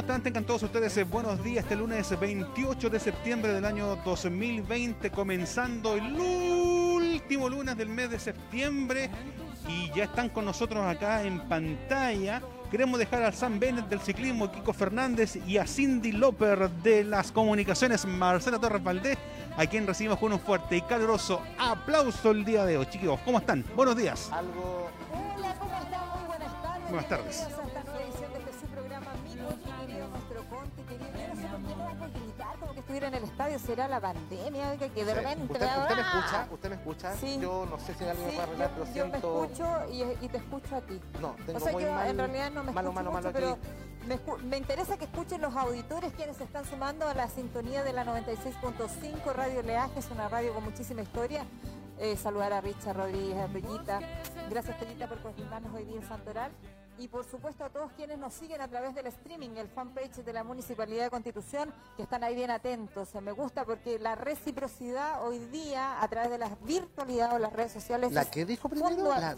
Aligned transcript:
¿Cómo 0.00 0.12
están? 0.12 0.22
Tengan 0.22 0.44
todos 0.44 0.62
ustedes 0.62 0.96
eh, 0.96 1.04
buenos 1.04 1.44
días 1.44 1.62
este 1.62 1.76
lunes 1.76 2.18
28 2.18 2.88
de 2.88 2.98
septiembre 2.98 3.52
del 3.52 3.66
año 3.66 3.96
2020, 3.96 5.10
comenzando 5.10 5.94
el 5.94 6.18
último 6.18 7.50
lunes 7.50 7.76
del 7.76 7.90
mes 7.90 8.08
de 8.08 8.18
septiembre 8.18 9.10
y 9.68 9.90
ya 9.94 10.04
están 10.04 10.30
con 10.30 10.46
nosotros 10.46 10.86
acá 10.86 11.22
en 11.22 11.40
pantalla. 11.40 12.40
Queremos 12.70 12.98
dejar 12.98 13.24
al 13.24 13.34
Sam 13.34 13.60
Bennett 13.60 13.90
del 13.90 14.00
ciclismo, 14.00 14.50
Kiko 14.50 14.72
Fernández, 14.72 15.36
y 15.46 15.58
a 15.58 15.66
Cindy 15.66 16.12
Loper 16.12 16.70
de 16.70 17.04
las 17.04 17.30
comunicaciones, 17.30 18.06
Marcela 18.06 18.58
Torres 18.58 18.82
Valdés, 18.82 19.18
a 19.58 19.66
quien 19.66 19.86
recibimos 19.86 20.18
con 20.18 20.32
un 20.32 20.40
fuerte 20.40 20.78
y 20.78 20.80
caluroso 20.80 21.42
aplauso 21.58 22.30
el 22.30 22.46
día 22.46 22.64
de 22.64 22.78
hoy. 22.78 22.86
Chicos, 22.86 23.20
¿cómo 23.22 23.38
están? 23.38 23.66
Buenos 23.76 23.98
días. 23.98 24.30
Algo. 24.32 24.88
Hola, 25.12 25.54
¿cómo 25.58 25.76
están? 25.76 26.08
Muy 26.08 26.26
buenas 26.26 26.62
tardes. 26.62 26.88
Buenas 26.88 27.08
tardes. 27.08 27.59
Estuviera 32.90 33.08
en 33.08 33.14
el 33.14 33.24
estadio. 33.24 33.58
¿Será 33.60 33.86
la 33.88 34.00
pandemia? 34.00 34.76
Que 34.76 35.04
de 35.04 35.14
repente 35.14 35.44
¿Usted, 35.52 35.60
me 35.60 35.78
usted 35.82 35.94
me 35.96 36.00
escucha? 36.02 36.48
¿Usted 36.50 36.68
me 36.70 36.74
escucha? 36.76 37.14
Sí. 37.16 37.38
Yo 37.40 37.66
no 37.70 37.78
sé 37.78 37.94
si 37.94 38.04
alguien 38.04 38.24
me 38.26 38.30
Sí, 38.30 38.36
puede 38.36 38.48
arreglar, 38.48 38.68
yo, 38.68 38.74
pero 38.74 38.86
yo 38.86 38.92
siento. 38.92 39.40
me 39.40 39.46
escucho 39.46 39.92
y, 39.92 40.24
y 40.24 40.28
te 40.28 40.36
escucho 40.38 40.76
a 40.76 40.80
ti. 40.80 41.00
No, 41.20 41.36
tengo 41.46 41.58
O 41.58 41.60
sea, 41.60 41.72
muy 41.72 41.84
yo 41.84 41.92
mal. 41.92 42.08
en 42.08 42.18
realidad 42.18 42.50
no 42.50 42.64
me 42.64 42.72
malo, 42.72 42.88
escucho 42.90 42.92
malo, 43.04 43.10
mucho, 43.12 43.22
malo 43.22 43.32
pero 43.32 44.38
me, 44.38 44.44
me 44.48 44.56
interesa 44.56 44.96
que 44.96 45.04
escuchen 45.04 45.40
los 45.40 45.54
auditores 45.54 46.12
quienes 46.14 46.36
se 46.36 46.44
están 46.44 46.64
sumando 46.64 47.06
a 47.06 47.14
la 47.14 47.28
sintonía 47.28 47.84
de 47.84 47.92
la 47.92 48.04
96.5 48.04 49.32
Radio 49.34 49.62
Leaje, 49.62 49.98
es 50.00 50.10
una 50.10 50.28
radio 50.28 50.52
con 50.52 50.64
muchísima 50.64 51.02
historia. 51.02 51.44
Eh, 51.98 52.16
saludar 52.16 52.52
a 52.54 52.60
Richard 52.62 52.96
Rodríguez, 52.96 53.36
a 53.38 53.46
Toñita. 53.46 54.00
Gracias, 54.48 54.78
Toñita, 54.78 55.06
por 55.06 55.20
confirmarnos 55.20 55.72
hoy 55.74 55.84
día 55.84 56.00
el 56.00 56.08
Santoral. 56.08 56.50
Y 57.00 57.08
por 57.08 57.24
supuesto 57.24 57.64
a 57.64 57.70
todos 57.70 57.90
quienes 57.92 58.18
nos 58.18 58.34
siguen 58.34 58.60
a 58.60 58.68
través 58.68 58.94
del 58.94 59.06
streaming, 59.06 59.56
el 59.56 59.68
fanpage 59.68 60.16
de 60.16 60.32
la 60.34 60.44
Municipalidad 60.44 61.04
de 61.04 61.10
Constitución, 61.10 61.72
que 61.96 62.02
están 62.02 62.22
ahí 62.22 62.34
bien 62.34 62.50
atentos. 62.50 63.08
Me 63.22 63.32
gusta 63.32 63.64
porque 63.64 63.98
la 63.98 64.16
reciprocidad 64.16 65.26
hoy 65.26 65.38
día, 65.46 66.02
a 66.02 66.08
través 66.08 66.30
de 66.30 66.36
la 66.36 66.50
virtualidad 66.66 67.34
o 67.34 67.38
las 67.38 67.54
redes 67.54 67.72
sociales, 67.72 68.12
¿La 68.12 68.26
que 68.26 68.44
dijo 68.44 68.68
primero? 68.68 69.14
La. 69.14 69.34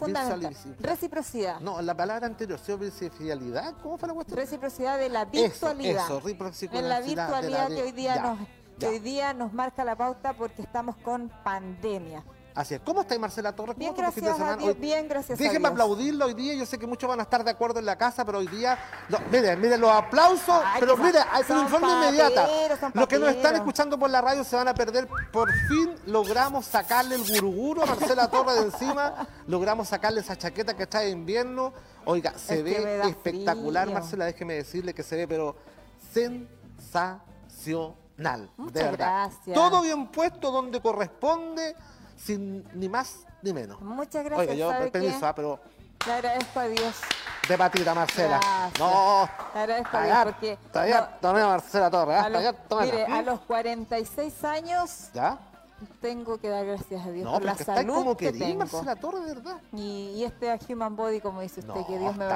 Reciprocidad. 0.81 1.61
No, 1.61 1.81
la 1.81 1.95
palabra 1.95 2.27
anterior, 2.27 2.59
fidelidad. 2.59 3.75
¿Cómo 3.81 3.97
fue 3.97 4.09
la 4.09 4.13
cuestión? 4.13 4.37
Reciprocidad 4.37 4.99
de 4.99 5.07
la 5.07 5.23
virtualidad. 5.23 6.03
eso, 6.03 6.19
reciprocidad 6.19 6.75
en 6.75 6.89
la 6.89 6.99
de 6.99 7.15
la 7.15 7.25
virtualidad 7.25 7.67
que 7.69 7.81
hoy 7.81 7.91
día 7.93 8.15
ya, 8.15 8.23
nos 8.23 8.39
que 8.77 8.87
hoy 8.87 8.99
día 8.99 9.33
nos 9.33 9.53
marca 9.53 9.85
la 9.85 9.95
pauta 9.95 10.33
porque 10.33 10.61
estamos 10.63 10.97
con 10.97 11.29
pandemia. 11.45 12.25
Así 12.55 12.75
es. 12.75 12.81
¿Cómo 12.85 13.01
está 13.01 13.17
Marcela 13.17 13.51
Torres? 13.55 13.75
Bien, 13.75 13.95
¿Cómo 13.95 14.11
fue 14.11 14.11
tu 14.11 14.15
fin 14.15 14.23
de 14.25 14.29
gracias 14.29 14.47
semana? 14.47 14.63
Dios, 14.63 14.79
bien, 14.79 15.07
gracias 15.07 15.39
a 15.39 15.43
Déjenme 15.43 15.59
Dios. 15.59 15.71
aplaudirlo 15.71 16.25
hoy 16.25 16.33
día. 16.35 16.53
Yo 16.53 16.65
sé 16.67 16.77
que 16.77 16.85
muchos 16.85 17.09
van 17.09 17.19
a 17.19 17.23
estar 17.23 17.43
de 17.43 17.49
acuerdo 17.49 17.79
en 17.79 17.85
la 17.87 17.97
casa, 17.97 18.23
pero 18.25 18.37
hoy 18.37 18.47
día. 18.47 18.77
No, 19.09 19.17
miren, 19.31 19.59
miren 19.59 19.81
los 19.81 19.89
aplausos. 19.91 20.61
Ay, 20.63 20.79
pero 20.79 20.95
que 20.95 21.01
mire, 21.01 21.19
son- 21.19 21.29
hay 21.57 21.63
de 21.63 21.67
forma 21.69 22.05
inmediata. 22.07 22.47
Los 22.93 23.07
que 23.07 23.17
nos 23.17 23.29
están 23.29 23.55
escuchando 23.55 23.97
por 23.97 24.11
la 24.11 24.21
radio 24.21 24.43
se 24.43 24.55
van 24.55 24.67
a 24.67 24.75
perder. 24.75 25.07
Por 25.31 25.51
fin 25.67 25.95
logramos 26.05 26.65
sacarle 26.65 27.15
el 27.15 27.23
guruguru 27.33 27.81
a 27.81 27.85
Marcela 27.87 28.29
Torres 28.29 28.55
de 28.55 28.61
encima. 28.65 29.27
Logramos 29.47 29.87
sacarle 29.87 30.19
esa 30.21 30.37
chaqueta 30.37 30.75
que 30.75 30.83
está 30.83 30.99
de 30.99 31.09
invierno. 31.09 31.73
Oiga, 32.05 32.33
se 32.37 32.59
Es 32.59 32.63
ve 32.63 33.01
espectacular, 33.07 33.85
frío. 33.85 33.99
Marcela. 33.99 34.25
Déjeme 34.25 34.53
decirle 34.53 34.93
que 34.93 35.01
se 35.01 35.15
ve, 35.15 35.27
pero 35.27 35.55
sensacional. 36.13 38.49
Muchas 38.57 38.73
de 38.73 38.83
verdad. 38.83 38.97
gracias. 39.31 39.55
Todo 39.55 39.81
bien 39.81 40.07
puesto 40.07 40.51
donde 40.51 40.79
corresponde, 40.81 41.75
sin 42.17 42.65
ni 42.73 42.89
más 42.89 43.25
ni 43.41 43.53
menos. 43.53 43.81
Muchas 43.81 44.23
gracias. 44.23 44.39
Oiga, 44.39 44.53
yo, 44.53 44.69
¿sabe 44.69 44.91
permiso, 44.91 45.25
ah, 45.25 45.35
pero 45.35 45.59
Le 46.05 46.13
agradezco 46.13 46.59
a 46.59 46.67
Dios. 46.67 46.95
de 47.47 47.57
patita, 47.57 47.93
Marcela. 47.93 48.39
Gracias. 48.39 48.79
No, 48.79 49.29
Le 49.53 49.59
agradezco 49.59 49.97
a 49.97 50.03
Dios 50.03 50.17
porque 50.23 50.57
ya, 50.73 51.01
no, 51.01 51.07
tome 51.21 51.43
Marcela 51.43 51.91
Torres, 51.91 52.17
ah, 52.17 52.25
a 52.25 52.29
los, 52.29 52.55
mire, 52.81 53.05
a 53.05 53.21
los 53.21 53.39
46 53.41 54.43
años 54.43 55.09
¿Ya? 55.13 55.37
Tengo 55.99 56.37
que 56.37 56.47
dar 56.49 56.65
gracias 56.65 57.05
a 57.05 57.11
Dios 57.11 57.25
No, 57.25 57.33
por 57.33 57.43
la 57.43 57.55
que 57.55 57.63
salud 57.63 57.93
como 57.93 58.17
que 58.17 58.27
querida, 58.27 58.45
tengo. 58.45 58.59
Marcela 58.59 58.95
Torres, 58.95 59.25
de 59.25 59.33
verdad. 59.33 59.57
Y, 59.73 60.11
y 60.15 60.23
este 60.23 60.57
Human 60.69 60.95
Body, 60.95 61.19
como 61.19 61.41
dice 61.41 61.59
usted, 61.59 61.73
No, 61.73 61.85
que 61.85 61.97
Dios 61.99 62.15
me, 62.15 62.25
me 62.25 62.33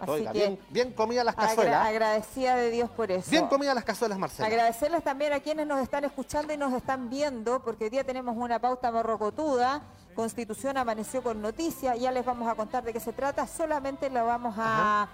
Así 0.00 0.24
que 0.26 0.32
bien, 0.32 0.58
bien 0.70 0.92
comidas 0.92 1.24
las 1.24 1.34
agra- 1.36 1.48
cazuelas. 1.48 1.86
agradecida 1.86 2.56
de 2.56 2.70
Dios 2.70 2.90
por 2.90 3.10
eso. 3.10 3.30
Bien 3.30 3.46
comidas 3.48 3.74
las 3.74 3.84
cazuelas, 3.84 4.18
Marcela. 4.18 4.46
Agradecerles 4.48 5.02
también 5.04 5.32
a 5.32 5.40
quienes 5.40 5.66
nos 5.66 5.80
están 5.80 6.04
escuchando 6.04 6.52
y 6.52 6.56
nos 6.56 6.72
están 6.72 7.10
viendo, 7.10 7.62
porque 7.62 7.84
hoy 7.84 7.90
día 7.90 8.04
tenemos 8.04 8.36
una 8.36 8.58
pauta 8.58 8.90
morrocotuda. 8.90 9.82
Constitución 10.14 10.76
amaneció 10.76 11.22
con 11.22 11.40
noticia, 11.40 11.94
ya 11.96 12.10
les 12.10 12.24
vamos 12.24 12.48
a 12.48 12.54
contar 12.54 12.82
de 12.84 12.92
qué 12.92 13.00
se 13.00 13.12
trata, 13.12 13.46
solamente 13.46 14.10
lo 14.10 14.26
vamos 14.26 14.54
a, 14.58 15.08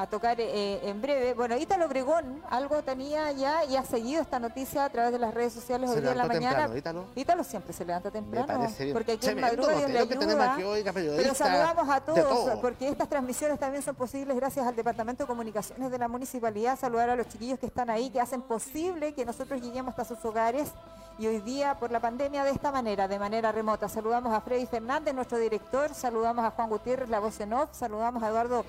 a 0.00 0.06
tocar 0.06 0.40
eh, 0.40 0.80
en 0.88 1.02
breve. 1.02 1.34
Bueno, 1.34 1.56
Ítalo 1.58 1.84
Obregón 1.84 2.42
algo 2.48 2.82
tenía 2.82 3.30
ya 3.32 3.64
y 3.66 3.76
ha 3.76 3.84
seguido 3.84 4.22
esta 4.22 4.38
noticia 4.38 4.86
a 4.86 4.88
través 4.88 5.12
de 5.12 5.18
las 5.18 5.34
redes 5.34 5.52
sociales 5.52 5.90
Se 5.90 5.96
hoy 5.96 6.02
día 6.02 6.12
en 6.12 6.18
la 6.18 6.24
mañana. 6.26 6.68
temprano, 6.70 7.04
Ítalo. 7.14 7.44
siempre 7.44 7.74
se 7.74 7.84
levanta 7.84 8.10
temprano, 8.10 8.66
porque 8.94 9.12
aquí 9.12 9.26
en 9.28 9.34
Tremendo 9.36 9.62
madruga 9.62 9.72
Dios 9.76 9.90
le 9.90 10.08
que 10.08 10.24
ayuda. 10.24 10.70
oiga, 10.70 10.92
Pero 10.94 11.34
saludamos 11.34 11.88
a 11.90 12.00
todos, 12.00 12.28
todo. 12.28 12.60
porque 12.62 12.88
estas 12.88 13.08
transmisiones 13.08 13.58
también 13.58 13.82
son 13.82 13.94
posibles 13.94 14.34
gracias 14.36 14.66
al 14.66 14.74
Departamento 14.74 15.24
de 15.24 15.26
Comunicaciones 15.26 15.90
de 15.90 15.98
la 15.98 16.08
Municipalidad. 16.08 16.78
Saludar 16.78 17.10
a 17.10 17.16
los 17.16 17.28
chiquillos 17.28 17.58
que 17.58 17.66
están 17.66 17.90
ahí, 17.90 18.08
que 18.08 18.20
hacen 18.22 18.40
posible 18.40 19.12
que 19.12 19.26
nosotros 19.26 19.60
lleguemos 19.60 19.90
hasta 19.90 20.04
sus 20.14 20.24
hogares. 20.24 20.70
Y 21.18 21.26
hoy 21.26 21.40
día, 21.42 21.74
por 21.78 21.90
la 21.90 22.00
pandemia, 22.00 22.44
de 22.44 22.50
esta 22.52 22.72
manera, 22.72 23.06
de 23.06 23.18
manera 23.18 23.52
remota. 23.52 23.90
Saludamos 23.90 24.32
a 24.32 24.40
Freddy 24.40 24.64
Fernández, 24.64 25.12
nuestro 25.14 25.36
director. 25.36 25.92
Saludamos 25.92 26.42
a 26.46 26.50
Juan 26.52 26.70
Gutiérrez, 26.70 27.10
la 27.10 27.18
voz 27.18 27.38
en 27.40 27.52
off. 27.52 27.68
Saludamos 27.72 28.22
a 28.22 28.28
Eduardo 28.28 28.64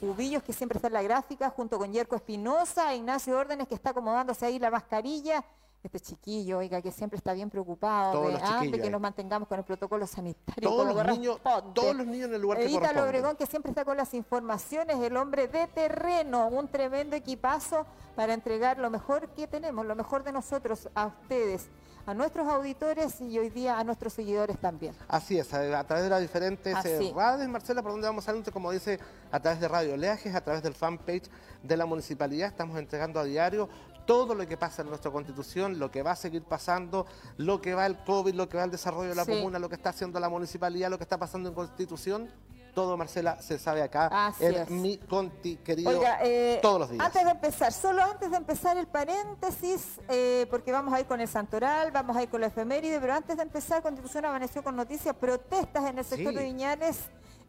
Cubillos, 0.00 0.42
que 0.42 0.52
siempre 0.52 0.78
está 0.78 0.88
en 0.88 0.94
la 0.94 1.02
gráfica, 1.02 1.50
junto 1.50 1.78
con 1.78 1.92
Yerko 1.92 2.16
Espinosa, 2.16 2.94
Ignacio 2.94 3.36
Órdenes, 3.36 3.68
que 3.68 3.74
está 3.74 3.90
acomodándose 3.90 4.46
ahí 4.46 4.58
la 4.58 4.70
mascarilla. 4.70 5.44
Este 5.82 5.98
chiquillo, 5.98 6.58
oiga, 6.58 6.82
que 6.82 6.90
siempre 6.92 7.16
está 7.16 7.32
bien 7.32 7.48
preocupado 7.48 8.12
Todos 8.12 8.32
de, 8.34 8.38
que 8.38 8.82
ahí. 8.82 8.90
nos 8.90 9.00
mantengamos 9.00 9.48
con 9.48 9.58
el 9.58 9.64
protocolo 9.64 10.06
sanitario. 10.06 10.68
Todos 10.68 10.94
los, 10.94 11.06
niños, 11.06 11.38
todos 11.74 11.96
los 11.96 12.06
niños 12.06 12.28
en 12.28 12.34
el 12.34 12.42
lugar 12.42 12.58
que 12.58 12.64
Eh, 12.64 12.68
Ítalo 12.68 12.80
corresponde. 12.80 13.08
Obregón, 13.08 13.36
que 13.36 13.46
siempre 13.46 13.70
está 13.70 13.86
con 13.86 13.96
las 13.96 14.12
informaciones, 14.12 14.98
el 14.98 15.16
hombre 15.16 15.48
de 15.48 15.66
terreno, 15.68 16.48
un 16.48 16.68
tremendo 16.68 17.16
equipazo 17.16 17.86
para 18.14 18.34
entregar 18.34 18.78
lo 18.78 18.90
mejor 18.90 19.28
que 19.30 19.46
tenemos, 19.46 19.86
lo 19.86 19.96
mejor 19.96 20.22
de 20.22 20.32
nosotros 20.32 20.88
a 20.94 21.06
ustedes, 21.06 21.70
a 22.06 22.14
nuestros 22.14 22.46
auditores 22.48 23.20
y 23.20 23.38
hoy 23.38 23.50
día 23.50 23.78
a 23.78 23.84
nuestros 23.84 24.12
seguidores 24.12 24.58
también. 24.58 24.94
Así 25.08 25.38
es, 25.38 25.52
a, 25.54 25.78
a 25.78 25.84
través 25.84 26.04
de 26.04 26.10
las 26.10 26.20
diferentes 26.20 26.74
eh, 26.84 27.12
radios, 27.14 27.48
Marcela, 27.48 27.82
por 27.82 27.92
donde 27.92 28.06
vamos 28.06 28.26
adelante, 28.28 28.50
como 28.50 28.70
dice, 28.72 28.98
a 29.30 29.40
través 29.40 29.60
de 29.60 29.68
Radio 29.68 29.96
Leajes, 29.96 30.34
a 30.34 30.40
través 30.40 30.62
del 30.62 30.74
fanpage 30.74 31.24
de 31.62 31.76
la 31.76 31.86
municipalidad, 31.86 32.48
estamos 32.48 32.78
entregando 32.78 33.20
a 33.20 33.24
diario 33.24 33.68
todo 34.06 34.34
lo 34.34 34.46
que 34.48 34.56
pasa 34.56 34.82
en 34.82 34.88
nuestra 34.88 35.10
constitución, 35.12 35.78
lo 35.78 35.90
que 35.90 36.02
va 36.02 36.12
a 36.12 36.16
seguir 36.16 36.42
pasando, 36.42 37.06
lo 37.36 37.60
que 37.60 37.74
va 37.74 37.86
el 37.86 37.96
COVID, 37.98 38.34
lo 38.34 38.48
que 38.48 38.56
va 38.56 38.64
el 38.64 38.70
desarrollo 38.70 39.10
de 39.10 39.14
la 39.14 39.24
Sí. 39.24 39.32
comuna, 39.32 39.58
lo 39.60 39.68
que 39.68 39.76
está 39.76 39.90
haciendo 39.90 40.18
la 40.18 40.28
municipalidad, 40.28 40.90
lo 40.90 40.98
que 40.98 41.04
está 41.04 41.18
pasando 41.18 41.48
en 41.48 41.54
constitución. 41.54 42.28
Todo, 42.80 42.96
Marcela, 42.96 43.40
se 43.42 43.58
sabe 43.58 43.82
acá 43.82 44.08
Así 44.28 44.44
en 44.46 44.54
es. 44.54 44.70
mi 44.70 44.96
conti 44.96 45.56
querido 45.56 45.90
Oiga, 45.90 46.18
eh, 46.22 46.60
todos 46.62 46.80
los 46.80 46.90
días. 46.90 47.04
antes 47.04 47.24
de 47.24 47.30
empezar, 47.30 47.72
solo 47.74 48.02
antes 48.02 48.30
de 48.30 48.36
empezar 48.38 48.76
el 48.78 48.86
paréntesis, 48.86 50.00
eh, 50.08 50.46
porque 50.50 50.72
vamos 50.72 50.94
a 50.94 51.00
ir 51.00 51.06
con 51.06 51.20
el 51.20 51.28
Santoral, 51.28 51.90
vamos 51.92 52.16
a 52.16 52.22
ir 52.22 52.30
con 52.30 52.40
la 52.40 52.46
efeméride, 52.46 52.98
pero 52.98 53.12
antes 53.14 53.36
de 53.36 53.42
empezar, 53.42 53.82
Constitución 53.82 54.24
amaneció 54.24 54.62
con 54.64 54.76
noticias, 54.76 55.14
protestas 55.14 55.84
en 55.90 55.98
el 55.98 56.04
sector 56.06 56.32
Sí. 56.32 56.38
de 56.38 56.44
Viñales. 56.44 56.98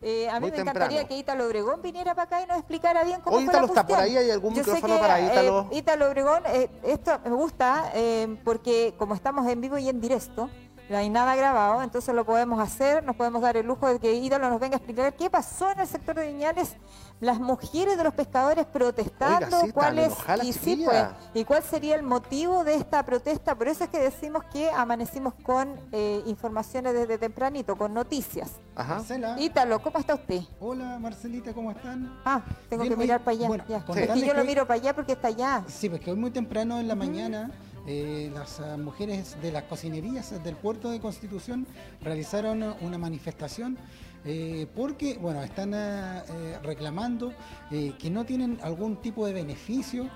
Eh, 0.03 0.28
a 0.30 0.34
mí 0.40 0.47
Muy 0.47 0.52
me 0.52 0.58
encantaría 0.58 1.08
que 1.08 1.16
Ítalo 1.16 1.46
Obregón 1.46 1.80
viniera 1.84 2.16
para 2.16 2.24
acá 2.25 2.41
y 2.41 2.47
nos 2.47 2.58
explicara 2.58 3.03
bien 3.03 3.22
cómo 3.22 3.38
Hoy 3.38 3.46
fue 3.46 3.53
la 3.53 3.59
Ítalo 3.59 3.68
está 3.68 3.86
por 3.86 3.96
cuestión. 3.97 4.18
ahí, 4.18 4.25
¿hay 4.25 4.31
algún 4.31 4.56
Yo 4.56 4.64
sé 4.64 4.72
micrófono 4.74 4.96
que, 4.96 5.00
para 5.00 5.20
eh, 5.20 5.25
Ítalo? 5.28 5.68
Ítalo 5.72 6.08
Obregón, 6.08 6.44
eh, 6.47 6.70
esto 6.84 7.20
me 7.24 7.30
gusta 7.30 7.91
eh, 7.94 8.36
porque 8.44 8.96
como 8.97 9.14
estamos 9.14 9.47
en 9.47 9.62
vivo 9.62 9.78
y 9.78 9.88
en 9.90 10.02
directo, 10.02 10.50
no 10.91 10.97
hay 10.97 11.09
nada 11.09 11.35
grabado, 11.35 11.81
entonces 11.81 12.13
lo 12.13 12.25
podemos 12.25 12.59
hacer, 12.59 13.03
nos 13.03 13.16
podemos 13.16 13.41
dar 13.41 13.56
el 13.57 13.66
lujo 13.66 13.88
de 13.88 13.97
que 14.00 14.13
Ítalo 14.13 14.50
nos 14.50 14.59
venga 14.59 14.75
a 14.75 14.78
explicar 14.78 15.13
qué 15.16 15.29
pasó 15.29 15.72
en 15.72 15.79
el 15.79 15.88
sector 15.88 16.16
de 16.16 16.28
Viñales, 16.31 16.75
las 17.19 17.40
mujeres 17.40 17.97
de 17.97 18.03
los 18.03 18.13
pescadores 18.13 18.66
protestando, 18.66 19.46
Oiga, 19.58 19.61
sí, 19.67 19.72
cuál 19.72 19.99
es, 19.99 20.14
y, 20.43 20.53
sí, 20.53 20.82
pues, 20.85 21.05
y 21.34 21.46
cuál 21.46 21.64
sería 21.64 21.96
el 21.96 22.03
motivo 22.03 22.64
de 22.64 22.76
esta 22.76 23.03
protesta. 23.05 23.55
Por 23.55 23.67
eso 23.67 23.84
es 23.84 23.90
que 23.90 23.99
decimos 23.99 24.43
que 24.52 24.70
amanecimos 24.72 25.34
con 25.43 25.79
eh, 25.91 26.22
informaciones 26.26 26.94
desde 26.94 27.17
tempranito, 27.17 27.76
con 27.78 27.94
noticias. 27.94 28.52
Ajá. 28.76 28.96
Marcela. 28.96 29.35
Ítalo, 29.40 29.82
¿cómo 29.82 29.99
está 29.99 30.16
usted? 30.16 30.41
Hola 30.59 30.97
Marcelita, 30.99 31.53
¿cómo 31.53 31.72
están? 31.72 32.20
Ah, 32.26 32.41
tengo 32.70 32.84
Bien, 32.84 32.96
que 32.96 32.99
mirar 32.99 33.20
para 33.23 33.37
allá. 33.37 33.47
bueno, 33.47 33.64
ya. 33.67 33.78
Es 33.78 33.84
que 34.11 34.20
yo 34.26 34.34
lo 34.34 34.41
que- 34.41 34.47
miro 34.47 34.67
para 34.67 34.79
allá 34.79 34.96
porque 34.96 35.11
está 35.14 35.28
allá. 35.29 35.64
Sí, 35.67 35.90
porque 35.90 36.11
hoy 36.11 36.17
muy 36.17 36.32
temprano 36.32 36.79
en 36.79 36.87
la 36.87 36.96
mañana 36.96 37.52
eh, 37.88 38.32
las 38.34 38.60
ah, 38.60 38.78
mujeres 38.78 39.38
de 39.42 39.52
las 39.52 39.64
cocinerías 39.64 40.44
del 40.44 40.56
puerto 40.56 40.92
de 40.92 41.00
Constitución 41.00 41.66
realizaron 42.02 42.64
una 42.82 42.98
manifestación 42.98 43.78
eh, 44.24 44.68
porque, 44.76 45.18
bueno, 45.18 45.42
están 45.42 45.74
eh, 45.74 46.60
reclamando 46.62 47.34
eh, 47.72 47.94
que 47.98 48.10
no 48.10 48.24
tienen 48.26 48.60
algún 48.62 48.98
tipo 48.98 49.26
de 49.26 49.34
beneficio 49.34 50.10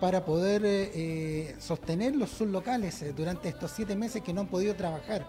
para 0.00 0.24
poder 0.24 0.64
eh, 0.64 0.90
eh, 0.94 1.56
sostener 1.58 2.16
los 2.16 2.30
sublocales 2.30 3.02
eh, 3.02 3.12
durante 3.16 3.48
estos 3.48 3.70
siete 3.70 3.94
meses 3.94 4.22
que 4.22 4.32
no 4.32 4.40
han 4.42 4.48
podido 4.48 4.74
trabajar. 4.74 5.26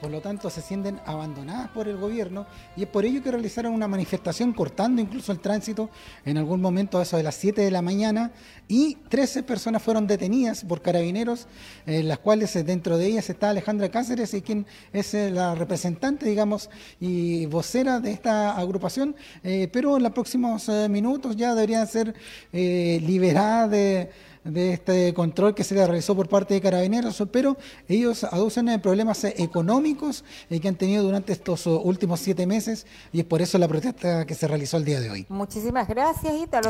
Por 0.00 0.10
lo 0.10 0.20
tanto 0.20 0.50
se 0.50 0.62
sienten 0.62 1.00
abandonadas 1.06 1.68
por 1.68 1.88
el 1.88 1.96
gobierno 1.96 2.46
y 2.76 2.82
es 2.82 2.88
por 2.88 3.04
ello 3.04 3.22
que 3.22 3.30
realizaron 3.30 3.72
una 3.72 3.88
manifestación 3.88 4.52
cortando 4.52 5.00
incluso 5.00 5.32
el 5.32 5.40
tránsito 5.40 5.90
en 6.24 6.38
algún 6.38 6.60
momento 6.60 6.98
a 6.98 7.02
eso 7.02 7.16
de 7.16 7.22
las 7.22 7.34
7 7.36 7.62
de 7.62 7.70
la 7.70 7.82
mañana 7.82 8.32
y 8.68 8.96
13 9.08 9.42
personas 9.42 9.82
fueron 9.82 10.06
detenidas 10.06 10.64
por 10.64 10.82
carabineros, 10.82 11.46
en 11.86 12.08
las 12.08 12.18
cuales 12.18 12.54
eh, 12.56 12.64
dentro 12.64 12.98
de 12.98 13.06
ellas 13.06 13.30
está 13.30 13.50
Alejandra 13.50 13.90
Cáceres 13.90 14.34
quien 14.44 14.66
es 14.92 15.14
eh, 15.14 15.30
la 15.30 15.54
representante, 15.54 16.26
digamos, 16.26 16.68
y 17.00 17.46
vocera 17.46 18.00
de 18.00 18.12
esta 18.12 18.56
agrupación, 18.56 19.16
eh, 19.42 19.68
pero 19.72 19.96
en 19.96 20.02
los 20.02 20.12
próximos 20.12 20.68
minutos 20.90 21.36
ya 21.36 21.54
deberían 21.54 21.86
ser 21.86 22.14
liberadas 22.52 23.70
de 23.70 24.10
de 24.46 24.72
este 24.72 25.14
control 25.14 25.54
que 25.54 25.64
se 25.64 25.74
le 25.74 25.86
realizó 25.86 26.14
por 26.14 26.28
parte 26.28 26.54
de 26.54 26.60
carabineros, 26.60 27.22
pero 27.30 27.56
ellos 27.88 28.24
aducen 28.24 28.68
eh, 28.68 28.78
problemas 28.78 29.24
eh, 29.24 29.34
económicos 29.38 30.24
eh, 30.50 30.60
que 30.60 30.68
han 30.68 30.76
tenido 30.76 31.02
durante 31.02 31.32
estos 31.32 31.66
últimos 31.66 32.20
siete 32.20 32.46
meses 32.46 32.86
y 33.12 33.20
es 33.20 33.26
por 33.26 33.42
eso 33.42 33.58
la 33.58 33.68
protesta 33.68 34.24
que 34.24 34.34
se 34.34 34.46
realizó 34.46 34.76
el 34.76 34.84
día 34.84 35.00
de 35.00 35.10
hoy. 35.10 35.26
Muchísimas 35.28 35.88
gracias, 35.88 36.34
Ítalo. 36.34 36.68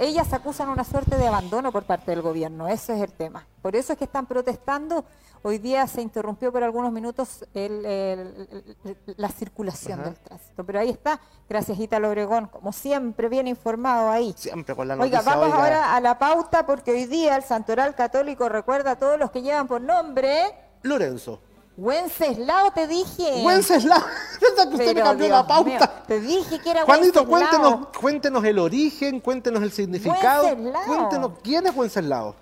ellas 0.00 0.32
acusan 0.32 0.68
una 0.68 0.84
suerte 0.84 1.16
de 1.16 1.26
abandono 1.26 1.72
por 1.72 1.84
parte 1.84 2.10
del 2.10 2.22
gobierno, 2.22 2.68
ese 2.68 2.94
es 2.94 3.02
el 3.02 3.12
tema. 3.12 3.46
Por 3.62 3.76
eso 3.76 3.92
es 3.92 3.98
que 3.98 4.04
están 4.04 4.26
protestando 4.26 5.04
Hoy 5.44 5.58
día 5.58 5.88
se 5.88 6.00
interrumpió 6.00 6.52
por 6.52 6.62
algunos 6.62 6.92
minutos 6.92 7.44
la 9.16 9.28
circulación 9.28 10.04
del 10.04 10.14
tránsito, 10.14 10.64
pero 10.64 10.78
ahí 10.78 10.90
está, 10.90 11.20
gracias 11.48 11.80
Ítalo 11.80 12.10
Obregón, 12.10 12.46
como 12.46 12.72
siempre, 12.72 13.28
bien 13.28 13.48
informado 13.48 14.08
ahí. 14.08 14.32
Siempre 14.36 14.76
con 14.76 14.86
la 14.86 14.94
noticia. 14.94 15.18
Oiga, 15.18 15.34
vamos 15.34 15.52
ahora 15.52 15.96
a 15.96 16.00
la 16.00 16.16
pauta 16.16 16.64
porque 16.64 16.92
hoy 16.92 17.06
día 17.06 17.34
el 17.34 17.42
Santoral 17.42 17.96
Católico 17.96 18.48
recuerda 18.48 18.92
a 18.92 18.96
todos 18.96 19.18
los 19.18 19.32
que 19.32 19.42
llevan 19.42 19.66
por 19.66 19.80
nombre... 19.80 20.54
Lorenzo. 20.82 21.40
Wenceslao, 21.76 22.70
te 22.72 22.86
dije. 22.86 23.42
Wenceslao, 23.44 23.98
¿verdad 24.40 24.68
que 24.68 24.76
usted 24.76 24.94
me 24.94 25.02
cambió 25.02 25.28
la 25.28 25.44
pauta? 25.44 26.04
te 26.06 26.20
dije 26.20 26.60
que 26.60 26.70
era 26.70 26.84
Juanito, 26.84 27.26
cuéntenos, 27.26 27.88
cuéntenos 28.00 28.44
el 28.44 28.60
origen, 28.60 29.18
cuéntenos 29.18 29.60
el 29.60 29.72
significado. 29.72 30.44
Wenceslao. 30.44 30.86
Cuéntenos 30.86 31.32
quién 31.42 31.66
es 31.66 31.74
Wenceslao. 31.74 32.36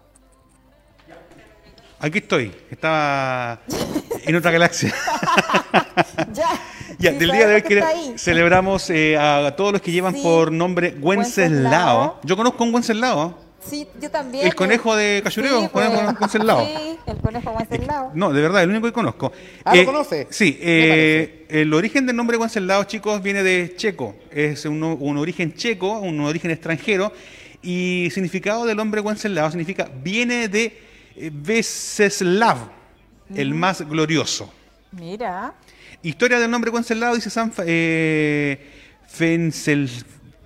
Aquí 2.03 2.19
estoy. 2.19 2.51
Estaba 2.71 3.61
en 4.25 4.35
otra 4.35 4.51
galaxia. 4.51 4.95
ya. 6.99 7.13
del 7.13 7.31
día 7.31 7.47
de 7.47 7.55
hoy 7.57 8.15
celebramos 8.17 8.89
eh, 8.89 9.19
a 9.19 9.55
todos 9.55 9.73
los 9.73 9.83
que 9.83 9.93
llevan 9.93 10.15
por 10.23 10.51
nombre 10.51 10.97
Wenceslao. 10.99 12.19
Yo 12.25 12.39
conozco 12.39 12.65
un 12.65 12.75
Wenceslao. 12.75 13.39
Sí, 13.63 13.87
yo 14.01 14.11
también. 14.11 14.47
El 14.47 14.55
conejo 14.55 14.97
de 14.97 15.21
Cachureo, 15.23 15.61
sí, 15.61 15.69
pues, 15.71 15.91
Wenceslao. 16.19 16.65
Sí, 16.65 16.97
el 17.07 17.19
conejo 17.19 17.51
Wenceslao. 17.51 18.13
No, 18.15 18.33
de 18.33 18.41
verdad, 18.41 18.63
el 18.63 18.71
único 18.71 18.87
que 18.87 18.95
conozco. 18.95 19.31
Ah, 19.63 19.77
¿lo 19.77 19.83
eh, 19.83 19.85
conoce? 19.85 20.27
Sí, 20.31 20.59
eh, 20.59 21.45
el 21.51 21.75
origen 21.75 22.07
del 22.07 22.17
nombre 22.17 22.39
Wenceslao, 22.39 22.85
chicos, 22.85 23.23
viene 23.23 23.43
de 23.43 23.75
checo. 23.77 24.15
Es 24.31 24.65
un, 24.65 24.83
un 24.83 25.19
origen 25.19 25.53
checo, 25.53 25.99
un 25.99 26.19
origen 26.21 26.51
extranjero. 26.51 27.13
Y 27.63 28.09
significado 28.11 28.65
del 28.65 28.79
nombre 28.79 29.03
Wenceslao 29.03 29.51
significa 29.51 29.91
viene 30.03 30.49
de 30.49 30.89
Veseslav, 31.33 32.59
el 33.35 33.55
más 33.55 33.83
glorioso. 33.83 34.53
Mira. 34.93 35.55
Historia 36.03 36.39
del 36.39 36.51
nombre 36.51 36.71
Wenceslao, 36.71 37.15
dice 37.15 37.29
San 37.29 37.53
eh, 37.67 38.59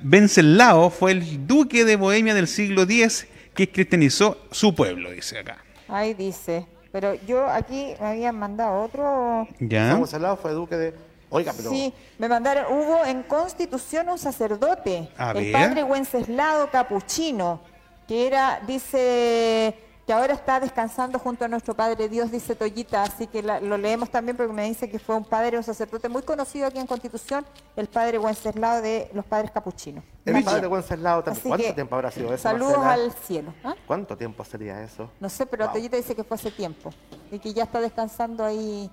Venceslao 0.02 0.90
fue 0.90 1.12
el 1.12 1.46
duque 1.46 1.84
de 1.84 1.96
Bohemia 1.96 2.34
del 2.34 2.48
siglo 2.48 2.82
X 2.82 3.26
que 3.54 3.70
cristianizó 3.70 4.38
su 4.50 4.74
pueblo, 4.74 5.12
dice 5.12 5.38
acá. 5.38 5.58
Ahí 5.88 6.14
dice. 6.14 6.66
Pero 6.90 7.14
yo 7.26 7.48
aquí 7.48 7.94
me 8.00 8.06
habían 8.06 8.38
mandado 8.38 8.82
otro. 8.82 9.48
Ya. 9.60 9.94
Wenceslao 9.94 10.36
fue 10.36 10.52
duque 10.52 10.76
de. 10.76 10.94
Oiga, 11.30 11.52
pero. 11.56 11.70
Sí, 11.70 11.92
me 12.18 12.28
mandaron. 12.28 12.66
Hubo 12.72 13.04
en 13.04 13.22
Constitución 13.22 14.08
un 14.08 14.18
sacerdote, 14.18 15.08
el 15.34 15.52
padre 15.52 15.84
Wenceslao 15.84 16.70
Capuchino, 16.70 17.60
que 18.06 18.26
era, 18.26 18.60
dice 18.66 19.74
que 20.06 20.12
ahora 20.12 20.34
está 20.34 20.60
descansando 20.60 21.18
junto 21.18 21.44
a 21.44 21.48
nuestro 21.48 21.74
Padre 21.74 22.08
Dios, 22.08 22.30
dice 22.30 22.54
Toyita, 22.54 23.02
así 23.02 23.26
que 23.26 23.42
lo 23.42 23.78
leemos 23.78 24.10
también 24.10 24.36
porque 24.36 24.52
me 24.52 24.68
dice 24.68 24.90
que 24.90 24.98
fue 24.98 25.14
un 25.16 25.24
padre, 25.24 25.56
un 25.56 25.62
sacerdote 25.62 26.08
muy 26.08 26.22
conocido 26.22 26.66
aquí 26.66 26.78
en 26.78 26.86
Constitución, 26.86 27.44
el 27.76 27.86
Padre 27.86 28.18
Wenceslao 28.18 28.82
de 28.82 29.10
los 29.14 29.24
Padres 29.24 29.50
Capuchinos. 29.50 30.04
El 30.26 30.44
Padre 30.44 30.66
Wenceslao 30.66 31.22
también. 31.22 31.48
¿Cuánto 31.48 31.74
tiempo 31.74 31.94
habrá 31.94 32.10
sido 32.10 32.34
eso? 32.34 32.42
Saludos 32.42 32.78
al 32.78 33.12
cielo. 33.12 33.54
¿ah? 33.64 33.74
¿Cuánto 33.86 34.16
tiempo 34.16 34.44
sería 34.44 34.82
eso? 34.82 35.10
No 35.20 35.28
sé, 35.28 35.46
pero 35.46 35.70
Toyita 35.70 35.96
dice 35.96 36.14
que 36.14 36.24
fue 36.24 36.34
hace 36.34 36.50
tiempo 36.50 36.90
y 37.30 37.38
que 37.38 37.54
ya 37.54 37.64
está 37.64 37.80
descansando 37.80 38.44
ahí 38.44 38.90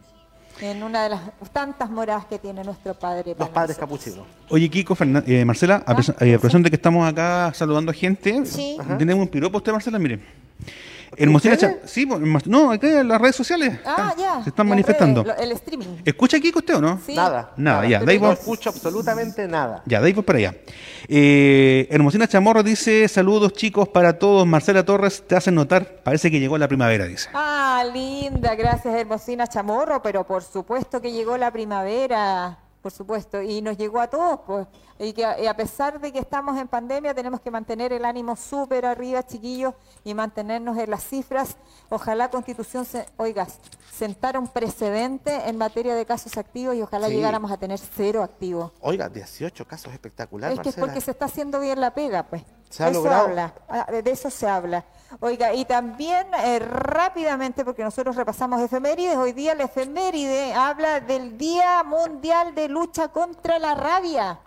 en 0.60 0.84
una 0.84 1.04
de 1.04 1.10
las 1.10 1.22
tantas 1.52 1.90
moradas 1.90 2.26
que 2.26 2.40
tiene 2.40 2.64
nuestro 2.64 2.94
padre. 2.94 3.36
Los 3.38 3.50
padres 3.50 3.78
capuchinos. 3.78 4.26
Oye, 4.50 4.70
Kiko, 4.70 4.98
eh, 5.26 5.46
Marcela, 5.46 5.84
a, 5.86 5.94
ah, 5.94 6.02
eh, 6.22 6.38
de 6.38 6.70
que 6.70 6.76
estamos 6.76 7.08
acá 7.08 7.52
saludando 7.54 7.92
a 7.92 7.94
gente, 7.94 8.46
sí. 8.46 8.78
tenemos 8.98 9.24
un 9.24 9.30
piropo 9.30 9.58
usted, 9.58 9.72
Marcela, 9.72 10.00
mire. 10.00 10.20
Hermosina 11.18 11.58
Sí, 11.86 12.08
no, 12.46 12.72
aquí 12.72 12.88
en 12.88 13.08
las 13.08 13.20
redes 13.20 13.36
sociales. 13.36 13.80
Ah, 13.86 14.14
ya. 14.18 14.44
Se 14.44 14.50
están 14.50 14.68
manifestando. 14.68 15.26
el 15.38 15.52
streaming. 15.54 15.98
¿Escucha 16.06 16.38
aquí 16.38 16.52
usted 16.56 16.76
o 16.76 16.82
no? 16.82 17.00
Sí. 17.06 17.16
Nada. 17.16 17.52
Nada, 17.58 17.88
ya. 17.88 18.00
no 18.00 18.32
escucho 18.32 18.70
absolutamente 18.70 19.48
nada. 19.48 19.84
Ya, 19.86 20.00
ahí 20.00 20.14
para 20.14 20.40
allá. 20.40 20.56
Eh, 21.08 21.88
Hermosina 21.90 22.28
Chamorro 22.28 22.64
dice: 22.64 23.08
Saludos 23.08 23.54
chicos 23.54 23.90
para 23.90 24.18
todos. 24.18 24.46
Marcela 24.48 24.86
Torres 24.86 25.24
te 25.28 25.36
hace 25.36 25.52
notar, 25.52 26.02
parece 26.04 26.32
que 26.32 26.40
llegó 26.40 26.58
la 26.58 26.68
primavera, 26.68 27.06
dice. 27.06 27.30
Ah, 27.34 27.84
linda, 27.94 28.56
gracias 28.56 28.94
Hermosina 28.94 29.48
Chamorro, 29.48 30.02
pero 30.02 30.26
por 30.26 30.44
supuesto 30.44 31.02
que 31.02 31.12
llegó 31.12 31.38
la 31.38 31.52
primavera 31.52 32.58
por 32.82 32.92
supuesto, 32.92 33.42
y 33.42 33.62
nos 33.62 33.78
llegó 33.78 34.00
a 34.02 34.08
todos, 34.08 34.40
pues, 34.46 34.68
y 34.98 35.14
que 35.14 35.26
a 35.26 35.56
pesar 35.56 36.00
de 36.00 36.12
que 36.12 36.20
estamos 36.20 36.58
en 36.60 36.68
pandemia, 36.68 37.14
tenemos 37.14 37.40
que 37.42 37.52
mantener 37.52 37.94
el 37.94 38.06
ánimo 38.06 38.36
súper 38.36 38.86
arriba, 38.86 39.26
chiquillos, 39.26 39.74
y 40.04 40.14
mantenernos 40.14 40.78
en 40.78 40.90
las 40.90 41.04
cifras. 41.04 41.58
Ojalá 41.90 42.30
Constitución, 42.30 42.86
se, 42.86 43.06
oiga, 43.18 43.48
sentara 43.92 44.40
un 44.40 44.48
precedente 44.48 45.48
en 45.48 45.58
materia 45.58 45.94
de 45.96 46.06
casos 46.06 46.38
activos 46.38 46.76
y 46.76 46.82
ojalá 46.82 47.08
llegáramos 47.08 47.52
a 47.52 47.58
tener 47.58 47.80
cero 47.80 48.24
activos. 48.24 48.72
Oiga, 48.82 49.10
18 49.10 49.68
casos 49.68 49.94
espectaculares. 49.94 50.58
Es 50.58 50.64
que 50.64 50.70
es 50.70 50.76
porque 50.76 51.02
se 51.02 51.12
está 51.12 51.26
haciendo 51.26 51.60
bien 51.60 51.80
la 51.80 51.94
pega, 51.94 52.24
pues. 52.24 52.44
Se 52.70 52.84
ha 52.84 52.90
logrado. 52.90 53.28
Habla, 53.28 53.54
ah, 53.68 53.92
de 53.92 54.12
eso 54.12 54.30
se 54.30 54.48
habla. 54.48 54.86
Oiga, 55.20 55.54
y 55.54 55.66
también 55.66 56.28
eh, 56.44 56.60
rápidamente, 56.60 57.66
porque 57.66 57.84
nosotros 57.84 58.16
repasamos 58.16 58.62
efemérides, 58.62 59.18
hoy 59.18 59.34
día 59.34 59.54
la 59.56 59.66
efeméride 59.66 60.54
habla 60.54 61.00
del 61.00 61.38
Día 61.38 61.84
Mundial 61.84 62.56
de 62.56 62.70
Lucha 62.70 63.10
contra 63.10 63.60
la 63.60 63.76
Rabia. 63.76 64.40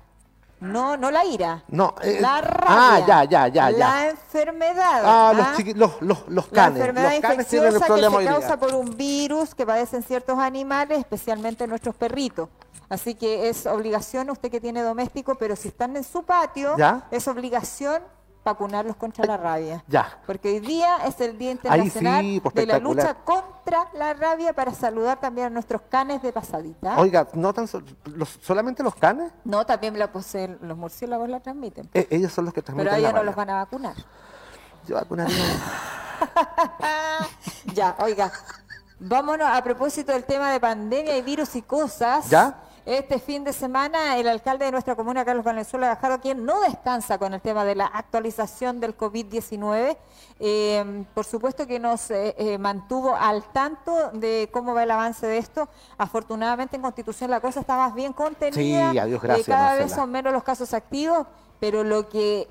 No, 0.61 0.97
no 0.97 1.11
la 1.11 1.25
ira. 1.27 1.63
No, 1.69 1.95
eh, 2.01 2.19
la 2.21 2.41
rabia. 2.41 2.67
Ah, 2.69 3.05
ya, 3.07 3.25
ya, 3.25 3.49
ya. 3.49 3.71
La 3.71 4.09
enfermedad. 4.09 5.03
Ah, 5.05 5.33
Los, 5.75 6.01
los, 6.01 6.29
los, 6.29 6.47
canes. 6.47 6.79
La 6.79 6.87
enfermedad 6.87 7.13
infecciosa 7.13 7.87
que 7.87 8.01
se 8.01 8.25
causa 8.25 8.57
por 8.59 8.75
un 8.75 8.97
virus 8.97 9.55
que 9.55 9.67
padecen 9.67 10.03
ciertos 10.03 10.39
animales, 10.39 10.99
especialmente 10.99 11.67
nuestros 11.67 11.95
perritos. 11.95 12.49
Así 12.89 13.15
que 13.15 13.49
es 13.49 13.67
obligación, 13.67 14.31
usted 14.31 14.51
que 14.51 14.61
tiene 14.61 14.81
doméstico, 14.83 15.35
pero 15.35 15.55
si 15.57 15.69
están 15.69 15.97
en 15.97 16.05
su 16.05 16.23
patio, 16.23 16.77
es 17.11 17.29
obligación 17.29 18.03
vacunarlos 18.45 18.97
contra 18.97 19.25
la 19.25 19.37
rabia. 19.37 19.83
Ya. 19.89 20.19
Porque 20.27 20.53
hoy 20.53 20.61
día 20.61 20.99
es 21.07 21.21
el 21.21 21.39
Día 21.39 21.53
Internacional 21.53 22.41
pues, 22.43 22.55
de 22.55 22.67
la 22.67 22.79
lucha 22.79 23.15
contra 23.25 23.89
la 23.95 24.15
rabia 24.15 24.53
para 24.53 24.75
saludar 24.75 25.19
también 25.19 25.47
a 25.47 25.51
nuestros 25.51 25.83
canes 25.89 26.23
de 26.23 26.33
pasadita. 26.33 26.99
Oiga, 26.99 27.27
¿no 27.33 27.53
tan 27.55 27.67
solamente 28.41 28.83
los 28.83 28.95
canes? 28.95 29.33
No, 29.45 29.65
también 29.65 29.99
la, 29.99 30.13
pues, 30.13 30.37
los 30.61 30.77
murciélagos 30.77 31.29
la 31.29 31.41
transmiten. 31.41 31.89
Eh, 31.95 32.07
ellos 32.11 32.33
son 32.33 32.45
los 32.45 32.55
que 32.55 32.63
transmiten 32.63 32.93
Pero 32.93 33.01
ellos 33.01 33.15
no 33.15 33.25
los 33.25 33.35
van 33.35 33.51
a 33.51 33.55
vacunar. 33.55 33.95
Yo 34.87 34.97
vacunaría. 34.97 35.35
ya, 37.75 37.97
oiga. 38.01 38.31
Vámonos 39.01 39.49
a 39.49 39.63
propósito 39.63 40.13
del 40.13 40.25
tema 40.25 40.53
de 40.53 40.61
pandemia 40.61 41.17
y 41.17 41.23
virus 41.23 41.57
y 41.57 41.63
cosas. 41.63 42.29
¿Ya? 42.29 42.61
Este 42.87 43.19
fin 43.19 43.45
de 43.45 43.55
semana, 43.55 44.19
el 44.19 44.29
alcalde 44.29 44.67
de 44.67 44.71
nuestra 44.71 44.95
comuna, 44.95 45.25
Carlos 45.25 45.43
Valenzuela 45.43 45.87
Gajardo, 45.87 46.21
quien 46.21 46.45
no 46.45 46.61
descansa 46.61 47.17
con 47.17 47.33
el 47.33 47.41
tema 47.41 47.65
de 47.65 47.75
la 47.75 47.87
actualización 47.87 48.79
del 48.79 48.95
COVID-19, 48.95 49.97
eh, 50.39 51.05
por 51.15 51.25
supuesto 51.25 51.67
que 51.67 51.81
nos 51.81 52.11
eh, 52.11 52.35
eh, 52.37 52.59
mantuvo 52.59 53.17
al 53.17 53.43
tanto 53.53 54.11
de 54.13 54.51
cómo 54.53 54.75
va 54.75 54.83
el 54.83 54.91
avance 54.91 55.27
de 55.27 55.39
esto. 55.39 55.67
Afortunadamente 55.97 56.77
en 56.77 56.83
Constitución 56.83 57.31
la 57.31 57.41
cosa 57.41 57.61
está 57.61 57.75
más 57.79 57.95
bien 57.95 58.13
contenida. 58.13 58.93
Sí, 58.93 58.99
adiós, 58.99 59.23
gracias. 59.23 59.47
cada 59.47 59.77
vez 59.77 59.91
son 59.91 60.11
menos 60.11 60.33
los 60.33 60.45
casos 60.45 60.75
activos 60.75 61.27
pero 61.61 61.83
lo 61.83 62.11
que 62.11 62.47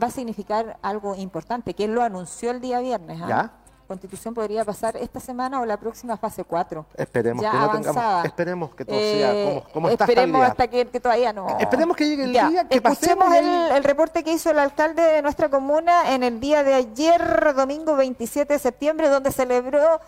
va 0.00 0.06
a 0.06 0.10
significar 0.10 0.78
algo 0.82 1.16
importante, 1.16 1.74
que 1.74 1.86
él 1.86 1.94
lo 1.94 2.02
anunció 2.02 2.52
el 2.52 2.60
día 2.60 2.78
viernes. 2.78 3.20
¿ah? 3.20 3.26
¿Ya? 3.28 3.52
Constitución 3.90 4.32
podría 4.34 4.64
pasar 4.64 4.96
esta 4.96 5.18
semana 5.18 5.60
o 5.60 5.66
la 5.66 5.76
próxima 5.76 6.16
fase 6.16 6.44
4. 6.44 6.86
Esperemos 6.96 7.44
que 7.44 7.58
no 7.58 7.70
tengamos, 7.72 8.24
esperemos 8.24 8.74
que 8.76 8.84
todo 8.84 8.96
sea 8.96 9.32
como, 9.32 9.64
como 9.72 9.88
está 9.88 10.04
Esperemos 10.04 10.42
hasta 10.42 10.68
que, 10.68 10.84
todavía 10.84 11.32
no. 11.32 11.58
Esperemos 11.58 11.96
que 11.96 12.06
llegue 12.06 12.22
el 12.22 12.30
día 12.30 12.68
que 12.68 12.76
Escuchemos 12.76 13.34
el, 13.34 13.46
el, 13.46 13.82
reporte 13.82 14.22
que 14.22 14.30
hizo 14.30 14.48
el 14.52 14.60
alcalde 14.60 15.02
de 15.02 15.22
nuestra 15.22 15.48
comuna 15.48 16.14
en 16.14 16.22
el 16.22 16.38
día 16.38 16.62
de 16.62 16.74
ayer, 16.74 17.52
domingo 17.56 17.96
27 17.96 18.52
de 18.52 18.58
septiembre, 18.60 19.08
donde 19.08 19.32
celebró 19.32 20.00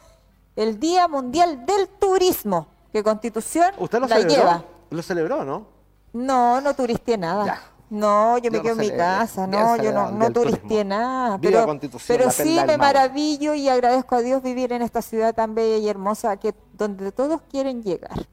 el 0.54 0.78
Día 0.78 1.08
Mundial 1.08 1.66
del 1.66 1.88
Turismo, 1.88 2.68
que 2.92 3.02
Constitución 3.02 3.74
¿Usted 3.78 3.98
lo 3.98 4.06
la 4.06 4.14
celebró? 4.14 4.36
lleva. 4.36 4.64
Lo 4.90 5.02
celebró, 5.02 5.44
¿no? 5.44 5.66
No, 6.12 6.60
no 6.60 6.72
turisteé 6.74 7.18
nada. 7.18 7.46
Ya. 7.46 7.62
No, 7.92 8.38
yo 8.38 8.50
me 8.50 8.56
Yo 8.56 8.62
quedo 8.62 8.72
en 8.72 8.78
mi 8.78 8.96
casa, 8.96 9.46
no, 9.46 9.76
yo 9.76 9.92
no, 9.92 10.12
no 10.12 10.32
turisteé 10.32 10.82
nada. 10.82 11.36
Viva 11.36 11.66
Pero, 11.66 11.98
pero 12.08 12.30
sí 12.30 12.58
me 12.66 12.78
maravillo 12.78 13.52
y 13.52 13.68
agradezco 13.68 14.14
a 14.14 14.22
Dios 14.22 14.42
vivir 14.42 14.72
en 14.72 14.80
esta 14.80 15.02
ciudad 15.02 15.34
tan 15.34 15.54
bella 15.54 15.76
y 15.76 15.86
hermosa 15.90 16.38
que 16.38 16.54
donde 16.72 17.12
todos 17.12 17.42
quieren 17.50 17.82
llegar. 17.82 18.26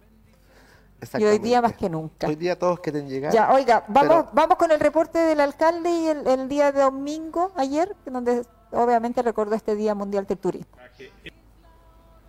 Y 1.17 1.25
hoy 1.25 1.39
día 1.39 1.61
más 1.61 1.73
que 1.73 1.89
nunca. 1.89 2.27
Hoy 2.27 2.37
día 2.37 2.57
todos 2.57 2.79
quieren 2.79 3.09
llegar. 3.09 3.33
Ya, 3.33 3.51
oiga, 3.53 3.83
vamos, 3.89 4.07
Pero- 4.09 4.29
vamos 4.31 4.55
con 4.55 4.71
el 4.71 4.79
reporte 4.79 5.19
del 5.19 5.41
alcalde 5.41 5.89
y 5.91 6.07
el, 6.07 6.25
el 6.25 6.47
día 6.47 6.71
de 6.71 6.79
domingo, 6.79 7.51
ayer, 7.57 7.97
donde 8.05 8.43
obviamente 8.71 9.21
recordó 9.21 9.55
este 9.55 9.75
Día 9.75 9.93
Mundial 9.93 10.25
del 10.25 10.37
Turismo. 10.37 10.71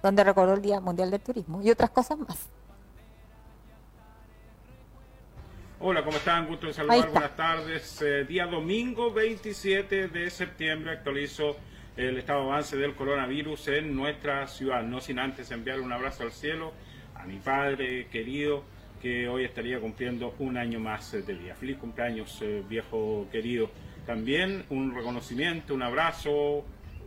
Donde 0.03 0.25
recordó 0.25 0.55
el 0.55 0.63
Día 0.63 0.81
Mundial 0.81 1.13
del 1.13 1.21
Turismo 1.21 1.63
y 1.63 1.71
otras 1.71 1.91
cosas 1.91 2.19
más. 2.19 2.39
Hola, 5.83 6.05
¿cómo 6.05 6.19
están? 6.19 6.47
Gusto 6.47 6.67
Ahí 6.67 6.75
saludar. 6.75 7.09
Buenas 7.09 7.37
tardes. 7.37 8.03
Eh, 8.03 8.27
día 8.27 8.45
domingo 8.45 9.15
27 9.15 10.09
de 10.09 10.29
septiembre 10.29 10.93
actualizo 10.93 11.57
el 11.97 12.19
estado 12.19 12.43
de 12.43 12.49
avance 12.51 12.77
del 12.77 12.95
coronavirus 12.95 13.69
en 13.69 13.97
nuestra 13.97 14.47
ciudad. 14.47 14.83
No 14.83 15.01
sin 15.01 15.19
antes 15.19 15.51
enviar 15.51 15.81
un 15.81 15.91
abrazo 15.91 16.25
al 16.25 16.33
cielo 16.33 16.75
a 17.15 17.25
mi 17.25 17.39
padre 17.39 18.09
querido 18.09 18.63
que 19.01 19.27
hoy 19.27 19.45
estaría 19.45 19.81
cumpliendo 19.81 20.35
un 20.39 20.59
año 20.59 20.79
más 20.81 21.13
de 21.13 21.33
vida. 21.33 21.55
Feliz 21.55 21.79
cumpleaños, 21.79 22.43
eh, 22.43 22.63
viejo 22.69 23.27
querido. 23.33 23.71
También 24.05 24.67
un 24.69 24.95
reconocimiento, 24.95 25.73
un 25.73 25.83
abrazo, 25.83 26.63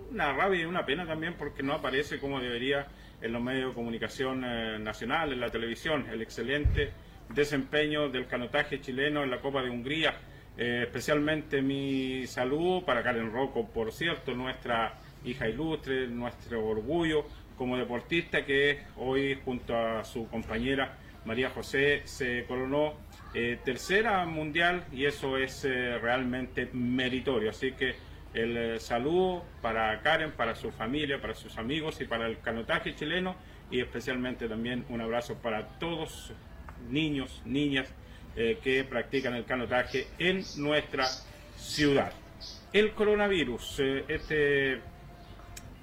una 0.10 0.34
rabia 0.34 0.62
y 0.62 0.66
una 0.66 0.84
pena 0.84 1.06
también 1.06 1.36
porque 1.38 1.62
no 1.62 1.74
aparece 1.74 2.20
como 2.20 2.40
debería 2.40 2.88
en 3.22 3.34
los 3.34 3.42
medios 3.44 3.70
de 3.70 3.76
comunicación 3.76 4.44
eh, 4.44 4.80
nacional, 4.80 5.32
en 5.32 5.42
la 5.42 5.52
televisión, 5.52 6.08
el 6.12 6.24
excelente 6.24 6.92
desempeño 7.30 8.10
del 8.10 8.28
canotaje 8.28 8.82
chileno 8.82 9.24
en 9.24 9.32
la 9.32 9.40
Copa 9.40 9.62
de 9.62 9.70
Hungría. 9.70 10.16
Eh, 10.58 10.82
especialmente 10.84 11.62
mi 11.62 12.28
saludo 12.28 12.86
para 12.86 13.02
Karen 13.02 13.32
Rocco, 13.32 13.68
por 13.68 13.92
cierto, 13.92 14.34
nuestra 14.36 14.94
hija 15.26 15.48
ilustre, 15.48 16.08
nuestro 16.08 16.66
orgullo 16.66 17.26
como 17.58 17.78
deportista 17.78 18.46
que 18.46 18.80
hoy 18.98 19.40
junto 19.46 19.78
a 19.78 20.04
su 20.04 20.28
compañera 20.28 20.98
María 21.26 21.50
José 21.50 22.02
se 22.06 22.46
coronó 22.46 22.94
eh, 23.34 23.58
tercera 23.64 24.26
mundial 24.26 24.86
y 24.92 25.06
eso 25.06 25.38
es 25.38 25.66
eh, 25.66 25.98
realmente 25.98 26.70
meritorio. 26.74 27.50
Así 27.50 27.72
que 27.72 27.96
el 28.34 28.58
eh, 28.58 28.80
saludo 28.80 29.46
para 29.62 30.02
Karen, 30.02 30.32
para 30.32 30.56
su 30.56 30.72
familia, 30.72 31.22
para 31.22 31.34
sus 31.34 31.58
amigos 31.58 32.02
y 32.02 32.06
para 32.06 32.28
el 32.28 32.40
canotaje 32.40 32.96
chileno 32.96 33.36
y 33.72 33.80
especialmente 33.80 34.48
también 34.48 34.86
un 34.90 35.02
abrazo 35.02 35.36
para 35.36 35.68
todos 35.80 36.34
niños, 36.90 37.42
niñas 37.46 37.88
eh, 38.36 38.58
que 38.64 38.84
practican 38.84 39.36
el 39.36 39.46
canotaje 39.46 40.08
en 40.18 40.44
nuestra 40.58 41.08
ciudad. 41.56 42.12
El 42.72 42.94
coronavirus, 42.94 43.80
eh, 43.80 44.06
este, 44.08 44.82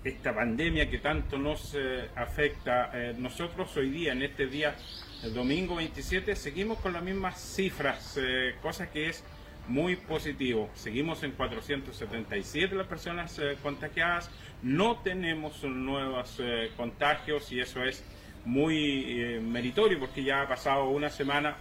esta 0.03 0.35
pandemia 0.35 0.91
que 0.91 0.99
tanto 0.99 1.39
nos 1.39 1.77
eh, 1.79 2.09
afecta, 2.17 2.91
nosotros 3.19 3.77
hoy 3.77 3.91
día, 3.91 4.13
en 4.13 4.23
este 4.23 4.49
día, 4.49 4.75
el 5.23 5.33
domingo 5.33 5.77
27, 5.77 6.35
seguimos 6.35 6.79
con 6.81 6.93
las 6.93 7.05
mismas 7.05 7.41
cifras, 7.41 8.19
cosa 8.63 8.91
que 8.91 9.11
es 9.11 9.23
muy 9.69 9.95
positivo. 9.95 10.71
Seguimos 10.75 11.23
en 11.23 11.31
477 11.33 12.75
las 12.75 12.89
personas 12.89 13.41
contagiadas, 13.63 14.29
no 14.63 14.97
tenemos 14.97 15.63
nuevos 15.63 16.43
contagios 16.77 17.53
y 17.53 17.61
eso 17.61 17.85
es 17.85 18.03
muy 18.45 19.05
eh, 19.07 19.41
meritorio 19.41 19.99
porque 19.99 20.23
ya 20.23 20.43
ha 20.43 20.49
pasado 20.49 20.89
una 20.89 21.11
semana 21.11 21.57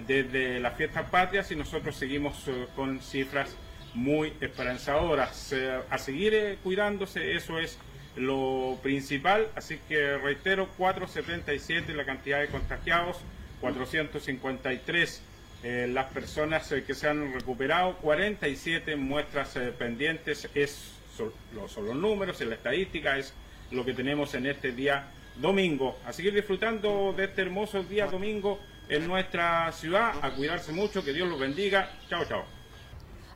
desde 0.00 0.58
las 0.58 0.76
fiestas 0.76 1.08
patrias 1.08 1.50
y 1.52 1.56
nosotros 1.56 1.96
seguimos 1.96 2.48
eh, 2.48 2.66
con 2.74 3.00
cifras 3.00 3.56
muy 3.94 4.32
esperanzadoras. 4.40 5.52
Eh, 5.52 5.80
a 5.88 5.98
seguir 5.98 6.58
cuidándose, 6.62 7.36
eso 7.36 7.58
es 7.58 7.78
lo 8.16 8.78
principal. 8.82 9.48
Así 9.54 9.78
que 9.88 10.18
reitero, 10.18 10.68
477 10.76 11.94
la 11.94 12.04
cantidad 12.04 12.40
de 12.40 12.48
contagiados, 12.48 13.18
453 13.60 15.22
eh, 15.62 15.88
las 15.90 16.06
personas 16.06 16.68
que 16.68 16.94
se 16.94 17.08
han 17.08 17.32
recuperado, 17.32 17.96
47 17.98 18.96
muestras 18.96 19.56
pendientes, 19.78 20.48
es, 20.54 20.92
son 21.16 21.32
los 21.54 21.96
números, 21.96 22.40
es 22.40 22.48
la 22.48 22.56
estadística, 22.56 23.16
es 23.16 23.32
lo 23.70 23.84
que 23.84 23.94
tenemos 23.94 24.34
en 24.34 24.46
este 24.46 24.72
día 24.72 25.06
domingo. 25.36 25.96
A 26.06 26.12
seguir 26.12 26.34
disfrutando 26.34 27.12
de 27.16 27.24
este 27.24 27.42
hermoso 27.42 27.82
día 27.82 28.06
domingo 28.06 28.58
en 28.88 29.06
nuestra 29.06 29.72
ciudad, 29.72 30.12
a 30.22 30.30
cuidarse 30.30 30.72
mucho, 30.72 31.02
que 31.04 31.12
Dios 31.12 31.28
los 31.28 31.38
bendiga. 31.38 31.88
Chao, 32.08 32.24
chao. 32.24 32.42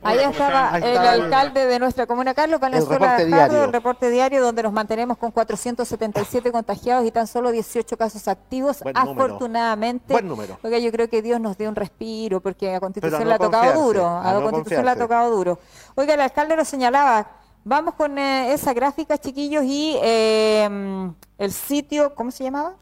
Hola, 0.01 0.11
Ahí 0.11 0.17
¿cómo 0.19 0.31
estaba 0.31 0.77
el 0.77 0.83
el- 0.85 0.97
alcalde 0.97 1.65
de 1.65 1.77
nuestra 1.77 2.05
comuna, 2.07 2.33
Carlos 2.33 2.61
Valenzuela 2.61 2.99
reporte 3.17 3.29
Gajardo, 3.29 3.47
diario. 3.53 3.63
el 3.65 3.73
reporte 3.73 4.09
diario 4.09 4.41
donde 4.41 4.63
nos 4.63 4.71
mantenemos 4.71 5.17
con 5.17 5.29
477 5.31 6.53
contagiados 6.53 7.05
y 7.05 7.11
tan 7.11 7.27
solo 7.27 7.51
18 7.51 7.97
casos 7.97 8.25
activos. 8.29 8.79
Buen 8.81 8.93
número. 8.95 9.11
Afortunadamente, 9.25 10.13
Buen 10.13 10.29
número. 10.29 10.57
Oiga, 10.63 10.77
yo 10.77 10.89
creo 10.93 11.09
que 11.09 11.21
Dios 11.21 11.41
nos 11.41 11.57
dio 11.57 11.67
un 11.67 11.75
respiro 11.75 12.39
porque 12.39 12.73
a 12.73 12.79
Constitución 12.79 13.23
a 13.23 13.25
le 13.25 13.33
ha 13.33 13.37
no 13.39 13.43
tocado 13.43 13.83
duro, 13.83 14.05
a 14.07 14.29
a, 14.29 14.33
no 14.35 14.41
Constitución 14.43 14.85
le 14.85 14.91
ha 14.91 14.95
tocado 14.95 15.35
duro. 15.35 15.59
Oiga, 15.95 16.13
el 16.13 16.21
alcalde 16.21 16.55
lo 16.55 16.63
señalaba. 16.63 17.27
Vamos 17.63 17.95
con 17.95 18.17
eh, 18.17 18.53
esa 18.53 18.73
gráfica, 18.73 19.17
chiquillos, 19.17 19.63
y 19.65 19.95
eh, 20.01 21.11
el 21.37 21.51
sitio, 21.51 22.15
¿cómo 22.15 22.31
se 22.31 22.43
llamaba? 22.45 22.75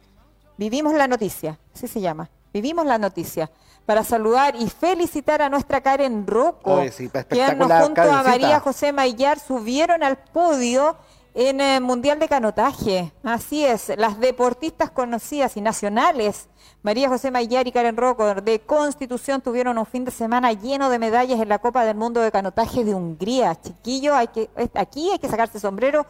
Vivimos 0.58 0.94
la 0.94 1.08
noticia, 1.08 1.60
así 1.74 1.88
se 1.88 2.02
llama. 2.02 2.30
Vivimos 2.54 2.86
la 2.86 2.98
noticia. 2.98 3.50
Para 3.86 4.04
saludar 4.04 4.56
y 4.56 4.68
felicitar 4.70 5.42
a 5.42 5.50
nuestra 5.50 5.80
Karen 5.82 6.28
Rocco, 6.28 6.74
Oye, 6.74 6.92
sí, 6.92 7.06
espectacular, 7.06 7.84
junto 7.84 8.02
a. 8.02 8.24
María 8.24 8.60
José 8.60 8.92
Maillar 8.92 9.40
subieron 9.40 10.04
al 10.04 10.18
podio 10.18 10.98
en 11.38 11.62
el 11.62 11.82
Mundial 11.82 12.18
de 12.18 12.28
Canotaje. 12.28 13.14
Así 13.24 13.64
es, 13.64 13.94
las 13.96 14.20
deportistas 14.20 14.90
conocidas 14.90 15.56
y 15.56 15.62
nacionales, 15.62 16.50
María 16.82 17.10
José 17.10 17.30
Maillar 17.30 17.68
y 17.68 17.72
Karen 17.72 17.96
Rocco 17.96 18.34
de 18.34 18.60
Constitución 18.62 19.42
tuvieron 19.42 19.78
un 19.78 19.86
fin 19.86 20.04
de 20.04 20.10
semana 20.10 20.52
lleno 20.54 20.90
de 20.90 20.98
medallas 20.98 21.40
en 21.40 21.48
la 21.48 21.60
Copa 21.60 21.86
del 21.86 21.96
Mundo 21.96 22.22
de 22.22 22.32
Canotaje 22.32 22.84
de 22.84 22.96
Hungría. 22.96 23.56
Chiquillo, 23.62 24.16
hay 24.16 24.30
que, 24.30 24.50
aquí 24.74 25.12
hay 25.12 25.20
que 25.20 25.30
sacarse 25.30 25.60
sombrero. 25.60 26.08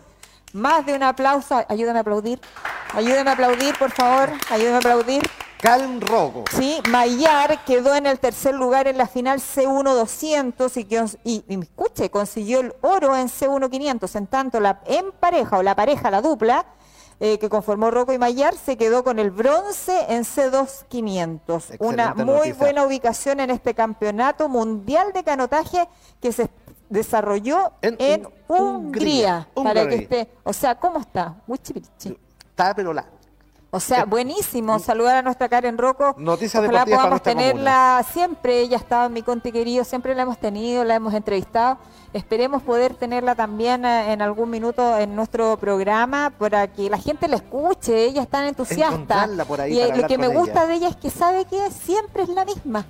Más 0.53 0.85
de 0.85 0.93
un 0.93 1.03
aplauso. 1.03 1.61
Ayúdame 1.67 1.99
a 1.99 2.01
aplaudir. 2.03 2.39
Ayúdame 2.93 3.29
a 3.29 3.33
aplaudir, 3.33 3.77
por 3.77 3.91
favor. 3.91 4.29
Ayúdame 4.49 4.75
a 4.75 4.77
aplaudir. 4.77 5.23
Calm 5.61 5.99
Rogo. 6.01 6.43
Sí, 6.55 6.79
Mayar 6.89 7.63
quedó 7.65 7.95
en 7.95 8.05
el 8.05 8.19
tercer 8.19 8.53
lugar 8.53 8.87
en 8.87 8.97
la 8.97 9.07
final 9.07 9.39
C1 9.39 9.83
200 9.95 10.77
y, 10.77 10.83
que- 10.85 11.05
y, 11.23 11.43
y 11.47 11.59
escuche, 11.61 12.09
consiguió 12.11 12.59
el 12.59 12.75
oro 12.81 13.15
en 13.15 13.27
C1 13.27 13.69
500. 13.69 14.15
En 14.15 14.27
tanto, 14.27 14.59
la 14.59 14.81
en 14.85 15.11
pareja 15.11 15.57
o 15.57 15.63
la 15.63 15.75
pareja, 15.75 16.11
la 16.11 16.21
dupla, 16.21 16.65
eh, 17.19 17.39
que 17.39 17.49
conformó 17.49 17.89
Rocco 17.89 18.13
y 18.13 18.19
Mayar, 18.19 18.53
se 18.55 18.77
quedó 18.77 19.03
con 19.03 19.17
el 19.17 19.31
bronce 19.31 20.05
en 20.09 20.23
C2 20.23 20.85
500. 20.87 21.73
Una 21.79 22.13
muy 22.13 22.25
noticia. 22.25 22.53
buena 22.53 22.83
ubicación 22.85 23.39
en 23.39 23.49
este 23.49 23.73
campeonato 23.73 24.47
mundial 24.49 25.11
de 25.13 25.23
canotaje 25.23 25.87
que 26.21 26.31
se 26.31 26.49
desarrolló 26.89 27.71
En 27.81 27.95
en, 27.99 28.23
Hun- 28.47 28.59
Hungría. 28.59 29.47
Hungría, 29.55 29.73
Para 29.73 29.89
que 29.89 29.95
esté, 29.95 30.29
o 30.43 30.53
sea, 30.53 30.75
¿cómo 30.75 30.99
está? 30.99 31.35
Huichipirichi. 31.47 32.15
Está 32.49 32.75
pero 32.75 32.93
la. 32.93 33.05
O 33.77 33.79
sea, 33.79 34.05
buenísimo 34.05 34.79
saludar 34.79 35.17
a 35.17 35.21
nuestra 35.21 35.47
Karen 35.47 35.77
Rocco. 35.77 36.15
Noticias 36.17 36.63
Ojalá 36.63 36.79
para 36.79 36.85
podamos 36.85 37.09
nuestra 37.11 37.31
tenerla 37.31 38.03
siempre. 38.11 38.61
Ella 38.61 38.77
estaba 38.77 39.05
en 39.05 39.13
mi 39.13 39.21
conte 39.21 39.51
querido, 39.51 39.83
siempre 39.83 40.15
la 40.15 40.23
hemos 40.23 40.39
tenido, 40.39 40.83
la 40.83 40.95
hemos 40.95 41.13
entrevistado. 41.13 41.77
Esperemos 42.11 42.63
poder 42.63 42.95
tenerla 42.95 43.35
también 43.35 43.85
eh, 43.85 44.13
en 44.13 44.23
algún 44.23 44.49
minuto 44.49 44.97
en 44.97 45.15
nuestro 45.15 45.57
programa 45.57 46.33
para 46.39 46.67
que 46.67 46.89
la 46.89 46.97
gente 46.97 47.27
la 47.27 47.35
escuche. 47.35 48.05
Ella 48.05 48.23
es 48.23 48.27
tan 48.27 48.45
entusiasta. 48.45 49.29
Por 49.47 49.61
ahí 49.61 49.73
y 49.73 49.79
eh, 49.79 49.89
para 49.89 50.01
lo 50.01 50.07
que 50.07 50.17
me 50.17 50.27
gusta 50.27 50.63
ella. 50.63 50.65
de 50.65 50.73
ella 50.73 50.87
es 50.89 50.95
que 50.95 51.11
sabe 51.11 51.45
que 51.45 51.69
siempre 51.69 52.23
es 52.23 52.29
la 52.29 52.45
misma. 52.45 52.83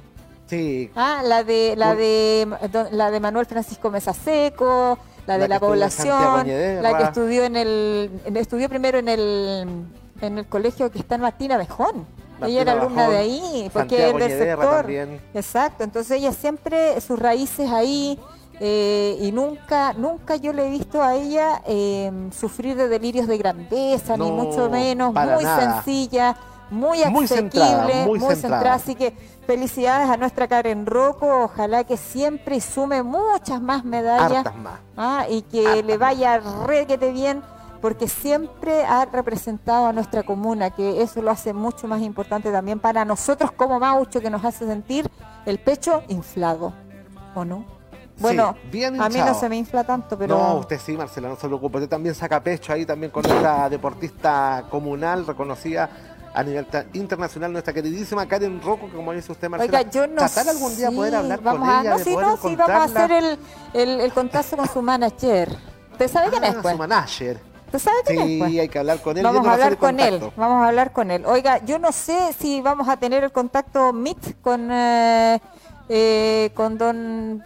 Sí. 0.45 0.89
Ah, 0.95 1.21
la 1.21 1.43
de 1.43 1.75
la 1.75 1.95
de 1.95 2.47
la 2.91 3.11
de 3.11 3.19
Manuel 3.19 3.45
Francisco 3.45 3.91
Mesa 3.91 4.13
Seco, 4.13 4.97
la 5.25 5.37
de 5.37 5.49
La 5.49 5.59
la, 5.59 5.67
en 5.67 5.91
Santiago 5.91 6.37
población, 6.37 6.81
la 6.81 6.97
que 6.97 7.03
estudió 7.03 7.43
en 7.43 7.57
el 7.57 8.21
estudió 8.35 8.69
primero 8.69 8.99
en 8.99 9.09
el 9.09 9.67
en 10.21 10.37
el 10.37 10.45
colegio 10.47 10.91
que 10.91 10.99
está 10.99 11.15
en 11.15 11.21
Martina 11.21 11.57
Bejón. 11.57 12.05
Martina 12.39 12.47
ella 12.47 12.61
era 12.61 12.71
alumna 12.73 13.01
Bajón, 13.03 13.13
de 13.13 13.17
ahí, 13.19 13.69
porque 13.73 13.97
Santiago 13.97 14.19
es 14.19 14.29
del 14.29 14.39
sector. 14.39 14.75
también. 14.77 15.21
Exacto, 15.33 15.83
entonces 15.83 16.17
ella 16.19 16.31
siempre 16.31 17.01
sus 17.01 17.17
raíces 17.17 17.71
ahí 17.71 18.19
eh, 18.59 19.17
y 19.21 19.31
nunca 19.31 19.93
nunca 19.93 20.35
yo 20.35 20.51
le 20.51 20.67
he 20.67 20.69
visto 20.71 21.01
a 21.01 21.15
ella 21.15 21.61
eh, 21.67 22.11
sufrir 22.35 22.75
de 22.75 22.87
delirios 22.87 23.27
de 23.27 23.37
grandeza, 23.37 24.17
ni 24.17 24.31
mucho 24.31 24.69
menos, 24.69 25.13
muy 25.13 25.43
nada. 25.43 25.81
sencilla, 25.83 26.35
muy 26.71 27.05
Muy 27.05 27.25
asequible, 27.25 27.27
centrada, 27.27 28.05
muy 28.05 28.19
muy 28.19 28.35
centrada. 28.35 28.73
Así 28.73 28.95
que 28.95 29.13
felicidades 29.45 30.09
a 30.09 30.17
nuestra 30.17 30.47
Karen 30.47 30.85
Rocco. 30.85 31.43
Ojalá 31.45 31.83
que 31.83 31.97
siempre 31.97 32.59
sume 32.59 33.03
muchas 33.03 33.61
más 33.61 33.85
medallas. 33.85 34.45
Hartas 34.45 34.55
más. 34.57 34.79
ah, 34.97 35.25
y 35.29 35.43
que 35.43 35.65
Hartas 35.65 35.85
le 35.85 35.97
vaya 35.97 36.39
requete 36.65 37.11
bien 37.11 37.41
porque 37.81 38.07
siempre 38.07 38.85
ha 38.85 39.05
representado 39.05 39.87
a 39.87 39.93
nuestra 39.93 40.23
comuna, 40.23 40.71
que 40.71 41.01
eso 41.01 41.21
lo 41.21 41.31
hace 41.31 41.53
mucho 41.53 41.87
más 41.87 42.01
importante 42.01 42.51
también 42.51 42.79
para 42.79 43.05
nosotros 43.05 43.51
como 43.51 43.79
Maucho, 43.79 44.21
que 44.21 44.29
nos 44.29 44.43
hace 44.43 44.65
sentir 44.65 45.09
el 45.45 45.59
pecho 45.59 46.03
inflado, 46.07 46.73
¿o 47.35 47.45
no? 47.45 47.65
Bueno, 48.19 48.55
Sí, 48.63 48.69
bien 48.71 48.99
a 48.99 49.09
mí 49.09 49.19
no 49.19 49.39
se 49.39 49.47
me 49.47 49.57
infla 49.57 49.83
tanto, 49.83 50.17
pero... 50.17 50.35
No, 50.35 50.55
usted 50.55 50.79
sí, 50.83 50.97
Marcela, 50.97 51.29
no 51.29 51.35
se 51.35 51.45
preocupe. 51.45 51.77
Usted 51.77 51.89
también 51.89 52.15
saca 52.15 52.41
pecho 52.41 52.73
ahí 52.73 52.83
también 52.83 53.11
con 53.11 53.21
nuestra 53.27 53.69
deportista 53.69 54.65
comunal 54.71 55.27
reconocida 55.27 55.89
a 56.33 56.43
nivel 56.43 56.67
internacional, 56.93 57.51
nuestra 57.51 57.73
queridísima 57.73 58.27
Karen 58.27 58.61
Rocco, 58.61 58.87
que 58.87 58.95
como 58.95 59.11
dice 59.13 59.31
usted, 59.31 59.49
Marcela. 59.49 59.79
Oiga, 59.79 59.89
yo 59.91 60.07
no 60.07 60.15
tratar 60.15 60.49
algún 60.49 60.75
día 60.75 60.89
sí, 60.89 60.95
poder 60.95 61.15
hablar 61.15 61.41
vamos 61.41 61.61
con 61.61 61.69
a, 61.69 61.81
ella, 61.81 61.89
no, 61.91 61.97
de 61.97 62.03
poder 62.05 62.27
no, 62.27 62.37
sí, 62.37 62.55
vamos 62.55 62.79
a 62.79 62.83
hacer 62.83 63.11
el, 63.11 63.39
el, 63.73 63.99
el 64.01 64.13
contacto 64.13 64.57
con 64.57 64.67
su 64.67 64.81
manager. 64.81 65.55
¿Usted 65.91 66.07
sabe 66.11 66.29
quién 66.29 66.43
Ah, 66.43 66.47
es, 66.47 66.55
pues? 66.55 66.71
su 66.73 66.77
manager. 66.77 67.39
¿Usted 67.67 67.79
sabe 67.79 67.97
quién 68.05 68.19
es, 68.19 68.25
Sí, 68.27 68.37
pues? 68.39 68.59
hay 68.59 68.69
que 68.69 68.79
hablar 68.79 69.01
con 69.01 69.17
él. 69.17 69.23
Vamos 69.23 69.45
a 69.45 69.53
hablar 69.53 69.77
con 69.77 69.99
él, 69.99 70.19
vamos 70.37 70.63
a 70.63 70.67
hablar 70.69 70.91
con 70.93 71.11
él. 71.11 71.25
Oiga, 71.25 71.63
yo 71.65 71.79
no 71.79 71.91
sé 71.91 72.33
si 72.39 72.61
vamos 72.61 72.87
a 72.87 72.97
tener 72.97 73.23
el 73.23 73.31
contacto 73.31 73.91
Meet 73.93 74.41
con, 74.41 74.69
eh, 74.71 75.39
eh, 75.89 76.51
con 76.53 76.77
don... 76.77 77.43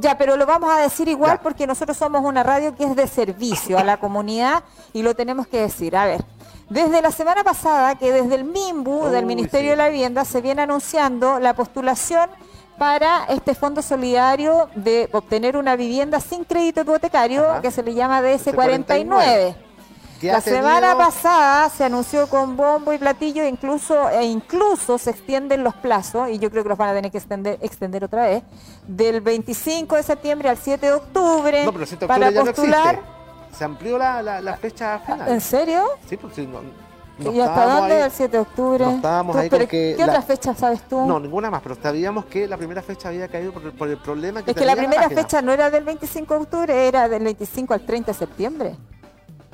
Ya, 0.00 0.16
pero 0.16 0.38
lo 0.38 0.46
vamos 0.46 0.70
a 0.72 0.78
decir 0.78 1.06
igual 1.08 1.36
Ya. 1.36 1.42
porque 1.42 1.66
nosotros 1.66 1.98
somos 1.98 2.24
una 2.24 2.42
radio 2.42 2.74
que 2.74 2.84
es 2.84 2.96
de 2.96 3.06
servicio 3.06 3.78
a 3.78 3.84
la 3.84 3.98
comunidad 3.98 4.64
y 4.94 5.02
lo 5.02 5.14
tenemos 5.14 5.46
que 5.46 5.60
decir. 5.60 5.94
A 5.98 6.06
ver, 6.06 6.24
desde 6.70 7.02
la 7.02 7.10
semana 7.10 7.44
pasada 7.44 7.94
que 7.96 8.10
desde 8.10 8.36
el 8.36 8.44
MIMBU, 8.44 9.08
del 9.10 9.26
Ministerio 9.26 9.66
sí. 9.66 9.70
de 9.72 9.76
la 9.76 9.88
Vivienda, 9.90 10.24
se 10.24 10.40
viene 10.40 10.62
anunciando 10.62 11.38
la 11.40 11.52
postulación 11.52 12.30
para 12.78 13.24
este 13.28 13.54
fondo 13.54 13.82
solidario 13.82 14.68
de 14.74 15.08
obtener 15.12 15.56
una 15.56 15.76
vivienda 15.76 16.20
sin 16.20 16.44
crédito 16.44 16.80
hipotecario 16.82 17.48
Ajá. 17.48 17.62
que 17.62 17.70
se 17.70 17.82
le 17.82 17.94
llama 17.94 18.20
DS49. 18.22 18.84
DS49. 18.96 19.54
Que 20.20 20.30
ha 20.30 20.34
La 20.34 20.40
semana 20.40 20.96
pasada 20.96 21.68
se 21.68 21.82
anunció 21.82 22.28
con 22.28 22.56
bombo 22.56 22.92
y 22.92 22.98
platillo, 22.98 23.44
incluso 23.44 24.08
e 24.08 24.24
incluso 24.24 24.96
se 24.96 25.10
extienden 25.10 25.64
los 25.64 25.74
plazos, 25.74 26.30
y 26.30 26.38
yo 26.38 26.48
creo 26.48 26.62
que 26.62 26.68
los 26.68 26.78
van 26.78 26.90
a 26.90 26.94
tener 26.94 27.10
que 27.10 27.18
extender, 27.18 27.58
extender 27.60 28.04
otra 28.04 28.26
vez, 28.26 28.44
del 28.86 29.20
25 29.20 29.96
de 29.96 30.02
septiembre 30.04 30.48
al 30.48 30.58
7 30.58 30.86
de 30.86 30.92
octubre, 30.92 31.64
No, 31.64 31.72
pero 31.72 31.82
el 31.82 31.88
7 31.88 32.04
de 32.04 32.08
para 32.08 32.30
ya 32.30 32.40
postular. 32.44 33.00
Se 33.56 33.64
amplió 33.64 33.98
la, 33.98 34.22
la, 34.22 34.40
la 34.40 34.56
fecha 34.56 35.00
final. 35.00 35.28
¿En 35.28 35.40
serio? 35.40 35.84
Sí, 36.08 36.16
pues 36.16 36.34
sí, 36.36 36.46
no, 36.46 36.60
¿Y 37.30 37.40
hasta 37.40 37.64
dónde? 37.66 37.94
ahí- 37.96 38.02
¿El 38.02 38.10
7 38.10 38.32
de 38.36 38.38
octubre? 38.42 38.84
no 38.84 38.90
estábamos 38.92 39.36
ahí 39.36 39.50
con 39.50 39.58
que 39.60 39.94
¿Qué 39.96 39.96
la- 39.98 40.04
otra 40.12 40.22
fecha 40.22 40.54
sabes 40.54 40.82
tú? 40.88 41.04
No, 41.06 41.20
ninguna 41.20 41.50
más, 41.50 41.62
pero 41.62 41.76
sabíamos 41.80 42.24
que 42.26 42.48
la 42.48 42.56
primera 42.56 42.82
fecha 42.82 43.08
había 43.08 43.28
caído 43.28 43.52
por 43.52 43.62
el, 43.62 43.72
por 43.72 43.88
el 43.88 43.98
problema 43.98 44.42
que 44.42 44.50
es 44.52 44.56
que 44.56 44.64
la 44.64 44.74
primera 44.76 45.02
página. 45.02 45.20
fecha 45.22 45.42
no 45.42 45.52
era 45.52 45.70
del 45.70 45.84
25 45.84 46.34
de 46.34 46.40
octubre, 46.40 46.88
era 46.88 47.08
del 47.08 47.22
25 47.24 47.74
al 47.74 47.84
30 47.86 48.12
de 48.12 48.18
septiembre. 48.18 48.76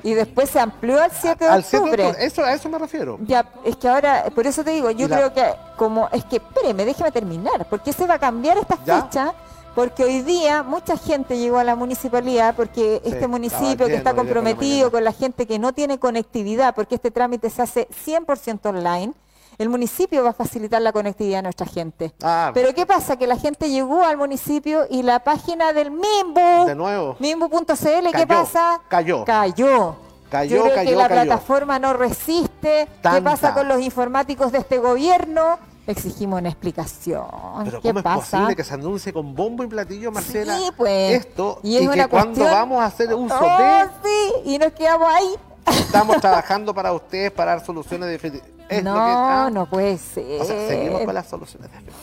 Y 0.01 0.13
después 0.13 0.49
se 0.49 0.61
amplió 0.61 1.01
al 1.01 1.11
7 1.11 1.43
de 1.43 1.49
Al 1.51 1.61
7 1.63 1.85
de 1.85 1.91
octubre. 2.07 2.25
Eso, 2.25 2.41
a 2.43 2.53
eso 2.53 2.69
me 2.69 2.77
refiero. 2.79 3.17
Ya, 3.21 3.45
es 3.65 3.75
que 3.75 3.89
ahora, 3.89 4.25
por 4.33 4.47
eso 4.47 4.63
te 4.63 4.71
digo, 4.71 4.89
yo 4.91 5.09
la- 5.09 5.17
creo 5.17 5.33
que 5.33 5.43
como, 5.75 6.07
es 6.13 6.23
que, 6.23 6.37
espéreme, 6.37 6.85
déjeme 6.85 7.11
terminar, 7.11 7.67
porque 7.69 7.91
se 7.91 8.07
va 8.07 8.13
a 8.13 8.19
cambiar 8.19 8.57
esta 8.57 8.77
Ya. 8.85 9.01
fecha, 9.03 9.33
porque 9.79 10.03
hoy 10.03 10.23
día 10.23 10.61
mucha 10.61 10.97
gente 10.97 11.37
llegó 11.37 11.57
a 11.57 11.63
la 11.63 11.73
municipalidad, 11.73 12.53
porque 12.53 12.99
Sí, 13.01 13.11
este 13.13 13.29
municipio 13.29 13.85
que 13.87 13.95
está 13.95 14.11
la 14.11 14.17
comprometido 14.17 14.91
con 14.91 15.05
la 15.05 15.13
gente 15.13 15.47
que 15.47 15.57
no 15.57 15.71
tiene 15.71 15.97
conectividad, 15.99 16.75
porque 16.75 16.95
este 16.95 17.11
trámite 17.11 17.49
se 17.49 17.61
hace 17.61 17.87
100% 18.05 18.59
online, 18.65 19.13
el 19.57 19.69
municipio 19.69 20.21
va 20.21 20.31
a 20.31 20.33
facilitar 20.33 20.81
la 20.81 20.91
conectividad 20.91 21.39
a 21.39 21.43
nuestra 21.43 21.65
gente. 21.65 22.13
Ah, 22.21 22.51
Pero 22.53 22.73
¿qué 22.75 22.85
pasa? 22.85 23.15
Que 23.15 23.25
la 23.25 23.37
gente 23.37 23.69
llegó 23.69 24.03
al 24.03 24.17
municipio 24.17 24.85
y 24.89 25.01
la 25.01 25.19
página 25.19 25.71
del 25.71 25.91
MIMBU, 25.91 26.65
de 26.65 26.75
nuevo. 26.75 27.15
MIMBU.cl, 27.19 27.65
¿qué 27.71 28.11
Cayó, 28.11 28.27
pasa? 28.27 28.81
cayó. 28.89 29.23
Cayó. 29.23 29.95
Cayó, 30.29 30.57
Yo 30.57 30.63
creo 30.63 30.75
cayó, 30.75 30.89
que 30.89 30.95
la 30.97 31.07
cayó. 31.07 31.21
plataforma 31.21 31.79
no 31.79 31.93
resiste. 31.93 32.85
¿Qué 32.85 32.99
Tanta. 33.01 33.31
pasa 33.31 33.53
con 33.53 33.69
los 33.69 33.79
informáticos 33.79 34.51
de 34.51 34.57
este 34.57 34.77
gobierno? 34.77 35.57
Exigimos 35.89 36.39
una 36.39 36.49
explicación. 36.49 37.25
Pero 37.65 37.81
¿Qué 37.81 37.87
¿cómo 37.89 37.99
es 37.99 38.03
pasa? 38.03 38.37
posible 38.37 38.55
que 38.55 38.63
se 38.63 38.73
anuncie 38.75 39.11
con 39.13 39.33
bombo 39.33 39.63
y 39.63 39.67
platillo, 39.67 40.11
Marcela, 40.11 40.57
Sí, 40.57 40.69
pues. 40.77 41.25
esto 41.25 41.59
Y 41.63 41.69
y, 41.71 41.75
es 41.77 41.81
que 41.81 41.87
una 41.89 42.07
cuando 42.07 42.27
cuestión- 42.35 42.51
vamos 42.51 42.81
a 42.81 42.85
hacer 42.85 43.13
uso 43.13 43.35
Oh, 43.39 43.57
de 43.61 43.85
sí, 44.03 44.33
y 44.51 44.57
nos 44.59 44.71
quedamos 44.73 45.07
ahí. 45.11 45.35
estamos 45.79 46.17
trabajando 46.21 46.73
para 46.73 46.93
ustedes 46.93 47.31
para 47.31 47.55
dar 47.55 47.65
soluciones 47.65 48.07
definitivas? 48.09 48.47
Es 48.69 48.83
no, 48.83 48.93
que, 48.93 49.51
no 49.51 49.65
puede 49.69 49.97
ser. 49.97 50.41
O 50.41 50.45
sea, 50.45 50.67
seguimos 50.67 51.01
con 51.03 51.13
las 51.15 51.27
soluciones 51.27 51.69
definitivas. 51.71 51.99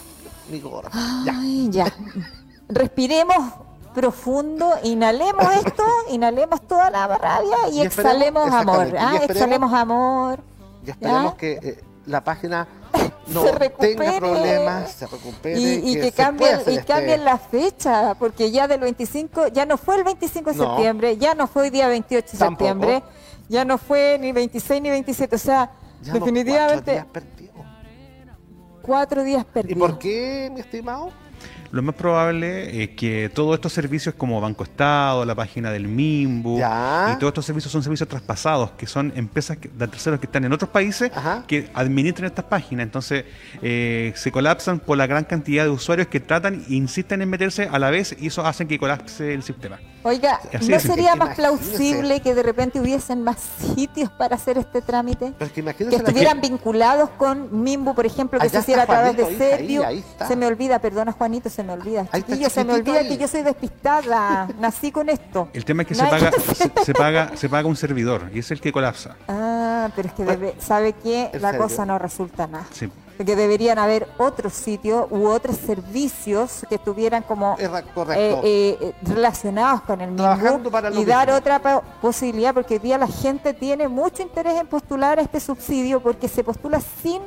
Mi 0.51 0.61
gorda. 0.61 0.91
Ya. 1.25 1.33
Ay, 1.41 1.69
ya. 1.71 1.87
Respiremos 2.69 3.37
profundo, 3.95 4.73
inhalemos 4.83 5.45
esto, 5.65 5.85
inhalemos 6.11 6.61
toda 6.67 6.91
la 6.91 7.07
rabia 7.07 7.69
y, 7.71 7.79
Y 7.79 7.83
exhalemos 7.83 8.53
amor. 8.53 8.89
y 8.93 8.97
¿ah? 8.97 9.21
Exhalemos 9.23 9.73
amor. 9.73 10.41
Y 10.85 10.91
esperemos 10.91 11.33
¿Ya? 11.33 11.37
que 11.39 11.53
eh, 11.63 11.81
la 12.07 12.23
página 12.23 12.67
no 13.29 13.43
Se 13.43 13.53
recupere. 13.53 13.95
tenga 13.97 14.19
problemas, 14.19 14.93
se 14.93 15.07
recupere, 15.07 15.59
Y, 15.59 15.91
y 15.91 15.95
que, 15.95 16.01
pueda 16.13 16.13
cambien, 16.13 16.61
y 16.67 16.71
este- 16.71 16.85
cambien 16.85 17.25
la 17.25 17.39
fecha, 17.39 18.15
porque 18.19 18.51
ya 18.51 18.69
del 18.69 18.81
25, 18.81 19.49
ya 19.49 19.67
no 19.67 19.77
fue 19.77 19.97
el 19.97 20.05
25 20.05 20.53
de 20.53 20.57
No. 20.57 20.65
septiembre, 20.77 21.17
ya 21.19 21.35
no 21.35 21.47
fue 21.47 21.63
hoy 21.65 21.71
día 21.71 21.89
28 21.89 22.33
de 22.33 22.39
Tampoco. 22.39 22.65
septiembre, 22.71 23.03
ya 23.49 23.65
no 23.65 23.79
fue 23.79 24.19
ni 24.21 24.33
26 24.33 24.81
ni 24.83 24.91
27, 24.91 25.37
o 25.37 25.39
sea, 25.39 25.71
Ya 26.03 26.13
definitivamente 26.13 26.93
cuatro 26.93 26.93
días 26.93 27.07
perdidos. 27.13 27.67
cuatro 28.83 29.23
días 29.25 29.47
¿Y 29.69 29.75
por 29.75 29.99
qué, 29.99 30.51
mi 30.53 30.61
estimado? 30.61 31.11
Lo 31.73 31.83
más 31.83 31.95
probable 31.95 32.83
es 32.83 32.91
que 32.91 33.31
todos 33.35 33.55
estos 33.55 33.73
servicios 33.73 34.15
como 34.15 34.41
Banco 34.41 34.65
Estado, 34.65 35.25
la 35.25 35.35
página 35.35 35.71
del 35.71 35.89
MIMBU 35.89 36.59
Ya. 36.59 37.13
y 37.15 37.19
todos 37.19 37.31
estos 37.33 37.47
servicios 37.47 37.73
son 37.73 37.83
servicios 37.83 38.09
traspasados, 38.09 38.71
que 38.73 38.87
son 38.87 39.13
empresas 39.17 39.59
de 39.61 39.89
terceros 39.89 40.21
que 40.21 40.27
están 40.27 40.45
en 40.45 40.53
otros 40.53 40.71
países 40.71 41.11
Ajá. 41.15 41.45
que 41.47 41.69
administran 41.75 42.27
estas 42.27 42.45
páginas. 42.47 42.85
Entonces 42.85 43.25
eh, 43.63 44.13
se 44.17 44.31
colapsan 44.33 44.79
por 44.81 44.97
la 44.97 45.07
gran 45.07 45.25
cantidad 45.25 45.65
de 45.65 45.71
usuarios 45.71 46.09
que 46.09 46.21
tratan 46.21 46.65
e 46.69 46.75
insisten 46.75 47.23
en 47.23 47.29
meterse 47.31 47.69
a 47.71 47.79
la 47.79 47.91
vez 47.91 48.17
y 48.19 48.29
eso 48.29 48.47
hace 48.47 48.67
que 48.67 48.79
colapse 48.79 49.35
el 49.35 49.43
sistema. 49.43 49.79
Oiga, 50.07 50.41
Así 50.55 50.69
¿no 50.69 50.77
es. 50.77 50.83
sería 50.83 51.17
más 51.17 51.35
plausible 51.37 52.21
que 52.21 52.35
de 52.35 52.43
repente 52.43 52.81
hubiesen 52.81 53.23
más 53.23 53.37
sitios 53.75 54.11
para 54.11 54.37
hacer 54.37 54.57
este 54.59 54.81
trámite? 54.83 55.33
Que 55.77 55.97
estuvieran 55.97 56.41
vinculados 56.41 57.11
con 57.11 57.63
Mimbu, 57.63 57.95
por 57.95 58.07
ejemplo, 58.07 58.39
que 58.39 58.47
Allá 58.47 58.61
se 58.61 58.65
hiciera 58.73 58.83
a 58.85 58.87
través 58.87 59.17
de 59.17 59.95
está. 59.99 60.29
Se 60.29 60.37
me 60.37 60.47
olvida, 60.47 60.79
perdona 60.79 61.13
Juanito, 61.13 61.51
se 61.51 61.63
me 61.63 61.73
olvida. 61.73 62.07
Chiquillo, 62.15 62.49
se 62.51 62.65
me 62.65 62.75
olvida 62.75 63.01
ahí. 63.01 63.09
que 63.09 63.19
yo 63.19 63.29
soy 63.29 63.43
despistada. 63.43 64.49
Nací 64.59 64.93
con 64.93 65.09
esto. 65.09 65.49
El 65.53 65.65
tema 65.65 65.83
es 65.83 65.89
que 65.89 65.95
No 65.95 66.05
se 66.05 66.11
paga, 66.11 66.31
se, 66.55 66.85
se 66.85 66.95
paga, 66.95 67.31
se 67.37 67.49
paga 67.49 67.69
un 67.69 67.77
servidor 67.77 68.31
y 68.33 68.39
es 68.41 68.51
el 68.51 68.61
que 68.61 68.73
colapsa. 68.73 69.17
Ah, 69.29 69.89
pero 69.97 70.09
es 70.09 70.15
que 70.15 70.25
Bueno, 70.25 70.41
debe- 70.41 70.55
sabe 70.61 70.93
que 70.93 71.31
¿en 71.33 71.43
la 71.43 71.51
serio? 71.51 71.67
cosa 71.67 71.85
no 71.87 71.99
resulta 71.99 72.47
nada. 72.47 72.67
Sí. 72.73 72.89
Porque 73.17 73.35
deberían 73.37 73.79
haber 73.79 74.07
otros 74.19 74.53
sitios 74.53 75.07
u 75.11 75.27
otros 75.29 75.57
servicios 75.57 76.65
que 76.69 76.75
estuvieran 76.77 77.23
como 77.23 77.57
eh, 78.45 78.77
eh, 78.81 78.93
relacionados 79.03 79.83
con 79.83 80.01
el 80.01 80.11
mismo 80.11 80.27
para 80.71 80.91
y 80.91 81.05
dar 81.05 81.31
otra 81.31 81.59
po- 81.61 81.83
posibilidad 82.03 82.53
porque 82.55 82.75
hoy 82.75 82.81
día 82.81 82.99
la 82.99 83.07
gente 83.09 83.55
tiene 83.55 83.89
mucho 83.89 84.23
interés 84.23 84.55
en 84.61 84.67
postular 84.67 85.19
a 85.19 85.23
este 85.23 85.41
subsidio 85.41 86.01
porque 86.01 86.29
se 86.29 86.45
postula 86.45 86.81
sin 87.03 87.23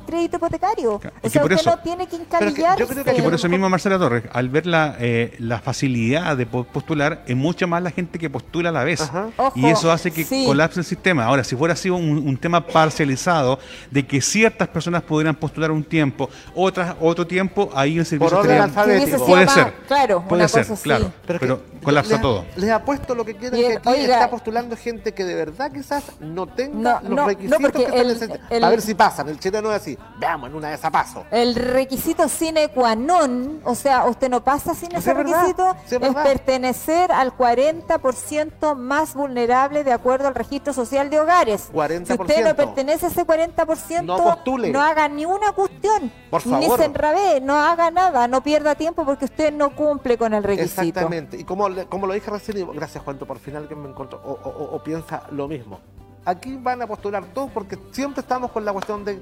crédito 0.00 0.36
hipotecario. 0.36 0.98
Claro, 0.98 1.16
O 1.22 1.28
sea, 1.30 1.42
por 1.42 1.52
usted 1.52 1.60
eso- 1.66 1.76
no 1.76 1.82
tiene 1.82 2.06
que 2.06 2.16
que 2.18 2.62
yo 2.78 2.86
creo 2.88 3.04
que 3.04 3.14
Que 3.14 3.22
por 3.22 3.34
eso 3.34 3.48
mismo 3.48 3.68
Marcela 3.68 3.98
Torres, 3.98 4.24
al 4.32 4.48
ver 4.48 4.66
la, 4.66 4.96
eh, 4.98 5.34
la 5.38 5.60
facilidad 5.60 6.36
de 6.36 6.46
po- 6.46 6.64
postular, 6.64 7.22
es 7.26 7.36
mucha 7.36 7.66
más 7.66 7.82
la 7.82 7.90
gente 7.90 8.18
que 8.18 8.28
postula 8.30 8.68
a 8.70 8.72
la 8.72 8.84
vez. 8.84 9.10
Y 9.54 9.66
eso 9.66 9.90
hace 9.92 10.10
que 10.10 10.24
sí. 10.24 10.44
colapse 10.46 10.80
el 10.80 10.86
sistema. 10.86 11.24
Ahora, 11.24 11.44
si 11.44 11.56
fuera 11.56 11.74
sido 11.76 11.96
un, 11.96 12.18
un 12.26 12.36
tema 12.36 12.66
parcializado, 12.66 13.58
de 13.90 14.06
que 14.06 14.20
ciertas 14.20 14.68
personas 14.68 15.02
pudieran 15.02 15.34
postular 15.34 15.70
un 15.70 15.84
tiempo, 15.84 16.28
otras 16.54 16.94
otro 17.00 17.26
tiempo, 17.26 17.70
ahí 17.74 17.98
el 17.98 18.06
servicio 18.06 18.38
orden 18.38 18.52
estaría- 18.52 18.64
alfabético. 18.64 19.26
Puede 19.26 19.48
ser, 19.48 19.72
Claro, 19.86 20.24
puede 20.28 20.42
una 20.42 20.48
ser, 20.48 20.62
cosa 20.62 20.74
así. 20.74 20.82
claro. 20.82 21.12
Pero, 21.26 21.38
Pero, 21.40 21.54
es 21.54 21.60
que 21.80 21.84
colapsa 21.84 22.12
les, 22.14 22.22
todo. 22.22 22.44
Les 22.56 22.70
apuesto 22.70 23.14
lo 23.14 23.24
que 23.24 23.34
quieran 23.36 23.58
que 23.60 23.76
aquí 23.76 23.88
oiga- 23.88 24.14
está 24.14 24.30
postulando 24.30 24.76
gente 24.76 25.12
que 25.14 25.24
de 25.24 25.34
verdad 25.34 25.70
quizás 25.72 26.04
no 26.20 26.46
tenga 26.46 27.00
No, 27.02 27.08
los 27.08 27.16
no, 27.16 27.26
requisitos 27.26 27.58
que 27.72 27.82
están 27.82 28.38
el- 28.50 28.64
A 28.64 28.70
ver 28.70 28.80
si 28.82 28.94
pasan. 28.94 29.28
El 29.28 29.38
chileno 29.38 29.70
es 29.72 29.80
así. 29.80 29.89
Veamos, 30.18 30.50
en 30.50 30.56
una 30.56 30.68
de 30.68 30.74
esas 30.74 30.90
paso. 30.90 31.24
El 31.30 31.54
requisito 31.54 32.28
sine 32.28 32.68
qua 32.68 32.94
non, 32.94 33.60
o 33.64 33.74
sea, 33.74 34.04
usted 34.04 34.28
no 34.28 34.42
pasa 34.42 34.74
sin 34.74 34.94
ese 34.94 35.14
requisito, 35.14 35.74
es 35.90 36.14
pertenecer 36.14 37.10
al 37.12 37.32
40% 37.36 38.74
más 38.76 39.14
vulnerable 39.14 39.84
de 39.84 39.92
acuerdo 39.92 40.28
al 40.28 40.34
registro 40.34 40.72
social 40.72 41.10
de 41.10 41.20
hogares. 41.20 41.70
40%. 41.72 42.06
Si 42.06 42.12
usted 42.20 42.44
no 42.44 42.54
pertenece 42.56 43.06
a 43.06 43.08
ese 43.08 43.26
40%, 43.26 44.02
No 44.04 44.16
postule. 44.16 44.70
no 44.70 44.80
haga 44.80 45.08
ni 45.08 45.24
una 45.24 45.52
cuestión, 45.52 46.10
Por 46.30 46.46
ni 46.46 46.52
favor. 46.64 46.78
se 46.78 46.84
enrabé, 46.86 47.40
no 47.40 47.54
haga 47.56 47.90
nada, 47.90 48.28
no 48.28 48.42
pierda 48.42 48.74
tiempo 48.74 49.04
porque 49.04 49.24
usted 49.26 49.52
no 49.52 49.74
cumple 49.74 50.16
con 50.18 50.34
el 50.34 50.42
requisito. 50.42 50.80
Exactamente. 50.82 51.36
Y 51.38 51.44
como, 51.44 51.68
como 51.88 52.06
lo 52.06 52.14
dije 52.14 52.30
recién, 52.30 52.66
gracias 52.74 53.02
Juanito 53.04 53.26
por 53.26 53.38
final 53.38 53.68
que 53.68 53.74
me 53.74 53.88
encontró, 53.88 54.20
o, 54.24 54.32
o- 54.32 54.48
o- 54.64 54.76
o 54.76 54.82
piensa 54.82 55.22
lo 55.30 55.48
mismo. 55.48 55.80
Aquí 56.24 56.56
van 56.60 56.82
a 56.82 56.86
postular 56.86 57.24
todos 57.32 57.50
porque 57.50 57.78
siempre 57.92 58.20
estamos 58.20 58.50
con 58.50 58.64
la 58.64 58.72
cuestión 58.72 59.04
de 59.04 59.20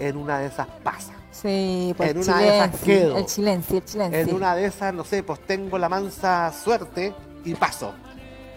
en 0.00 0.16
una 0.16 0.38
de 0.40 0.46
esas 0.46 0.66
pasa. 0.82 1.12
Sí, 1.30 1.94
pues 1.96 2.10
En 2.10 2.18
una 2.18 2.38
de 2.38 2.56
esas 2.56 2.80
quedo. 2.80 3.16
el 3.16 3.26
chilense, 3.26 3.76
el 3.76 3.84
chilense. 3.84 4.20
En 4.20 4.34
una 4.34 4.54
de 4.56 4.64
esas, 4.66 4.92
no 4.92 5.04
sé, 5.04 5.22
pues 5.22 5.38
tengo 5.46 5.78
la 5.78 5.88
mansa 5.88 6.52
suerte 6.52 7.14
y 7.44 7.54
paso. 7.54 7.94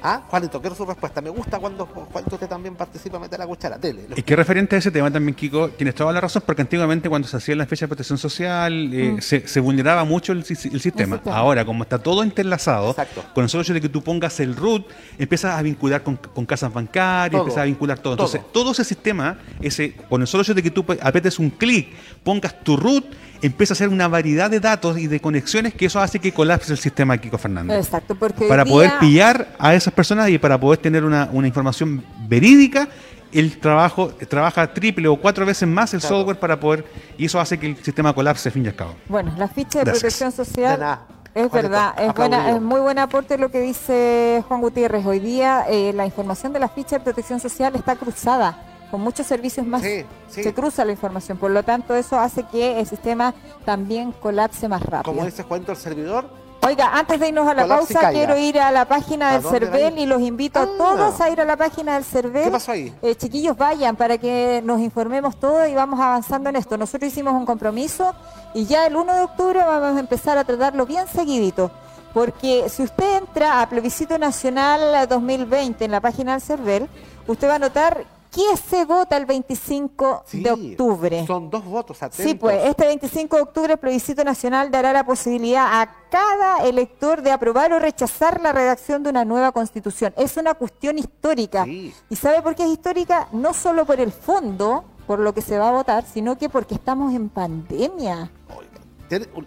Ah, 0.06 0.22
Juanito, 0.28 0.60
quiero 0.60 0.76
su 0.76 0.86
respuesta. 0.86 1.22
Me 1.22 1.30
gusta 1.30 1.60
cuando 1.60 1.86
Juanito 1.86 2.36
usted 2.36 2.48
también 2.50 2.76
participa, 2.76 3.18
mete 3.20 3.38
la 3.38 3.48
cuchara. 3.48 3.78
Dele. 3.78 4.06
Y 4.16 4.22
que 4.22 4.36
referente 4.36 4.76
a 4.76 4.80
ese 4.80 4.92
tema 4.92 5.10
también, 5.10 5.34
Kiko, 5.34 5.70
tienes 5.70 5.96
toda 5.96 6.12
la 6.12 6.20
razón, 6.20 6.44
porque 6.46 6.62
antiguamente 6.62 7.08
cuando 7.10 7.28
se 7.28 7.38
hacía 7.38 7.56
la 7.56 7.66
fecha 7.66 7.86
de 7.86 7.88
protección 7.88 8.18
social 8.18 8.94
eh, 8.94 9.14
Mm. 9.14 9.22
se, 9.22 9.48
se 9.48 9.60
vulneraba 9.62 10.04
mucho 10.04 10.34
el, 10.34 10.44
si- 10.44 10.54
el 10.54 10.80
sistema. 10.82 11.16
sistema. 11.18 11.38
Ahora, 11.38 11.64
como 11.66 11.84
está 11.84 11.98
todo 12.00 12.22
Exacto. 12.24 13.24
con 13.34 13.44
el 13.44 13.50
solo 13.50 13.62
hecho 13.64 13.74
de 13.74 13.82
que 13.82 13.90
tú 13.90 14.04
pongas 14.04 14.40
el 14.42 14.56
root, 14.56 14.86
empiezas 15.18 15.58
a 15.58 15.62
vincular 15.62 16.04
con, 16.04 16.18
con 16.18 16.46
casas 16.46 16.74
bancarias, 16.74 17.32
Todo. 17.32 17.42
empiezas 17.44 17.62
a 17.62 17.66
vincular 17.66 18.00
todo. 18.00 18.14
Entonces, 18.14 18.42
Todo. 18.42 18.52
todo 18.64 18.72
ese 18.74 18.84
sistema, 18.84 19.38
ese, 19.62 19.94
con 20.10 20.22
el 20.22 20.28
solo 20.28 20.44
hecho 20.44 20.54
de 20.54 20.64
que 20.64 20.72
tú 20.72 20.86
apretes 21.02 21.40
un 21.40 21.50
clic, 21.50 21.90
pongas 22.24 22.62
tu 22.64 22.76
root, 22.76 23.06
empieza 23.46 23.74
a 23.74 23.76
hacer 23.76 23.90
una 23.90 24.08
variedad 24.08 24.50
de 24.50 24.60
datos 24.60 24.98
y 24.98 25.08
de 25.08 25.20
conexiones 25.20 25.74
que 25.74 25.86
eso 25.86 26.00
hace 26.00 26.18
que 26.20 26.32
colapse 26.34 26.72
el 26.72 26.78
sistema, 26.80 27.18
Kiko 27.18 27.38
Fernández 27.38 27.78
Exacto, 27.86 28.16
porque 28.16 28.46
para 28.48 28.66
poder 28.66 28.90
día- 28.92 29.00
pillar 29.00 29.48
a 29.60 29.76
esas 29.76 29.94
personas 29.94 30.30
y 30.30 30.38
para 30.38 30.60
poder 30.60 30.80
tener 30.80 31.04
una, 31.04 31.30
una 31.32 31.48
información 31.48 32.04
verídica, 32.28 32.88
el 33.32 33.58
trabajo 33.60 34.10
trabaja 34.30 34.74
triple 34.74 35.08
o 35.08 35.16
cuatro 35.18 35.46
veces 35.46 35.68
más 35.68 35.94
el 35.94 36.00
Claro. 36.00 36.18
software 36.18 36.40
para 36.40 36.60
poder, 36.60 36.86
y 37.18 37.26
eso 37.26 37.40
hace 37.40 37.58
que 37.60 37.68
el 37.68 37.78
sistema 37.84 38.14
colapse, 38.14 38.50
fin 38.52 38.64
y 38.66 38.68
al 38.70 38.76
cabo. 38.76 38.96
Bueno, 39.10 39.34
la 39.38 39.48
ficha 39.48 39.80
de 39.80 39.86
Gracias. 39.86 40.02
protección 40.18 40.32
social 40.32 40.80
nada. 40.80 41.02
es 41.36 41.52
verdad, 41.52 41.96
es 42.00 42.14
buena, 42.14 42.52
es 42.52 42.62
muy 42.62 42.80
buen 42.80 43.00
aporte 43.00 43.38
lo 43.40 43.50
que 43.50 43.60
dice 43.60 44.44
Juan 44.48 44.62
Gutiérrez. 44.62 45.04
Hoy 45.06 45.20
día 45.20 45.66
eh, 45.68 45.92
la 45.96 46.06
información 46.06 46.54
de 46.54 46.60
la 46.60 46.70
ficha 46.70 47.00
de 47.00 47.04
protección 47.04 47.40
social 47.40 47.76
está 47.76 47.96
cruzada 47.96 48.56
con 48.94 49.02
muchos 49.02 49.26
servicios 49.26 49.66
más. 49.66 49.82
Sí, 49.82 50.06
sí. 50.30 50.44
Se 50.44 50.54
cruza 50.54 50.86
la 50.86 50.92
información, 50.92 51.40
por 51.40 51.50
lo 51.50 51.64
tanto 51.64 51.96
eso 51.96 52.20
hace 52.20 52.44
que 52.44 52.80
el 52.80 52.86
sistema 52.86 53.34
también 53.66 54.12
colapse 54.12 54.68
más 54.68 54.84
rápido. 54.84 55.16
Como 55.16 55.26
dice 55.26 55.42
Juanito, 55.42 55.72
el 55.72 55.80
servidor. 55.80 56.26
Oiga, 56.62 56.92
antes 56.94 57.20
de 57.20 57.30
irnos 57.30 57.48
a 57.48 57.56
la 57.56 57.66
pausa, 57.68 58.00
caiga. 58.02 58.12
quiero 58.12 58.38
ir 58.38 58.60
a 58.60 58.70
la 58.72 58.86
página 58.86 59.30
¿A 59.32 59.40
del 59.40 59.42
CERVEL 59.50 59.98
y 59.98 60.06
los 60.06 60.22
invito 60.22 60.60
Ah. 60.60 60.64
a 60.64 60.78
todos 60.78 61.20
a 61.22 61.30
ir 61.32 61.42
a 61.42 61.46
la 61.46 61.58
página 61.58 61.96
del 61.96 62.04
CERVEL. 62.04 62.44
¿Qué 62.44 62.52
pasó 62.52 62.72
ahí? 62.74 62.94
Eh, 63.02 63.16
chiquillos, 63.16 63.58
vayan 63.58 63.96
para 63.96 64.20
que 64.20 64.62
nos 64.64 64.80
informemos 64.80 65.40
todos 65.40 65.68
y 65.68 65.74
vamos 65.74 66.00
avanzando 66.00 66.52
en 66.52 66.56
esto. 66.56 66.78
Nosotros 66.78 67.12
hicimos 67.12 67.34
un 67.34 67.48
compromiso 67.48 68.14
y 68.54 68.66
ya 68.68 68.86
el 68.86 68.96
1 68.96 69.12
de 69.16 69.22
octubre 69.22 69.58
vamos 69.58 69.98
a 69.98 70.00
empezar 70.00 70.38
a 70.38 70.44
tratarlo 70.44 70.86
bien 70.86 71.08
seguidito. 71.08 71.72
Porque 72.14 72.70
si 72.70 72.84
usted 72.84 73.18
entra 73.18 73.60
a 73.64 73.68
Plebiscito 73.70 74.20
Nacional 74.20 75.08
2020 75.10 75.84
en 75.84 75.90
la 75.90 76.00
página 76.00 76.34
del 76.34 76.42
CERVEL, 76.42 76.88
usted 77.26 77.50
va 77.50 77.56
a 77.56 77.60
notar 77.60 78.06
que 78.34 78.58
se 78.58 78.84
vota 78.86 79.16
el 79.18 79.26
25 79.26 80.24
Sí, 80.26 80.42
de 80.44 80.52
octubre. 80.52 81.26
Son 81.28 81.50
dos 81.50 81.64
votos 81.66 82.02
atentos. 82.02 82.26
Sí, 82.26 82.36
pues 82.36 82.64
este 82.66 82.86
25 82.88 83.36
de 83.36 83.42
octubre 83.44 83.74
el 83.74 83.80
plebiscito 83.80 84.24
nacional 84.24 84.72
dará 84.72 84.92
la 84.92 85.06
posibilidad 85.06 85.82
a 85.82 85.96
cada 86.10 86.66
elector 86.68 87.22
de 87.22 87.32
aprobar 87.32 87.72
o 87.74 87.80
rechazar 87.80 88.42
la 88.42 88.52
redacción 88.52 89.04
de 89.04 89.12
una 89.12 89.24
nueva 89.24 89.52
constitución. 89.52 90.14
Es 90.18 90.36
una 90.38 90.56
cuestión 90.56 90.98
histórica. 90.98 91.66
Sí. 91.66 91.94
¿Y 92.10 92.16
sabe 92.16 92.42
por 92.42 92.56
qué 92.56 92.64
es 92.64 92.70
histórica? 92.70 93.28
No 93.32 93.54
solo 93.54 93.86
por 93.86 94.00
el 94.00 94.12
fondo, 94.12 94.84
por 95.06 95.20
lo 95.20 95.34
que 95.34 95.42
se 95.42 95.58
va 95.60 95.70
a 95.70 95.72
votar, 95.72 96.04
sino 96.06 96.38
que 96.38 96.50
porque 96.50 96.74
estamos 96.76 97.14
en 97.14 97.30
pandemia. 97.30 98.32
Oiga, 98.50 99.28
un- 99.36 99.46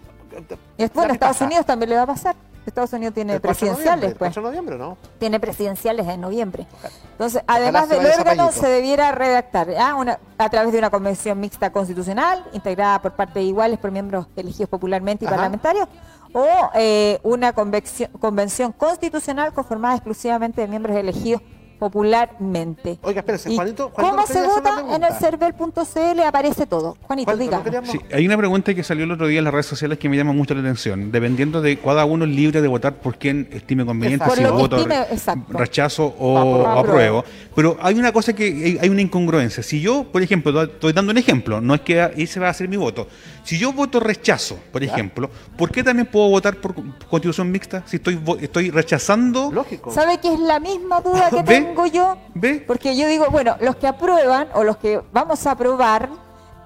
¿qué 0.77 0.83
a 0.83 0.85
Estados 0.85 1.17
pasa? 1.17 1.45
Unidos 1.45 1.65
también 1.65 1.89
le 1.89 1.95
va 1.97 2.03
a 2.03 2.07
pasar. 2.07 2.35
Estados 2.69 2.93
Unidos 2.93 3.13
tiene 3.13 3.33
El 3.33 3.41
4 3.41 3.53
de 3.67 3.71
noviembre, 3.71 3.83
presidenciales, 3.83 4.11
el 4.11 4.17
pues 4.17 4.29
4 4.33 4.41
de 4.41 4.47
noviembre, 4.47 4.77
¿no? 4.77 4.97
tiene 5.19 5.39
presidenciales 5.39 6.07
en 6.07 6.21
noviembre. 6.21 6.67
Entonces, 7.11 7.41
Ojalá 7.47 7.59
además 7.63 7.89
del 7.89 8.05
órgano, 8.05 8.51
se 8.51 8.67
debiera 8.67 9.11
redactar. 9.11 9.67
Una- 9.97 10.19
a 10.37 10.49
través 10.49 10.71
de 10.71 10.79
una 10.79 10.89
convención 10.89 11.39
mixta 11.39 11.71
constitucional, 11.71 12.45
integrada 12.53 13.01
por 13.01 13.13
partes 13.13 13.43
iguales 13.43 13.79
por 13.79 13.91
miembros 13.91 14.27
elegidos 14.35 14.69
popularmente 14.69 15.25
y 15.25 15.27
Ajá. 15.27 15.35
parlamentarios, 15.35 15.87
o 16.33 16.45
eh, 16.75 17.19
una 17.23 17.53
convección- 17.53 18.11
convención 18.19 18.71
constitucional 18.71 19.53
conformada 19.53 19.95
exclusivamente 19.95 20.61
de 20.61 20.67
miembros 20.67 20.95
elegidos 20.95 21.41
popularmente. 21.79 22.97
Oiga, 23.01 23.19
espérese, 23.21 23.51
¿Y 23.51 23.55
Juanito. 23.55 23.89
Juanito 23.93 24.15
¿Cómo 24.15 24.27
se 24.27 24.45
vota? 24.45 24.83
En 24.95 25.03
el 25.03 25.13
cervel.cl 25.13 26.19
aparece 26.25 26.65
todo. 26.65 26.97
Juanito, 27.03 27.31
Juanito, 27.31 27.37
diga. 27.37 27.57
¿no 27.57 27.63
queríamos- 27.63 27.89
Sí, 27.91 27.99
hay 28.13 28.25
una 28.25 28.37
pregunta 28.37 28.73
que 28.73 28.83
salió 28.83 29.03
el 29.05 29.11
otro 29.11 29.27
día 29.27 29.39
en 29.39 29.45
las 29.45 29.53
redes 29.53 29.65
sociales 29.67 29.97
que 29.97 30.09
me 30.09 30.17
llama 30.17 30.33
mucho 30.33 30.53
la 30.53 30.61
atención. 30.61 31.11
Dependiendo 31.11 31.61
de 31.61 31.77
cada 31.79 32.05
uno 32.05 32.25
es 32.25 32.31
libre 32.31 32.61
de 32.61 32.67
votar 32.67 32.95
por 32.95 33.17
quien 33.17 33.47
estime 33.51 33.85
conveniente, 33.85 34.23
Exacto. 34.25 34.35
si 34.41 34.43
lo 34.43 34.53
voto 34.57 34.77
estime, 34.77 35.05
re- 35.05 35.13
exacto. 35.13 35.57
rechazo 35.57 36.15
o, 36.19 36.37
Apruebo. 36.37 36.63
o 36.63 36.79
apruebo. 36.79 37.25
Pero 37.55 37.77
hay 37.81 37.95
una 37.95 38.11
cosa 38.11 38.33
que 38.33 38.77
hay- 38.81 38.89
una 38.89 39.01
incongruencia. 39.01 39.63
Si 39.63 39.81
yo, 39.81 40.03
por 40.11 40.21
ejemplo, 40.21 40.61
estoy 40.63 40.93
dando 40.93 41.11
un 41.11 41.17
ejemplo, 41.17 41.61
no 41.61 41.73
es 41.75 41.81
que 41.81 42.11
ese 42.17 42.39
va 42.39 42.49
a 42.49 42.53
ser 42.53 42.67
mi 42.69 42.77
voto. 42.77 43.07
Si 43.47 43.57
yo 43.57 43.71
voto 43.71 44.01
rechazo, 44.01 44.59
por 44.73 44.83
ejemplo, 44.83 45.29
¿por 45.57 45.71
qué 45.71 45.81
también 45.81 46.05
puedo 46.11 46.27
votar 46.29 46.57
por 46.57 46.75
constitución 47.09 47.49
mixta? 47.49 47.81
Si 47.85 47.95
estoy 47.95 48.15
vo- 48.17 48.37
estoy 48.41 48.71
rechazando, 48.71 49.49
Lógico. 49.53 49.89
¿Sabe 49.93 50.17
que 50.19 50.33
es 50.33 50.39
la 50.41 50.59
misma 50.59 50.99
duda 50.99 51.29
que 51.29 51.37
¿Ve? 51.43 51.43
tengo 51.43 51.85
yo? 51.85 52.17
¿ve? 52.33 52.61
Porque 52.67 52.97
yo 52.97 53.07
digo, 53.07 53.27
bueno, 53.31 53.55
los 53.61 53.77
que 53.77 53.87
aprueban 53.87 54.49
o 54.53 54.65
los 54.65 54.75
que 54.75 55.01
vamos 55.13 55.47
a 55.47 55.51
aprobar, 55.51 56.09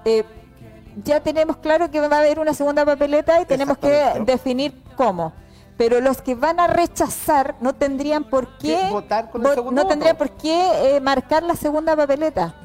eh, 0.04 0.24
ya 1.04 1.20
tenemos 1.20 1.58
claro 1.58 1.88
que 1.88 2.00
va 2.00 2.16
a 2.16 2.18
haber 2.18 2.40
una 2.40 2.52
segunda 2.52 2.84
papeleta 2.84 3.40
y 3.40 3.44
tenemos 3.46 3.78
que 3.78 4.02
definir 4.26 4.74
cómo. 4.96 5.32
Pero 5.76 6.00
los 6.00 6.20
que 6.20 6.34
van 6.34 6.58
a 6.58 6.66
rechazar 6.66 7.54
no 7.60 7.74
tendrían 7.76 8.24
por 8.24 8.58
qué, 8.58 8.76
¿Qué 8.82 8.90
votar 8.90 9.30
con 9.30 9.46
el 9.46 9.54
no 9.72 9.86
tendrían 9.86 10.16
voto? 10.16 10.30
por 10.30 10.36
qué 10.36 10.96
eh, 10.96 11.00
marcar 11.00 11.44
la 11.44 11.54
segunda 11.54 11.94
papeleta. 11.94 12.56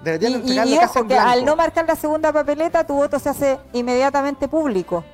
Y, 0.00 0.04
Deberían 0.04 0.32
y- 0.32 0.34
entregarle 0.36 0.74
y 0.74 0.78
casi 0.78 0.90
ojo, 0.90 0.98
en 1.00 1.08
que 1.08 1.18
al 1.18 1.44
no 1.44 1.56
marcar 1.56 1.86
la 1.86 1.96
segunda 1.96 2.32
papeleta, 2.32 2.84
tu 2.86 2.94
voto 2.94 3.18
se 3.18 3.28
hace 3.28 3.58
inmediatamente 3.72 4.48
público. 4.48 5.04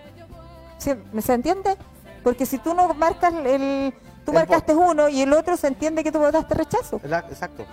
¿Sí? 0.79 0.93
¿Se 1.21 1.33
entiende? 1.35 1.77
Porque 2.23 2.47
si 2.47 2.59
tú 2.59 2.75
no 2.75 2.93
marcas 2.95 3.33
el... 3.35 3.93
Tú 4.25 4.33
El 4.33 4.39
marcaste 4.39 4.75
uno 4.75 5.09
y 5.09 5.23
el 5.23 5.33
otro 5.33 5.57
se 5.57 5.69
entiende 5.69 6.03
que 6.03 6.11
tú 6.11 6.19
votaste 6.19 6.53
rechazo. 6.55 7.01
Exacto. 7.05 7.65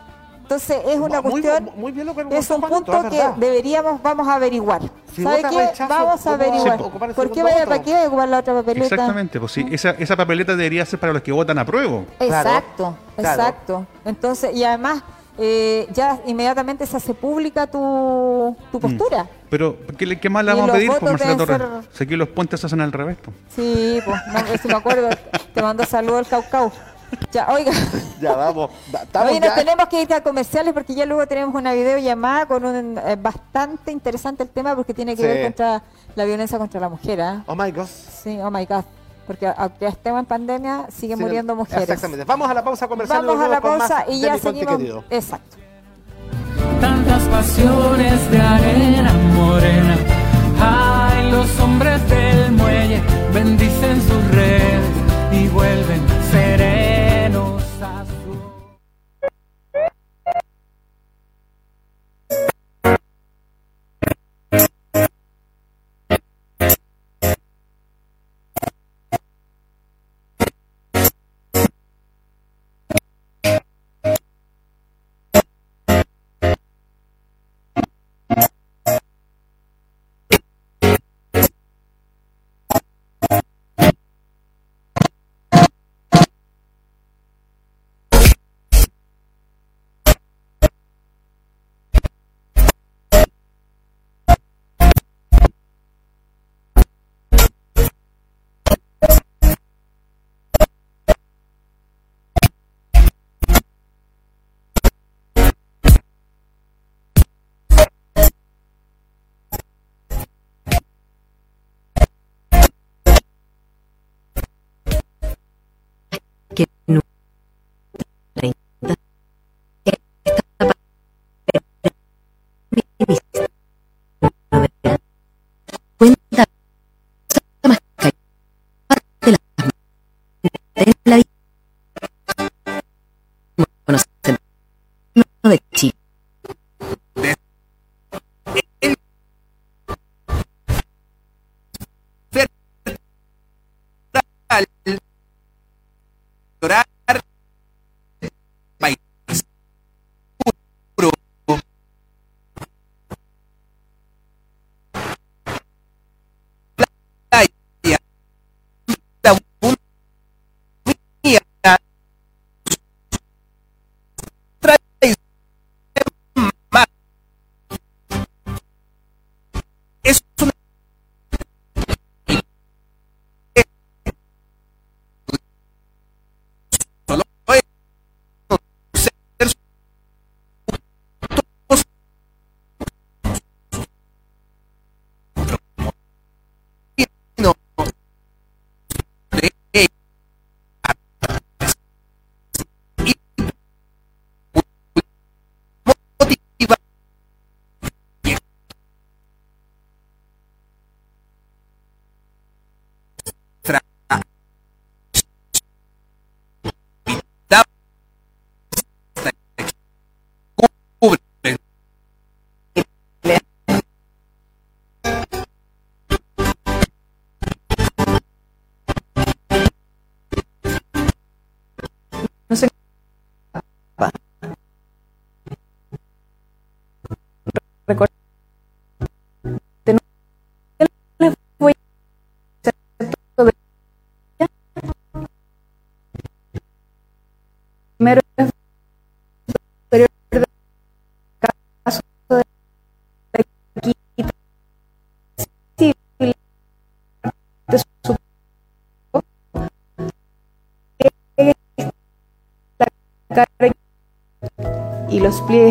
Entonces 0.44 0.78
es 0.86 0.98
una 1.00 1.20
Muy- 1.22 1.42
cuestión, 1.42 1.72
muy 1.78 1.92
bien 1.92 2.06
lo 2.06 2.14
que 2.16 2.38
es 2.38 2.50
un 2.52 2.62
punto 2.62 3.10
que 3.10 3.24
deberíamos, 3.38 4.00
vamos 4.04 4.28
a 4.28 4.36
averiguar. 4.36 4.82
Si 5.16 5.24
¿Sabe 5.24 5.42
qué? 5.50 5.68
rechazo, 5.68 5.88
Vamos 5.90 6.20
a 6.20 6.24
¿cómo 6.24 6.36
averiguar. 6.36 7.14
¿Por 7.16 7.32
qué 7.32 7.42
vaya, 7.44 7.66
para 7.66 7.82
qué 7.82 7.96
a 7.96 8.08
ocupar 8.08 8.28
la 8.30 8.40
otra 8.40 8.54
papeleta? 8.54 8.86
Exactamente, 8.94 9.40
pues 9.40 9.52
sí, 9.54 9.66
esa, 9.72 9.92
esa 9.92 10.16
papeleta 10.16 10.52
debería 10.56 10.86
ser 10.86 11.00
para 11.00 11.14
los 11.14 11.24
que 11.24 11.32
votan 11.32 11.58
apruebo. 11.58 12.06
Claro, 12.20 12.50
Exacto, 12.50 12.98
claro. 13.16 13.42
exacto. 13.42 13.88
Entonces, 14.06 14.54
y 14.54 14.64
además, 14.64 15.02
eh, 15.38 15.88
ya 15.94 16.20
inmediatamente 16.26 16.86
se 16.86 16.98
hace 16.98 17.14
pública 17.14 17.68
tu, 17.68 18.56
tu 18.72 18.80
postura. 18.80 19.28
Pero, 19.50 19.78
¿qué, 19.98 20.06
le- 20.06 20.20
qué 20.20 20.30
más 20.30 20.44
le 20.46 20.54
vamos 20.54 20.70
a 20.70 20.74
pedir, 20.74 20.88
pues, 20.90 21.00
votos 21.02 21.12
Marcela 21.20 21.38
Torres? 21.38 21.58
ser- 21.58 21.96
Si 21.98 22.04
aquí 22.04 22.16
los 22.16 22.28
puentes 22.30 22.60
se 22.60 22.66
hacen 22.68 22.82
al 22.82 22.92
revés, 22.92 23.18
pues. 23.24 23.36
Sí, 23.56 24.00
pues, 24.06 24.20
no, 24.32 24.40
eso 24.54 24.68
me 24.68 24.76
acuerdo. 24.76 25.10
Te 25.54 25.62
mando 25.62 25.84
saludos 25.86 26.20
al 26.20 26.26
Caucau. 26.28 26.72
Ya, 27.32 27.48
oiga. 27.50 27.72
Ya 28.22 28.34
vamos. 28.36 28.72
Oye, 29.26 29.40
nos 29.42 29.50
ya- 29.50 29.56
tenemos 29.56 29.88
que 29.88 30.02
ir 30.02 30.14
a 30.14 30.22
comerciales 30.24 30.74
porque 30.74 30.96
ya 30.96 31.06
luego 31.06 31.28
tenemos 31.28 31.54
una 31.54 31.74
videollamada 31.74 32.46
con 32.46 32.64
un 32.64 32.98
eh, 32.98 33.18
bastante 33.22 33.92
interesante 33.92 34.44
el 34.44 34.50
tema 34.50 34.76
porque 34.78 34.94
tiene 34.94 35.14
que 35.16 35.22
Sí. 35.22 35.28
ver 35.28 35.44
contra 35.44 35.84
la 36.16 36.24
violencia 36.26 36.58
contra 36.58 36.80
la 36.80 36.88
mujer. 36.90 37.20
¿ah? 37.22 37.44
Oh 37.48 37.54
my 37.56 37.70
God. 37.72 37.86
Sí, 37.88 38.40
oh 38.42 38.50
my 38.50 38.66
God. 38.66 38.84
Porque 39.28 39.48
aunque 39.56 39.88
estemos 39.88 40.20
en 40.20 40.26
pandemia, 40.26 40.88
siguen 40.96 41.18
Sí, 41.18 41.24
muriendo 41.24 41.56
mujeres. 41.56 41.84
Exactamente. 41.84 42.26
Vamos 42.26 42.50
a 42.50 42.54
la 42.54 42.64
pausa 42.64 42.88
comercial. 42.88 43.26
Vamos 43.26 43.44
a 43.44 43.48
la 43.48 43.62
pausa 43.62 44.06
y 44.10 44.20
ya 44.22 44.38
seguimos. 44.38 44.78
querido. 44.78 45.04
Exacto. 45.10 45.58
tantas 46.82 47.24
pasiones 47.24 48.32
de 48.32 48.40
arena 48.42 49.14
morena. 49.36 49.98
Ay, 50.60 51.32
los 51.32 51.60
hombres 51.60 52.08
del 52.10 52.52
muelle 52.54 53.02
bendicen 53.34 54.02
sus 54.02 54.28
redes 54.32 54.86
y 55.32 55.48
vuelven 55.48 56.02
serenos 56.32 56.93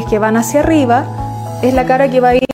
que 0.08 0.20
van 0.20 0.36
hacia 0.36 0.60
arriba 0.60 1.04
es 1.60 1.74
la 1.74 1.84
cara 1.84 2.08
que 2.08 2.20
va 2.20 2.28
a 2.28 2.34
ir 2.36 2.51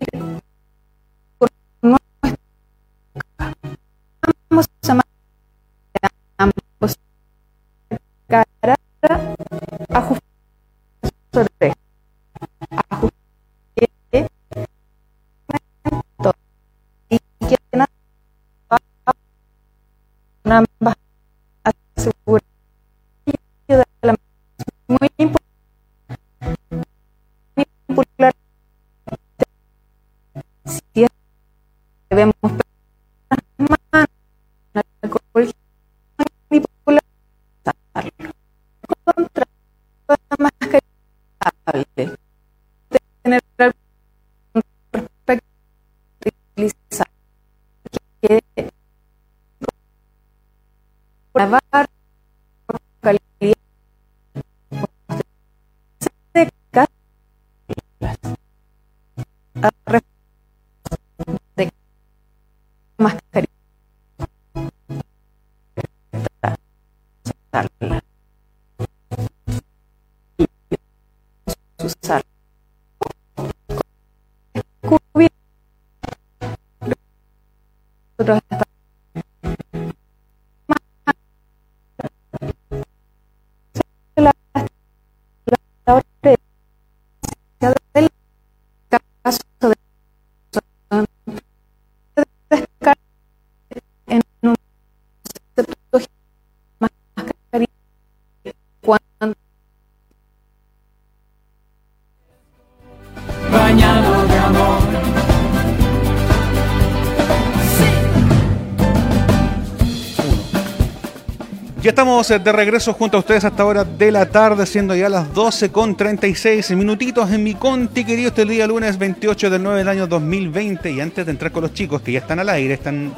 estamos 112.20 112.40
eh, 112.40 112.42
de 112.42 112.52
regreso 112.52 112.92
junto 112.94 113.16
a 113.16 113.20
ustedes 113.20 113.44
hasta 113.44 113.62
ahora 113.62 113.84
de 113.84 114.10
la 114.10 114.26
tarde, 114.28 114.66
siendo 114.66 114.92
ya 114.96 115.08
las 115.08 115.32
12 115.32 115.70
con 115.70 115.96
36 115.96 116.72
minutitos 116.72 117.30
en 117.30 117.44
mi 117.44 117.54
conti, 117.54 118.04
querido, 118.04 118.28
este 118.28 118.44
día 118.44 118.66
lunes 118.66 118.98
28 118.98 119.50
del 119.50 119.62
9 119.62 119.78
del 119.78 119.88
año 119.88 120.06
2020. 120.08 120.90
Y 120.90 121.00
antes 121.00 121.24
de 121.24 121.30
entrar 121.30 121.52
con 121.52 121.62
los 121.62 121.72
chicos 121.74 122.02
que 122.02 122.10
ya 122.10 122.18
están 122.18 122.40
al 122.40 122.48
aire, 122.48 122.74
están 122.74 123.14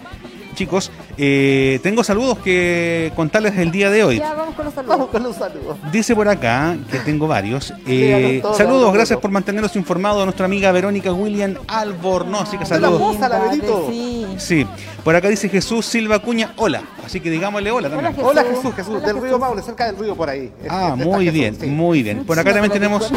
chicos, 0.61 0.91
eh, 1.17 1.81
tengo 1.83 2.05
saludos 2.05 2.37
que 2.39 3.13
contarles 3.17 3.57
el 3.57 3.71
día 3.71 3.89
de 3.89 4.05
hoy. 4.05 4.19
Ya 4.19 4.35
vamos 4.35 4.55
con 4.55 4.67
los 4.67 4.75
saludos. 4.75 4.95
Vamos 4.99 5.11
con 5.11 5.25
un 5.27 5.33
saludo. 5.35 5.79
Dice 5.91 6.15
por 6.15 6.29
acá, 6.29 6.77
que 6.91 6.99
tengo 6.99 7.27
varios. 7.27 7.73
eh, 7.87 8.43
saludos, 8.57 8.93
gracias 8.93 9.19
por 9.21 9.31
mantenernos 9.31 9.75
informados 9.77 10.21
a 10.21 10.25
nuestra 10.27 10.45
amiga 10.45 10.71
Verónica 10.71 11.13
William 11.15 11.55
Albornoz. 11.67 12.43
Así 12.43 12.59
que 12.59 12.65
la 12.65 12.67
saludos. 12.67 13.19
la 13.21 13.39
Benito. 13.39 13.87
Sí. 13.91 14.27
Sí, 14.37 14.67
por 15.03 15.17
acá 15.17 15.29
dice 15.29 15.49
Jesús 15.49 15.87
Silva 15.87 16.19
Cuña, 16.19 16.53
hola. 16.57 16.83
Así 17.05 17.21
que 17.21 17.31
digámosle 17.31 17.71
hola 17.71 17.89
también. 17.89 18.13
Jesús. 18.15 18.29
Hola 18.31 18.45
Jesús, 18.45 18.75
Jesús, 18.75 18.95
Hola, 18.97 19.01
del 19.07 19.15
Jesús. 19.17 19.23
río 19.29 19.39
Maule, 19.39 19.63
cerca 19.63 19.87
del 19.87 19.97
río 19.99 20.15
por 20.15 20.29
ahí. 20.29 20.53
Ah, 20.69 20.95
Está 20.95 20.97
muy 20.97 21.25
Jesús, 21.25 21.33
bien, 21.41 21.57
sí. 21.59 21.67
muy 21.67 22.03
bien. 22.03 22.25
Por 22.27 22.39
acá 22.39 22.51
Sí, 22.51 22.55
también 22.55 22.73
tenemos 22.73 23.11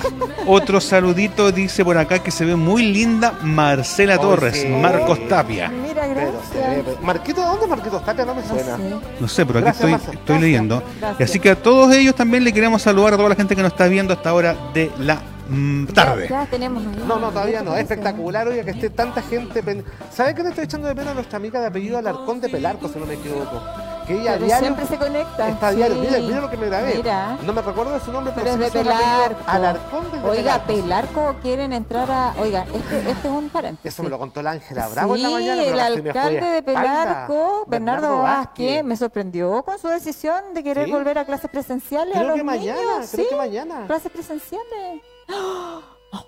otro 0.46 0.80
saludito, 0.80 1.50
dice 1.50 1.82
por 1.84 1.96
acá 1.98 2.18
que 2.20 2.30
se 2.30 2.44
ve 2.44 2.56
muy 2.56 2.82
linda 2.84 3.32
Marcela 3.42 4.18
Torres, 4.18 4.60
sí. 4.60 4.68
Marcos 4.68 5.26
Tapia. 5.28 5.68
Mira, 5.70 6.02
Pero 6.14 6.32
se 6.52 6.58
ve, 6.58 6.64
gracias. 6.64 6.82
pero- 6.84 6.89
Marquito, 7.02 7.40
¿dónde 7.42 7.66
Marquito 7.66 8.00
Tapia? 8.00 8.24
No 8.24 8.34
me 8.34 8.42
No 8.42 8.48
suena. 8.48 8.76
sé. 8.76 8.82
No 9.20 9.28
sé, 9.28 9.46
pero 9.46 9.58
aquí 9.58 9.64
Gracias, 9.66 9.76
estoy, 9.76 9.90
Marcel. 9.92 10.10
estoy 10.14 10.24
Gracias, 10.26 10.40
leyendo. 10.42 10.82
gracias. 11.00 11.20
Y 11.20 11.22
así 11.24 11.40
que 11.40 11.50
a 11.50 11.56
todos 11.56 11.94
ellos 11.94 12.14
también 12.14 12.44
le 12.44 12.52
queremos 12.52 12.82
saludar 12.82 13.14
a 13.14 13.16
toda 13.16 13.28
la 13.28 13.34
gente 13.36 13.54
que 13.56 13.62
nos 13.62 13.72
está 13.72 13.86
viendo 13.86 14.12
hasta 14.12 14.30
ahora 14.30 14.56
de 14.74 14.90
la 14.98 15.20
mm, 15.48 15.86
tarde. 15.86 16.26
Ya, 16.28 16.44
ya 16.44 16.50
tenemos. 16.50 16.82
ahí. 16.86 17.02
No, 17.06 17.18
no, 17.18 17.28
todavía 17.30 17.62
no. 17.62 17.74
Es 17.74 17.82
espectacular, 17.82 18.46
oiga, 18.48 18.64
que 18.64 18.70
esté 18.70 18.90
tanta 18.90 19.22
gente. 19.22 19.62
pen- 19.62 19.84
¿Sabe 20.12 20.34
qué 20.34 20.42
le 20.42 20.48
estoy 20.50 20.64
echando 20.64 20.88
de 20.88 20.94
menos 20.94 21.12
a 21.12 21.14
nuestra 21.14 21.36
amiga 21.38 21.60
de 21.60 21.66
apellido 21.66 21.98
Alarcón 21.98 22.40
de 22.40 22.48
Pelarco, 22.48 22.88
si 22.88 22.98
no 22.98 23.06
me 23.06 23.14
equivoco? 23.14 23.62
Que 24.06 24.20
ella 24.20 24.30
a 24.30 24.34
Pero 24.34 24.46
diario 24.46 24.64
siempre 24.66 24.86
se 24.86 24.96
conecta. 24.98 25.48
está 25.48 25.68
a 25.68 25.70
diario. 25.72 25.94
sí. 25.96 26.00
Mira, 26.02 26.18
mira 26.20 26.40
lo 26.40 26.50
que 26.50 26.56
me 26.56 26.66
grabé. 26.66 26.94
Mira. 26.96 27.38
No 27.42 27.52
me 27.52 27.62
recuerdo 27.62 27.92
de 27.94 28.00
su 28.00 28.12
nombre, 28.12 28.32
Pero 28.34 28.50
pero, 28.52 28.64
es 28.64 28.72
sí 28.72 28.78
de. 28.78 28.84
Pelarco. 28.84 29.42
Alarcón 29.46 30.04
desde 30.12 30.28
Oiga, 30.28 30.58
Pelarco. 30.66 31.36
Quieren 31.42 31.72
entrar 31.72 32.10
a. 32.10 32.34
Oiga, 32.38 32.66
este, 32.72 32.98
este 33.10 33.28
es 33.28 33.34
un 33.34 33.48
paréntesis. 33.50 33.92
Eso 33.92 34.02
me 34.02 34.08
lo 34.10 34.18
contó 34.18 34.42
la 34.42 34.52
Ángela 34.52 34.88
Bravo 34.88 35.14
en 35.16 35.22
la 35.22 35.28
Sí, 35.28 35.34
mañana. 35.34 35.62
el 35.62 35.80
alcalde 35.80 36.46
de. 36.46 36.62
Pelarco, 36.62 37.64
Bernardo 37.66 38.18
Vázquez, 38.22 38.66
Vázquez. 38.68 38.84
me 38.84 38.96
sorprendió 38.96 39.62
con 39.62 39.78
su 39.78 39.88
decisión 39.88 40.54
de 40.54 40.62
querer 40.62 40.86
Sí. 40.86 40.92
volver 40.92 41.18
a 41.18 41.24
clases 41.24 41.50
presenciales 41.50 42.14
a 42.16 42.18
Creo 42.18 42.28
los 42.30 42.36
que 42.38 42.44
mañana, 42.44 42.78
niños. 42.80 43.10
creo 43.10 43.24
sí, 43.24 43.30
que 43.30 43.36
mañana. 43.36 43.86
clases 43.86 44.10
presenciales. 44.12 45.00
¡Ah! 45.28 45.80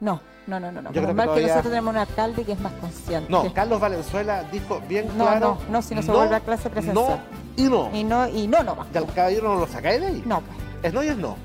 No, 0.00 0.18
no, 0.46 0.58
no, 0.58 0.72
no, 0.72 0.82
no. 0.82 0.92
Yo 0.92 1.02
creo 1.02 1.14
que 1.14 1.42
nosotros 1.42 1.64
tenemos 1.64 1.92
un 1.94 1.98
alcalde 2.00 2.44
que 2.44 2.52
es 2.52 2.60
más 2.60 2.72
consciente. 2.74 3.30
No, 3.30 3.52
Carlos 3.52 3.80
Valenzuela 3.80 4.44
dijo 4.50 4.80
bien 4.88 5.06
No, 5.16 5.24
claro. 5.26 5.58
no, 5.66 5.72
no, 5.72 5.82
si 5.82 5.94
no 5.94 6.02
se 6.02 6.10
vuelve 6.10 6.34
a 6.36 6.40
clase 6.40 6.70
presencial. 6.70 7.06
No 7.06 7.40
y 7.56 7.64
no. 7.68 7.90
Y 7.92 8.04
no, 8.04 8.28
y 8.28 8.46
no, 8.46 8.62
no 8.62 8.76
va. 8.76 8.86
Y 8.92 8.96
al 8.96 9.06
caballero 9.06 9.54
no 9.54 9.60
lo 9.60 9.66
sacáis 9.66 10.00
de 10.00 10.06
ahí. 10.06 10.22
No, 10.24 10.40
pues, 10.40 10.56
Es 10.82 10.92
no 10.92 11.02
y 11.02 11.08
es 11.08 11.16
no. 11.16 11.36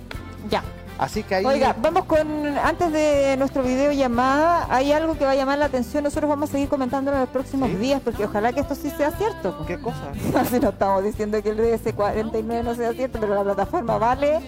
ya. 0.49 0.63
Así 0.97 1.23
que 1.23 1.35
ahí. 1.35 1.45
Oiga, 1.45 1.75
vamos 1.81 2.05
con, 2.05 2.25
antes 2.57 2.89
de 2.93 3.35
nuestro 3.37 3.63
video 3.63 3.91
llamada, 3.91 4.65
hay 4.69 4.93
algo 4.93 5.17
que 5.17 5.25
va 5.25 5.31
a 5.31 5.35
llamar 5.35 5.57
la 5.57 5.65
atención, 5.65 6.05
nosotros 6.05 6.29
vamos 6.29 6.47
a 6.49 6.51
seguir 6.53 6.69
comentándolo 6.69 7.17
en 7.17 7.21
los 7.23 7.29
próximos 7.31 7.69
¿Sí? 7.69 7.75
días, 7.75 8.01
porque 8.01 8.23
ojalá 8.23 8.53
que 8.53 8.61
esto 8.61 8.75
sí 8.75 8.89
sea 8.91 9.11
cierto. 9.11 9.57
pues. 9.57 9.67
¿Qué 9.67 9.79
cosa? 9.83 10.13
Así 10.39 10.57
no 10.59 10.69
estamos 10.69 11.03
diciendo 11.03 11.43
que 11.43 11.49
el 11.49 11.57
DS49 11.57 12.63
no 12.63 12.75
sea 12.75 12.93
cierto, 12.93 13.19
pero 13.19 13.35
la 13.35 13.43
plataforma 13.43 13.97
vale 13.97 14.39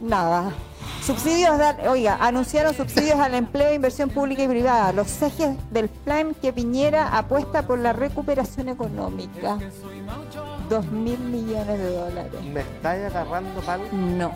nada. 0.00 0.52
Subsidios, 1.02 1.58
de- 1.58 1.88
oiga, 1.88 2.18
anunciaron 2.20 2.74
subsidios 2.74 3.18
al 3.18 3.34
empleo, 3.34 3.72
inversión 3.74 4.10
pública 4.10 4.42
y 4.42 4.48
privada, 4.48 4.92
los 4.92 5.20
ejes 5.22 5.56
del 5.70 5.88
plan 5.88 6.34
que 6.40 6.52
Piñera 6.52 7.16
apuesta 7.16 7.62
por 7.62 7.78
la 7.78 7.92
recuperación 7.92 8.68
económica. 8.68 9.58
Dos 10.68 10.86
mil 10.86 11.18
millones 11.18 11.78
de 11.78 11.96
dólares. 11.96 12.32
¿Me 12.52 12.60
estáis 12.60 13.06
agarrando 13.06 13.60
pal? 13.62 13.80
No. 13.92 14.30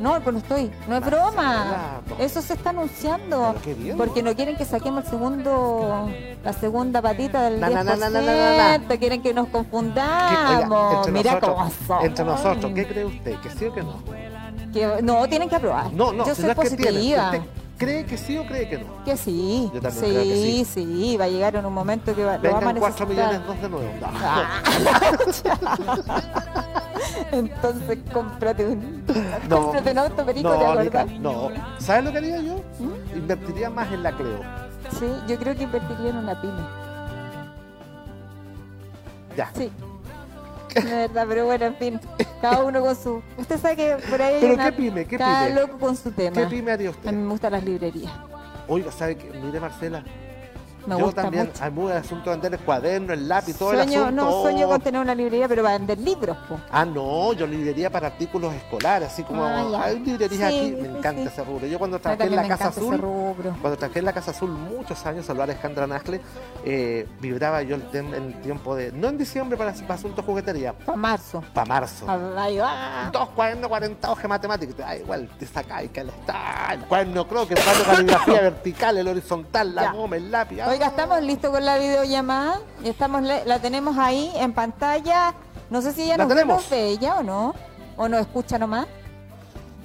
No, 0.00 0.20
pues 0.20 0.32
no 0.32 0.38
estoy. 0.38 0.70
No 0.86 0.96
es 0.96 1.04
broma. 1.04 2.00
Eso 2.20 2.40
se 2.40 2.52
está 2.54 2.70
anunciando. 2.70 3.56
Porque 3.96 4.22
no 4.22 4.32
quieren 4.36 4.56
que 4.56 4.64
saquemos 4.64 5.02
el 5.04 5.10
segundo, 5.10 6.08
la 6.44 6.52
segunda 6.52 7.02
patita 7.02 7.42
del 7.42 7.58
Na, 7.58 7.68
10%. 7.68 7.72
na, 7.72 7.82
na, 7.96 7.96
na, 7.96 8.08
na, 8.08 8.20
na, 8.20 8.78
na. 8.78 8.96
Quieren 8.96 9.20
que 9.20 9.34
nos 9.34 9.46
¿Qué- 9.46 9.52
confundamos. 9.52 11.10
Mira 11.10 11.40
cómo 11.40 11.68
son. 11.88 12.04
Entre 12.06 12.24
nosotros, 12.24 12.70
¿qué 12.72 12.86
cree 12.86 13.04
usted? 13.06 13.40
¿Que 13.40 13.50
sí 13.50 13.64
o 13.64 13.74
que 13.74 13.82
no? 13.82 13.96
Que- 14.78 15.02
no, 15.02 15.28
tienen 15.28 15.48
que 15.48 15.56
aprobar. 15.56 15.92
No, 15.92 16.12
no, 16.12 16.26
Yo 16.26 16.34
soy 16.34 16.46
que 16.46 16.54
positiva. 16.54 17.26
¿Usted 17.32 17.42
cree 17.78 18.04
que 18.04 18.16
sí 18.18 18.36
o 18.38 18.46
cree 18.46 18.68
que 18.68 18.78
no? 18.78 19.04
Que 19.04 19.16
sí. 19.16 19.70
Yo 19.72 19.80
también 19.80 20.04
sí, 20.04 20.10
creo 20.10 20.22
que 20.22 20.34
sí. 20.34 20.64
sí, 20.64 21.16
va 21.16 21.24
a 21.24 21.28
llegar 21.28 21.56
en 21.56 21.64
un 21.66 21.72
momento 21.72 22.14
que 22.14 22.24
va, 22.24 22.36
lo 22.38 22.42
vamos 22.42 22.62
a 22.62 22.66
Vengan 22.66 22.78
4 22.80 23.06
necesitar. 23.06 23.28
millones 23.32 23.46
dos 23.46 23.62
de 23.62 23.68
nuevo. 23.68 23.90
No. 24.00 24.08
Ah. 24.22 24.62
Entonces 27.32 27.98
cómprate 28.12 28.66
un, 28.66 29.04
No, 29.48 29.62
cómprate 29.62 29.90
un 29.92 29.98
auto 29.98 30.24
perico, 30.26 30.50
¿te 30.58 30.64
no? 30.64 30.82
Nica, 30.82 31.04
no. 31.20 31.50
¿Sabes 31.78 32.04
lo 32.04 32.12
que 32.12 32.18
haría 32.18 32.40
yo? 32.40 32.54
¿Mm? 32.78 33.18
Invertiría 33.18 33.70
más 33.70 33.90
en 33.92 34.02
la 34.02 34.12
Creo. 34.12 34.40
Sí, 34.98 35.06
yo 35.28 35.38
creo 35.38 35.54
que 35.54 35.64
invertiría 35.64 36.10
en 36.10 36.16
una 36.16 36.40
pyme. 36.40 36.62
Ya. 39.36 39.50
Sí. 39.54 39.70
De 40.74 40.82
verdad, 41.08 41.26
pero 41.28 41.46
bueno, 41.46 41.64
en 41.66 41.74
fin, 41.76 42.00
cada 42.40 42.62
uno 42.64 42.80
con 42.80 42.94
su... 42.96 43.22
Usted 43.36 43.58
sabe 43.58 43.76
que 43.76 43.96
por 44.10 44.20
ahí 44.22 44.34
hay 44.34 44.40
¿Pero 44.40 44.54
una- 44.54 44.64
qué 44.66 44.72
pyme? 44.72 45.04
¿Qué 45.06 45.18
cada 45.18 45.46
pyme? 45.48 45.60
loco 45.60 45.78
con 45.78 45.96
su 45.96 46.10
tema. 46.12 46.36
¿Qué 46.36 46.46
pyme 46.46 46.72
A 46.72 46.90
usted? 46.90 47.10
mí 47.12 47.22
me 47.22 47.30
gustan 47.30 47.52
las 47.52 47.64
librerías. 47.64 48.12
Oiga, 48.68 48.92
¿sabe 48.92 49.16
qué? 49.16 49.30
Mire, 49.30 49.60
Marcela. 49.60 50.04
Me 50.86 50.98
yo 50.98 51.04
gusta 51.04 51.22
también, 51.22 51.46
mucho. 51.48 51.64
hay 51.64 51.70
muy 51.70 51.92
asunto 51.92 52.24
de 52.30 52.36
vender 52.36 52.54
el 52.54 52.60
cuaderno, 52.60 53.12
el 53.12 53.28
lápiz, 53.28 53.54
todo 53.58 53.72
el 53.72 53.78
Sueño, 53.84 54.04
asunto. 54.04 54.24
no, 54.24 54.42
sueño 54.42 54.68
con 54.68 54.80
tener 54.80 55.00
una 55.00 55.14
librería, 55.14 55.46
pero 55.48 55.62
para 55.62 55.76
vender 55.76 55.98
libros, 55.98 56.36
po. 56.48 56.58
Ah, 56.70 56.84
no, 56.84 57.32
yo 57.34 57.46
librería 57.46 57.90
para 57.90 58.06
artículos 58.06 58.54
escolares, 58.54 59.08
así 59.12 59.22
como 59.22 59.44
Ah, 59.44 59.84
hay 59.84 59.98
librerías 59.98 60.50
Sí, 60.50 60.58
aquí, 60.58 60.76
me 60.80 60.88
encanta 60.98 61.22
sí. 61.22 61.28
ese 61.28 61.44
rubro. 61.44 61.66
Yo 61.66 61.78
cuando 61.78 61.98
trabajé 61.98 62.24
en 62.24 62.36
la 62.36 62.48
Casa 62.48 62.68
Azul, 62.68 62.98
rubro. 62.98 63.54
cuando 63.60 63.76
trabajé 63.76 63.98
en 63.98 64.04
la 64.06 64.12
Casa 64.12 64.30
Azul 64.30 64.50
muchos 64.50 65.04
años, 65.04 65.26
saludar 65.26 65.50
a 65.50 65.52
Alejandra 65.52 65.86
Nascle, 65.86 66.20
eh, 66.64 67.06
vibraba 67.20 67.62
yo 67.62 67.74
el, 67.74 67.90
tem- 67.90 68.14
el 68.14 68.40
tiempo 68.40 68.74
de, 68.74 68.90
no 68.92 69.08
en 69.08 69.18
diciembre 69.18 69.58
para, 69.58 69.72
para 69.72 69.94
asuntos 69.94 70.24
juguetería, 70.24 70.72
Para 70.72 70.96
marzo. 70.96 71.42
para 71.52 71.66
marzo. 71.66 72.06
Ahí 72.38 72.56
va. 72.58 73.10
Dos 73.12 73.28
cuadernos, 73.30 73.68
40 73.68 74.10
hojas 74.10 74.28
matemáticas. 74.28 74.76
Ah, 74.86 74.96
igual 74.96 75.28
te 75.38 75.46
sacáis 75.46 75.90
que 75.90 76.00
está. 76.00 76.72
El 76.72 76.80
cuaderno 76.86 77.26
creo 77.28 77.46
que 77.46 77.54
el 77.54 77.60
cuaderno 77.60 77.84
de 77.84 77.96
caligrafía 77.96 78.40
vertical, 78.50 78.96
el 78.98 79.08
horizontal, 79.08 79.74
la 79.74 79.82
Ya. 79.82 79.92
goma, 79.92 80.16
el 80.16 80.30
lápiz. 80.30 80.60
ah. 80.60 80.77
Oiga, 80.78 80.90
¿estamos 80.90 81.20
listos 81.22 81.50
con 81.50 81.64
la 81.64 81.76
videollamada? 81.76 82.60
Estamos, 82.84 83.22
la 83.22 83.58
tenemos 83.58 83.98
ahí 83.98 84.30
en 84.36 84.52
pantalla. 84.52 85.34
No 85.70 85.82
sé 85.82 85.90
si 85.92 86.02
ella 86.04 86.16
La 86.16 86.22
nos 86.24 86.28
tenemos. 86.28 86.70
ve 86.70 86.86
ella 86.90 87.16
o 87.16 87.24
no. 87.24 87.52
O 87.96 88.06
nos 88.06 88.20
escucha 88.20 88.60
nomás. 88.60 88.86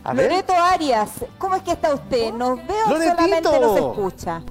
A 0.03 0.13
ver. 0.13 0.29
Loreto 0.29 0.53
Arias, 0.53 1.09
¿cómo 1.39 1.55
es 1.55 1.63
que 1.63 1.71
está 1.71 1.95
usted? 1.95 2.31
¿Nos 2.33 2.57
ve 2.57 2.75
o 2.85 2.89
Loretito. 2.89 3.15
solamente 3.15 3.59
nos 3.59 3.77
escucha? 3.77 4.41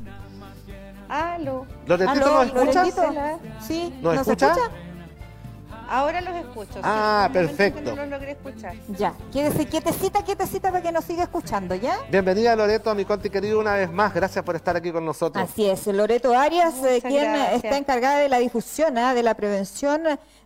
Aló, 1.09 1.65
¿Loretito 1.87 2.39
Aló, 2.41 2.65
nos. 2.65 3.65
¿Sí? 3.65 3.97
¿Nos 4.03 4.17
escucha? 4.27 4.57
Ahora 5.93 6.21
los 6.21 6.35
escucho. 6.37 6.73
sí, 6.75 6.81
Ah, 6.83 7.29
momento 7.29 7.49
perfecto. 7.57 7.91
No 7.91 7.97
los 7.97 8.09
logré 8.09 8.33
escuchar. 8.33 8.75
Ya, 8.89 9.15
quédese 9.33 9.67
quietecita, 9.67 10.25
quietecita 10.25 10.71
para 10.71 10.83
que 10.83 10.91
nos 10.91 11.05
siga 11.05 11.25
escuchando, 11.25 11.75
¿ya? 11.75 11.99
Bienvenida 12.11 12.57
Loreto 12.57 12.91
a 12.91 12.95
mi 12.95 13.05
conti 13.05 13.29
querido 13.31 13.61
una 13.61 13.75
vez 13.75 13.93
más. 13.93 14.13
Gracias 14.15 14.45
por 14.45 14.57
estar 14.57 14.77
aquí 14.77 14.91
con 14.91 15.05
nosotros. 15.05 15.45
Así 15.49 15.67
es, 15.69 15.87
Loreto 15.87 16.37
Arias, 16.37 16.75
eh, 16.85 17.01
quien 17.03 17.25
gracias. 17.33 17.65
está 17.65 17.77
encargada 17.77 18.19
de 18.19 18.29
la 18.29 18.39
difusión, 18.39 18.97
ah, 18.97 19.15
de 19.15 19.23
la 19.23 19.35
prevención 19.35 20.03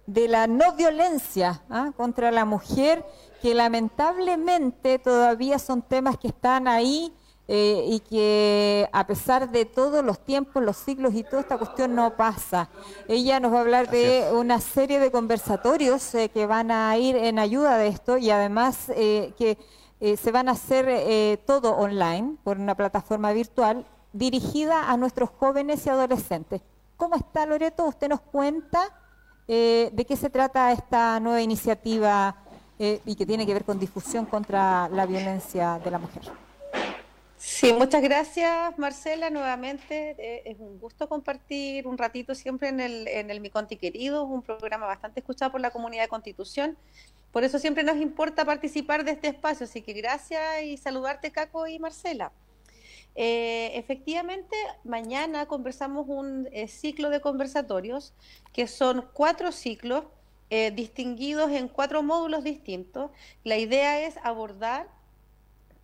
de 0.07 0.29
la 0.29 0.47
no 0.47 0.73
violencia 0.75 1.63
ah, 1.71 1.91
contra 1.97 2.31
la 2.31 2.45
mujer, 2.45 3.05
que 3.43 3.55
lamentablemente 3.55 4.99
todavía 4.99 5.59
son 5.59 5.83
temas 5.83 6.17
que 6.19 6.29
están 6.29 6.69
ahí 6.69 7.13
eh, 7.49 7.85
y 7.87 8.01
que 8.01 8.89
a 8.93 9.07
pesar 9.07 9.51
de 9.51 9.65
todos 9.65 10.05
los 10.05 10.19
tiempos, 10.19 10.63
los 10.63 10.77
siglos 10.77 11.15
y 11.15 11.23
toda 11.23 11.43
esta 11.43 11.59
cuestión 11.59 11.95
no 11.95 12.17
pasa. 12.17 12.69
Ella 13.09 13.41
nos 13.41 13.53
va 13.53 13.59
a 13.59 13.61
hablar 13.61 13.91
de 13.91 14.29
una 14.33 14.61
serie 14.61 14.99
de 14.99 15.11
conversatorios 15.11 16.15
eh, 16.15 16.29
que 16.29 16.47
van 16.47 16.71
a 16.71 16.97
ir 16.97 17.17
en 17.17 17.39
ayuda 17.39 17.79
de 17.79 17.89
esto 17.89 18.19
y 18.19 18.31
además 18.31 18.91
eh, 18.95 19.33
que 19.39 19.59
eh, 19.99 20.17
se 20.19 20.31
van 20.31 20.49
a 20.49 20.53
hacer 20.53 20.87
eh, 20.89 21.39
todo 21.47 21.75
online 21.75 22.37
por 22.45 22.59
una 22.59 22.75
plataforma 22.75 23.33
virtual 23.33 23.87
dirigida 24.13 24.91
a 24.91 24.97
nuestros 24.99 25.31
jóvenes 25.39 25.87
y 25.87 25.91
adolescentes. 25.91 26.61
¿Cómo 26.99 27.17
está 27.17 27.47
Loreto? 27.47 27.87
¿Usted 27.87 28.09
nos 28.09 28.21
cuenta 28.21 28.91
eh, 29.49 29.91
de 29.93 30.05
qué 30.05 30.17
se 30.17 30.29
trata 30.29 30.73
esta 30.73 31.19
nueva 31.21 31.41
iniciativa 31.41 32.37
y 32.79 33.15
que 33.17 33.25
tiene 33.25 33.47
que 33.47 33.55
ver 33.55 33.65
con 33.65 33.79
difusión 33.79 34.27
contra 34.27 34.87
la 34.91 35.07
violencia 35.07 35.81
de 35.83 35.91
la 35.91 35.99
mujer? 35.99 36.25
Sí, 37.39 37.71
muchas 37.73 38.03
gracias 38.03 38.79
Marcela 38.79 39.29
nuevamente. 39.29 40.17
Eh, 40.19 40.43
es 40.47 40.59
un 40.59 40.79
gusto 40.79 41.07
compartir 41.07 41.87
un 41.87 41.99
ratito 41.99 42.35
siempre 42.35 42.69
en 42.69 42.81
el, 42.81 43.07
en 43.09 43.31
el 43.31 43.41
Mi 43.41 43.51
Conti 43.51 43.77
Querido, 43.77 44.25
un 44.25 44.41
programa 44.41 44.87
bastante 44.87 45.21
escuchado 45.21 45.53
por 45.53 45.61
la 45.61 45.71
comunidad 45.71 46.05
de 46.05 46.09
Constitución. 46.09 46.79
Por 47.33 47.45
eso 47.45 47.59
siempre 47.59 47.85
nos 47.85 47.99
importa 47.99 48.47
participar 48.47 49.05
de 49.05 49.11
este 49.13 49.29
espacio, 49.29 49.65
así 49.65 49.83
que 49.83 49.93
gracias 49.93 50.63
y 50.65 50.79
saludarte 50.79 51.31
Caco 51.31 51.67
y 51.67 51.79
Marcela. 51.79 52.33
Eh, 53.15 53.73
efectivamente, 53.75 54.57
mañana 54.85 55.47
conversamos 55.47 56.07
un 56.09 56.49
eh, 56.53 56.69
ciclo 56.69 57.11
de 57.11 57.21
conversatorios 57.21 58.15
que 58.55 58.67
son 58.67 59.07
cuatro 59.13 59.53
ciclos 59.53 60.05
distinguidos 60.75 61.51
en 61.51 61.67
cuatro 61.67 62.05
módulos 62.05 62.45
distintos. 62.45 63.11
La 63.43 63.57
idea 63.57 64.07
es 64.07 64.17
abordar 64.23 64.87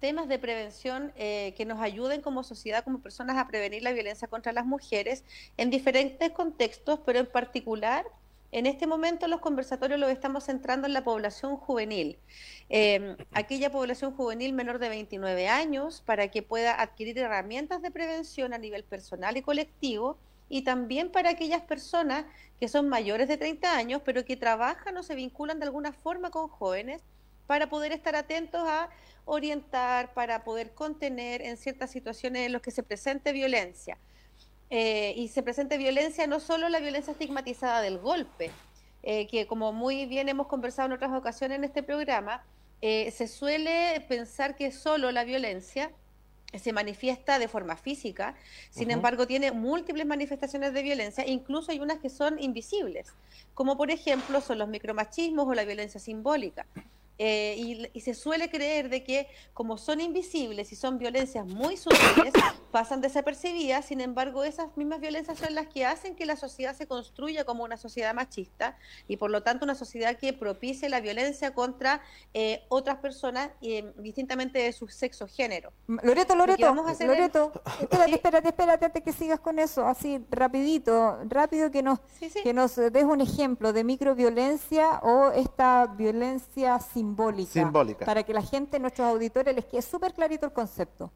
temas 0.02 0.26
de 0.26 0.40
prevención 0.40 1.12
eh, 1.14 1.54
que 1.56 1.64
nos 1.64 1.80
ayuden 1.80 2.22
como 2.22 2.42
sociedad, 2.42 2.82
como 2.82 2.98
personas 2.98 3.38
a 3.38 3.46
prevenir 3.46 3.84
la 3.84 3.92
violencia 3.92 4.26
contra 4.26 4.52
las 4.52 4.66
mujeres 4.66 5.22
en 5.56 5.70
diferentes 5.70 6.32
contextos, 6.32 6.98
pero 7.06 7.20
en 7.20 7.26
particular 7.26 8.04
en 8.50 8.66
este 8.66 8.88
momento 8.88 9.28
los 9.28 9.38
conversatorios 9.38 10.00
los 10.00 10.10
estamos 10.10 10.42
centrando 10.44 10.88
en 10.88 10.92
la 10.92 11.04
población 11.04 11.56
juvenil, 11.56 12.18
eh, 12.68 13.16
aquella 13.32 13.70
población 13.70 14.12
juvenil 14.16 14.52
menor 14.52 14.80
de 14.80 14.88
29 14.88 15.46
años, 15.46 16.02
para 16.04 16.26
que 16.28 16.42
pueda 16.42 16.82
adquirir 16.82 17.16
herramientas 17.18 17.80
de 17.80 17.92
prevención 17.92 18.52
a 18.52 18.58
nivel 18.58 18.82
personal 18.82 19.36
y 19.36 19.42
colectivo, 19.42 20.18
y 20.48 20.62
también 20.62 21.12
para 21.12 21.30
aquellas 21.30 21.62
personas 21.62 22.24
que 22.58 22.66
son 22.66 22.88
mayores 22.88 23.28
de 23.28 23.36
30 23.36 23.76
años, 23.76 24.02
pero 24.04 24.24
que 24.24 24.36
trabajan 24.36 24.96
o 24.96 25.04
se 25.04 25.14
vinculan 25.14 25.60
de 25.60 25.66
alguna 25.66 25.92
forma 25.92 26.30
con 26.30 26.48
jóvenes, 26.48 27.02
para 27.52 27.68
poder 27.68 27.92
estar 27.92 28.16
atentos 28.16 28.62
a 28.66 28.88
orientar, 29.26 30.14
para 30.14 30.42
poder 30.42 30.70
contener 30.70 31.42
en 31.42 31.58
ciertas 31.58 31.90
situaciones 31.90 32.46
en 32.46 32.52
las 32.52 32.62
que 32.62 32.70
se 32.70 32.82
presente 32.82 33.30
violencia. 33.34 33.98
Eh, 34.70 35.12
y 35.18 35.28
se 35.28 35.42
presente 35.42 35.76
violencia, 35.76 36.26
no 36.26 36.40
solo 36.40 36.70
la 36.70 36.80
violencia 36.80 37.12
estigmatizada 37.12 37.82
del 37.82 37.98
golpe, 37.98 38.50
eh, 39.02 39.26
que 39.26 39.46
como 39.46 39.70
muy 39.74 40.06
bien 40.06 40.30
hemos 40.30 40.46
conversado 40.46 40.86
en 40.86 40.92
otras 40.92 41.12
ocasiones 41.12 41.58
en 41.58 41.64
este 41.64 41.82
programa, 41.82 42.42
eh, 42.80 43.10
se 43.10 43.28
suele 43.28 44.02
pensar 44.08 44.56
que 44.56 44.72
solo 44.72 45.12
la 45.12 45.24
violencia, 45.24 45.90
se 46.58 46.72
manifiesta 46.72 47.38
de 47.38 47.48
forma 47.48 47.76
física, 47.76 48.34
sin 48.70 48.90
embargo 48.90 49.26
tiene 49.26 49.52
múltiples 49.52 50.06
manifestaciones 50.06 50.72
de 50.72 50.82
violencia, 50.82 51.26
incluso 51.26 51.70
hay 51.70 51.80
unas 51.80 51.98
que 51.98 52.08
son 52.08 52.38
invisibles, 52.42 53.08
como 53.52 53.76
por 53.76 53.90
ejemplo 53.90 54.40
son 54.40 54.56
los 54.56 54.68
micromachismos 54.68 55.46
o 55.46 55.52
la 55.52 55.64
violencia 55.64 56.00
simbólica. 56.00 56.66
Eh, 57.24 57.54
y, 57.56 57.88
y 57.92 58.00
se 58.00 58.14
suele 58.14 58.50
creer 58.50 58.88
de 58.88 59.04
que 59.04 59.28
como 59.54 59.78
son 59.78 60.00
invisibles 60.00 60.72
y 60.72 60.74
son 60.74 60.98
violencias 60.98 61.46
muy 61.46 61.76
sutiles, 61.76 62.32
pasan 62.72 63.00
desapercibidas, 63.00 63.84
sin 63.84 64.00
embargo 64.00 64.42
esas 64.42 64.76
mismas 64.76 64.98
violencias 64.98 65.38
son 65.38 65.54
las 65.54 65.68
que 65.68 65.86
hacen 65.86 66.16
que 66.16 66.26
la 66.26 66.34
sociedad 66.34 66.74
se 66.74 66.88
construya 66.88 67.44
como 67.44 67.62
una 67.62 67.76
sociedad 67.76 68.12
machista 68.12 68.76
y 69.06 69.18
por 69.18 69.30
lo 69.30 69.44
tanto 69.44 69.64
una 69.64 69.76
sociedad 69.76 70.16
que 70.16 70.32
propicie 70.32 70.88
la 70.88 71.00
violencia 71.00 71.54
contra 71.54 72.00
eh, 72.34 72.64
otras 72.68 72.96
personas 72.96 73.50
eh, 73.60 73.92
distintamente 73.98 74.58
de 74.58 74.72
su 74.72 74.88
sexo 74.88 75.28
género. 75.28 75.72
Loreto, 75.86 76.34
Loreto, 76.34 76.66
vamos 76.66 76.88
a 76.88 76.90
hacer 76.90 77.06
Loreto, 77.06 77.52
espérate, 77.80 78.08
Sí. 78.08 78.14
espérate, 78.16 78.48
espérate 78.48 78.84
antes 78.86 79.02
que 79.04 79.12
sigas 79.12 79.38
con 79.38 79.60
eso, 79.60 79.86
así 79.86 80.18
rapidito, 80.28 81.20
rápido 81.28 81.70
que 81.70 81.84
nos, 81.84 82.00
Sí, 82.18 82.30
sí. 82.30 82.40
que 82.42 82.52
nos 82.52 82.74
des 82.74 83.04
un 83.04 83.20
ejemplo 83.20 83.72
de 83.72 83.84
microviolencia 83.84 84.98
o 85.04 85.30
esta 85.30 85.86
violencia 85.86 86.80
simbólica, 86.80 87.11
Simbólica. 87.60 88.04
para 88.06 88.22
que 88.22 88.32
la 88.32 88.42
gente, 88.42 88.78
nuestros 88.78 89.06
auditores, 89.08 89.54
les 89.54 89.64
quede 89.64 89.82
súper 89.82 90.12
clarito 90.14 90.46
el 90.46 90.52
concepto. 90.52 91.12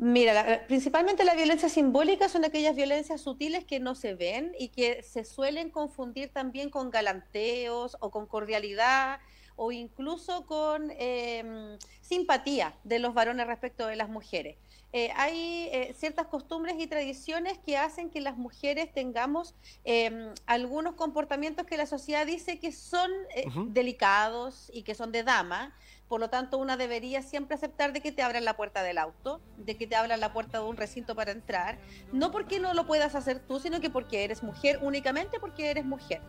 Mira, 0.00 0.32
la- 0.32 0.66
principalmente 0.66 1.24
la 1.24 1.34
violencia 1.34 1.68
simbólica 1.68 2.28
son 2.28 2.44
aquellas 2.44 2.76
violencias 2.76 3.20
sutiles 3.20 3.64
que 3.64 3.80
no 3.80 3.94
se 3.96 4.14
ven 4.14 4.52
y 4.58 4.68
que 4.68 5.02
se 5.02 5.24
suelen 5.24 5.70
confundir 5.70 6.28
también 6.32 6.70
con 6.70 6.90
galanteos 6.90 7.96
o 8.00 8.10
con 8.10 8.26
cordialidad 8.26 9.18
o 9.56 9.72
incluso 9.72 10.46
con 10.46 10.92
eh, 10.98 11.76
simpatía 12.00 12.74
de 12.84 13.00
los 13.00 13.12
varones 13.12 13.48
respecto 13.48 13.88
de 13.88 13.96
las 13.96 14.08
mujeres. 14.08 14.56
Eh, 14.92 15.10
hay 15.16 15.68
eh, 15.70 15.94
ciertas 15.96 16.26
costumbres 16.28 16.76
y 16.78 16.86
tradiciones 16.86 17.58
que 17.58 17.76
hacen 17.76 18.08
que 18.08 18.20
las 18.20 18.38
mujeres 18.38 18.92
tengamos 18.92 19.54
eh, 19.84 20.32
algunos 20.46 20.94
comportamientos 20.94 21.66
que 21.66 21.76
la 21.76 21.86
sociedad 21.86 22.26
dice 22.26 22.58
que 22.58 22.72
son 22.72 23.10
eh, 23.34 23.44
delicados 23.66 24.70
y 24.72 24.82
que 24.82 24.94
son 24.94 25.12
de 25.12 25.24
dama, 25.24 25.74
por 26.08 26.20
lo 26.20 26.30
tanto, 26.30 26.56
una 26.56 26.78
debería 26.78 27.20
siempre 27.20 27.54
aceptar 27.54 27.92
de 27.92 28.00
que 28.00 28.12
te 28.12 28.22
abran 28.22 28.44
la 28.44 28.56
puerta 28.56 28.82
del 28.82 28.96
auto, 28.96 29.42
de 29.58 29.76
que 29.76 29.86
te 29.86 29.94
abran 29.94 30.20
la 30.20 30.32
puerta 30.32 30.58
de 30.58 30.64
un 30.64 30.76
recinto 30.76 31.14
para 31.14 31.32
entrar, 31.32 31.78
no 32.12 32.30
porque 32.30 32.58
no 32.58 32.72
lo 32.72 32.86
puedas 32.86 33.14
hacer 33.14 33.40
tú, 33.40 33.60
sino 33.60 33.80
que 33.80 33.90
porque 33.90 34.24
eres 34.24 34.42
mujer, 34.42 34.78
únicamente 34.82 35.38
porque 35.38 35.70
eres 35.70 35.84
mujer. 35.84 36.22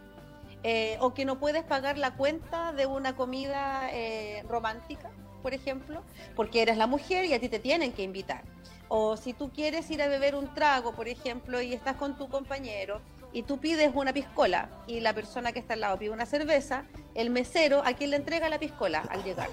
Eh, 0.64 0.98
o 1.00 1.14
que 1.14 1.24
no 1.24 1.40
puedes 1.40 1.64
pagar 1.64 1.98
la 1.98 2.16
cuenta 2.16 2.74
de 2.74 2.86
una 2.86 3.16
comida 3.16 3.90
eh, 3.94 4.44
romántica, 4.50 5.10
por 5.42 5.54
ejemplo, 5.54 6.04
porque 6.36 6.62
eres 6.62 6.78
la 6.78 6.86
mujer 6.86 7.26
y 7.26 7.34
a 7.34 7.40
ti 7.40 7.48
te 7.48 7.60
tienen 7.60 7.94
que 7.94 8.04
invitar. 8.04 8.44
O 8.90 9.16
si 9.16 9.34
tú 9.34 9.52
quieres 9.52 9.90
ir 9.90 10.02
a 10.02 10.08
beber 10.08 10.36
un 10.36 10.54
trago, 10.54 10.94
por 10.94 11.08
ejemplo, 11.08 11.62
y 11.62 11.74
estás 11.74 11.96
con 11.96 12.18
tu 12.18 12.28
compañero 12.28 13.00
y 13.32 13.44
tú 13.44 13.60
pides 13.60 13.92
una 13.94 14.12
piscola 14.12 14.70
y 14.88 15.00
la 15.00 15.14
persona 15.14 15.52
que 15.52 15.60
está 15.60 15.76
al 15.76 15.82
lado 15.82 16.00
pide 16.00 16.10
una 16.10 16.26
cerveza, 16.26 16.86
el 17.16 17.30
mesero 17.30 17.82
a 17.86 17.94
quien 17.94 18.10
le 18.10 18.18
entrega 18.18 18.50
la 18.50 18.60
piscola 18.60 19.04
al 19.10 19.24
llegar. 19.24 19.50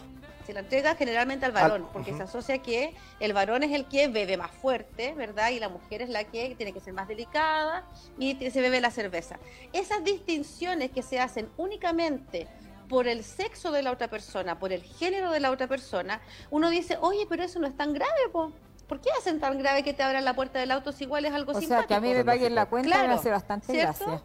Se 0.47 0.53
la 0.53 0.61
entrega 0.61 0.95
generalmente 0.95 1.45
al 1.45 1.51
varón, 1.53 1.83
Al- 1.83 1.89
porque 1.93 2.15
se 2.15 2.23
asocia 2.23 2.59
que 2.59 2.95
el 3.19 3.33
varón 3.33 3.65
es 3.65 3.73
el 3.73 3.87
que 3.87 4.07
bebe 4.07 4.37
más 4.37 4.53
fuerte, 4.53 5.13
¿verdad? 5.15 5.51
Y 5.51 5.59
la 5.59 5.69
mujer 5.69 6.03
es 6.03 6.09
la 6.09 6.23
que 6.23 6.55
tiene 6.55 6.73
que 6.73 6.79
ser 6.79 6.93
más 6.93 7.09
delicada 7.09 7.85
y 8.19 8.37
se 8.51 8.61
bebe 8.61 8.81
la 8.81 8.93
cerveza. 8.93 9.39
Esas 9.73 10.05
distinciones 10.05 10.93
que 10.93 11.03
se 11.03 11.19
hacen 11.19 11.49
únicamente 11.57 12.47
por 12.89 13.09
el 13.09 13.25
sexo 13.25 13.73
de 13.73 13.83
la 13.83 13.91
otra 13.91 14.07
persona, 14.09 14.61
por 14.61 14.73
el 14.73 14.83
género 14.85 15.33
de 15.33 15.41
la 15.41 15.51
otra 15.51 15.67
persona, 15.67 16.21
uno 16.51 16.71
dice, 16.71 16.97
oye, 17.01 17.27
pero 17.29 17.43
eso 17.43 17.59
no 17.59 17.67
es 17.67 17.77
tan 17.77 17.93
grave, 17.93 18.29
po. 18.33 18.53
¿por 18.87 19.01
qué 19.01 19.11
hacen 19.19 19.41
tan 19.41 19.59
grave 19.59 19.83
que 19.83 19.93
te 19.95 20.05
abran 20.05 20.25
la 20.25 20.35
puerta 20.37 20.61
del 20.61 20.71
auto 20.71 20.93
si 20.93 21.03
igual 21.03 21.25
es 21.25 21.33
algo 21.33 21.51
O 21.51 21.55
sea, 21.55 21.61
simpático? 21.63 21.89
que 21.89 21.95
a 21.97 22.01
mí 22.01 22.15
me 22.15 22.25
paguen 22.25 22.55
la 22.55 22.67
cuenta 22.67 22.89
me 22.89 22.95
Claro, 22.95 23.19
hace 23.19 23.31
bastante 23.31 23.67
¿cierto? 23.73 24.05
gracia. 24.07 24.23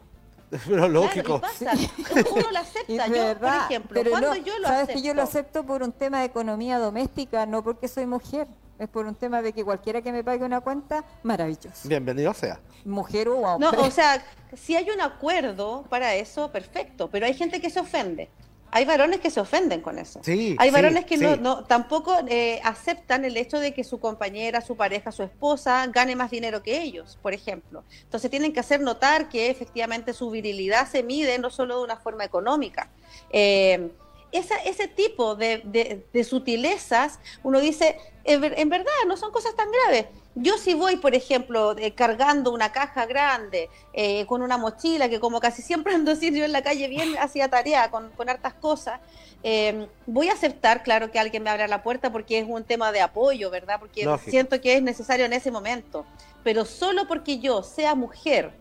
Pero 0.68 0.88
lógico. 0.90 1.40
Claro, 1.40 1.80
y 1.98 2.04
pasa, 2.04 2.30
uno 2.32 2.52
lo 2.52 2.60
acepta. 2.60 3.08
Yo, 3.08 3.14
verdad, 3.14 3.58
por 3.58 3.72
ejemplo, 3.72 4.02
cuando 4.10 4.28
no, 4.28 4.36
yo 4.36 4.60
lo 4.60 4.68
sabes 4.68 4.84
acepto, 4.84 5.02
que 5.02 5.08
yo 5.08 5.14
lo 5.14 5.22
acepto 5.22 5.66
por 5.66 5.84
un 5.84 5.92
tema 5.94 6.20
de 6.20 6.26
economía 6.26 6.78
doméstica, 6.78 7.46
no 7.46 7.64
porque 7.64 7.88
soy 7.88 8.06
mujer. 8.06 8.48
Es 8.78 8.90
por 8.90 9.06
un 9.06 9.16
tema 9.16 9.42
de 9.42 9.54
que 9.54 9.64
cualquiera 9.64 10.02
que 10.02 10.12
me 10.12 10.24
pague 10.24 10.44
una 10.44 10.60
cuenta, 10.60 11.06
maravilloso. 11.24 11.88
Bienvenido 11.88 12.34
sea. 12.34 12.60
Mujer 12.84 13.30
o 13.30 13.38
hombre. 13.38 13.70
No, 13.72 13.84
o 13.84 13.92
sea, 13.92 14.24
si 14.56 14.76
hay 14.76 14.90
un 14.90 15.00
acuerdo 15.02 15.86
para 15.88 16.16
eso, 16.16 16.52
perfecto, 16.52 17.08
pero 17.08 17.28
hay 17.28 17.36
gente 17.36 17.62
que 17.62 17.70
se 17.70 17.80
ofende. 17.80 18.30
Hay 18.74 18.86
varones 18.86 19.20
que 19.20 19.30
se 19.30 19.40
ofenden 19.40 19.82
con 19.82 20.00
eso. 20.00 20.22
Sí, 20.24 20.56
Hay 20.58 20.70
sí, 20.70 20.74
varones 20.74 21.06
que 21.06 21.18
no, 21.18 21.34
sí. 21.34 21.40
no 21.42 21.64
tampoco 21.66 22.16
eh, 22.28 22.60
aceptan 22.64 23.26
el 23.26 23.36
hecho 23.38 23.60
de 23.60 23.74
que 23.74 23.84
su 23.84 24.00
compañera, 24.00 24.62
su 24.62 24.78
pareja, 24.78 25.12
su 25.12 25.24
esposa 25.24 25.86
gane 25.88 26.16
más 26.16 26.32
dinero 26.32 26.64
que 26.64 26.82
ellos, 26.82 27.20
por 27.22 27.34
ejemplo. 27.34 27.84
Entonces 28.04 28.32
tienen 28.32 28.54
que 28.54 28.62
hacer 28.62 28.80
notar 28.82 29.28
que 29.30 29.50
efectivamente 29.50 30.14
su 30.14 30.30
virilidad 30.30 30.88
se 30.90 31.04
mide 31.04 31.38
no 31.38 31.50
solo 31.50 31.80
de 31.80 31.84
una 31.84 31.98
forma 31.98 32.24
económica. 32.24 32.90
Eh, 33.32 33.92
esa, 34.32 34.56
ese 34.64 34.88
tipo 34.88 35.36
de, 35.36 35.62
de- 35.66 36.06
de 36.14 36.24
sutilezas, 36.24 37.20
uno 37.44 37.60
dice, 37.60 37.98
en, 38.24 38.42
ver- 38.42 38.56
en 38.58 38.70
verdad, 38.70 38.92
no 39.08 39.18
son 39.18 39.32
cosas 39.32 39.56
tan 39.56 39.68
graves. 39.72 40.06
Yo 40.36 40.58
si 40.58 40.74
voy, 40.74 40.96
por 40.96 41.14
ejemplo, 41.14 41.76
eh, 41.78 41.94
cargando 41.94 42.52
una 42.54 42.72
caja 42.72 43.06
grande, 43.06 43.70
eh, 43.94 44.26
con 44.28 44.42
una 44.42 44.58
mochila, 44.58 45.10
que 45.10 45.20
como 45.20 45.40
casi 45.40 45.62
siempre 45.62 45.94
ando 45.96 46.12
así 46.12 46.32
yo 46.34 46.46
en 46.46 46.52
la 46.52 46.62
calle 46.62 46.88
bien 46.88 47.18
hacía 47.20 47.50
tarea, 47.50 47.92
con, 47.92 48.10
con 48.12 48.30
hartas 48.30 48.54
cosas, 48.54 49.00
eh, 49.44 49.88
voy 50.06 50.30
a 50.30 50.34
aceptar, 50.34 50.84
claro, 50.84 51.12
que 51.12 51.20
alguien 51.20 51.44
me 51.44 51.50
abra 51.50 51.68
la 51.68 51.82
puerta 51.84 52.12
porque 52.12 52.38
es 52.40 52.46
un 52.48 52.64
tema 52.64 52.92
de 52.92 53.02
apoyo, 53.02 53.50
¿verdad? 53.50 53.80
Porque 53.80 54.06
Lógico. 54.06 54.30
siento 54.32 54.62
que 54.62 54.76
es 54.76 54.82
necesario 54.84 55.26
en 55.26 55.34
ese 55.34 55.52
momento. 55.52 56.06
Pero 56.44 56.66
solo 56.66 57.08
porque 57.08 57.40
yo 57.40 57.62
sea 57.64 57.94
mujer, 57.96 58.52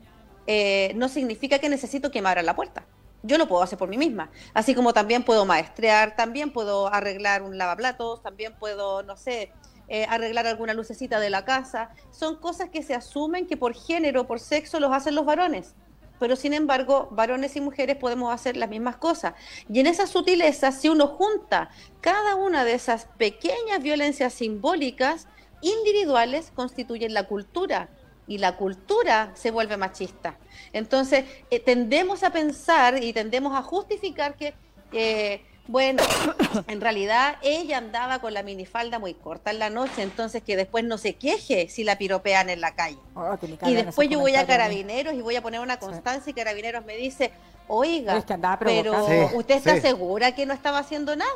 eh, 0.47 0.93
no 0.97 1.09
significa 1.09 1.59
que 1.59 1.69
necesito 1.69 2.11
que 2.11 2.21
me 2.23 2.29
abran 2.29 2.47
la 2.47 2.57
puerta. 2.57 2.85
Yo 3.23 3.39
lo 3.39 3.47
puedo 3.47 3.63
hacer 3.63 3.79
por 3.79 3.89
mí 3.89 3.99
misma. 3.99 4.31
Así 4.55 4.75
como 4.75 4.93
también 4.93 5.25
puedo 5.25 5.45
maestrear, 5.45 6.17
también 6.17 6.53
puedo 6.53 6.93
arreglar 6.93 7.43
un 7.43 7.59
lavaplatos, 7.59 8.23
también 8.23 8.55
puedo, 8.59 9.03
no 9.03 9.17
sé, 9.17 9.53
eh, 9.89 10.07
arreglar 10.09 10.47
alguna 10.47 10.73
lucecita 10.73 11.21
de 11.21 11.31
la 11.31 11.45
casa. 11.45 11.91
Son 12.11 12.37
cosas 12.37 12.71
que 12.71 12.83
se 12.83 12.95
asumen 12.95 13.47
que 13.47 13.57
por 13.57 13.75
género, 13.75 14.27
por 14.27 14.41
sexo, 14.41 14.81
los 14.81 14.93
hacen 14.93 15.15
los 15.15 15.27
varones. 15.27 15.75
Pero 16.21 16.37
sin 16.37 16.53
embargo, 16.53 17.09
varones 17.11 17.57
y 17.57 17.61
mujeres 17.61 17.97
podemos 17.97 18.33
hacer 18.33 18.57
las 18.57 18.69
mismas 18.69 18.97
cosas. 18.97 19.35
Y 19.69 19.81
en 19.81 19.87
esas 19.87 20.11
sutilezas, 20.11 20.81
si 20.81 20.89
uno 20.89 21.07
junta 21.09 21.71
cada 22.01 22.37
una 22.37 22.65
de 22.65 22.75
esas 22.75 23.07
pequeñas 23.17 23.83
violencias 23.83 24.35
simbólicas, 24.35 25.27
individuales, 25.63 26.53
constituyen 26.55 27.15
la 27.15 27.27
cultura. 27.27 27.89
Y 28.27 28.39
la 28.39 28.57
cultura 28.57 29.33
se 29.35 29.51
vuelve 29.51 29.77
machista. 29.77 30.37
Entonces, 30.73 31.25
eh, 31.51 31.61
tendemos 31.61 32.23
a 32.23 32.31
pensar 32.31 33.03
y 33.03 33.13
tendemos 33.13 33.57
a 33.57 33.63
justificar 33.63 34.37
que, 34.37 34.55
eh, 34.93 35.43
bueno, 35.67 36.03
en 36.69 36.81
realidad 36.81 37.37
ella 37.43 37.79
andaba 37.79 38.21
con 38.21 38.35
la 38.35 38.43
minifalda 38.43 38.99
muy 38.99 39.15
corta 39.15 39.51
en 39.51 39.59
la 39.59 39.71
noche, 39.71 40.03
entonces 40.03 40.43
que 40.43 40.57
después 40.57 40.85
no 40.85 40.99
se 40.99 41.15
queje 41.15 41.69
si 41.69 41.85
la 41.85 41.99
piropean 41.99 42.51
en 42.51 42.61
la 42.61 42.75
calle. 42.75 42.99
Oh, 43.15 43.37
Y 43.67 43.75
después 43.75 44.09
yo 44.09 44.21
voy 44.21 44.35
a. 44.37 44.47
Carabineros 44.47 45.15
y 45.15 45.23
voy 45.23 45.37
a 45.37 45.43
poner 45.43 45.61
una 45.61 45.79
constancia 45.79 46.31
y 46.31 46.35
Carabineros 46.35 46.85
me 46.85 46.97
dice, 46.97 47.33
oiga, 47.69 48.17
Es 48.17 48.25
que 48.25 48.33
andaba 48.33 48.59
pero. 48.59 49.07
Sí, 49.07 49.37
¿usted 49.37 49.57
está 49.57 49.75
sí. 49.77 49.81
segura 49.81 50.35
que 50.35 50.47
no 50.47 50.55
estaba 50.55 50.79
haciendo 50.79 51.15
nada? 51.17 51.31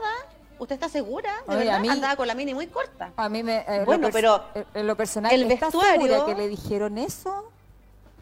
¿Usted 0.58 0.74
está 0.74 0.88
segura? 0.88 1.30
¿De 1.48 1.56
Oye, 1.56 1.70
a 1.70 1.78
mí- 1.78 1.88
Andaba 1.88 2.16
con 2.16 2.26
la 2.26 2.34
mini 2.34 2.54
muy 2.54 2.66
corta. 2.68 3.12
A 3.16 3.28
mí 3.28 3.42
me. 3.42 3.64
eh, 3.68 3.82
Bueno, 3.84 4.08
pero 4.12 4.40
eh, 4.54 4.64
En 4.74 4.86
lo 4.86 4.96
personal, 4.96 5.32
el 5.32 5.50
¿estás 5.50 5.72
vestuario- 5.72 6.06
segura 6.06 6.24
que 6.26 6.34
le 6.34 6.48
dijeron 6.48 6.98
eso? 6.98 7.50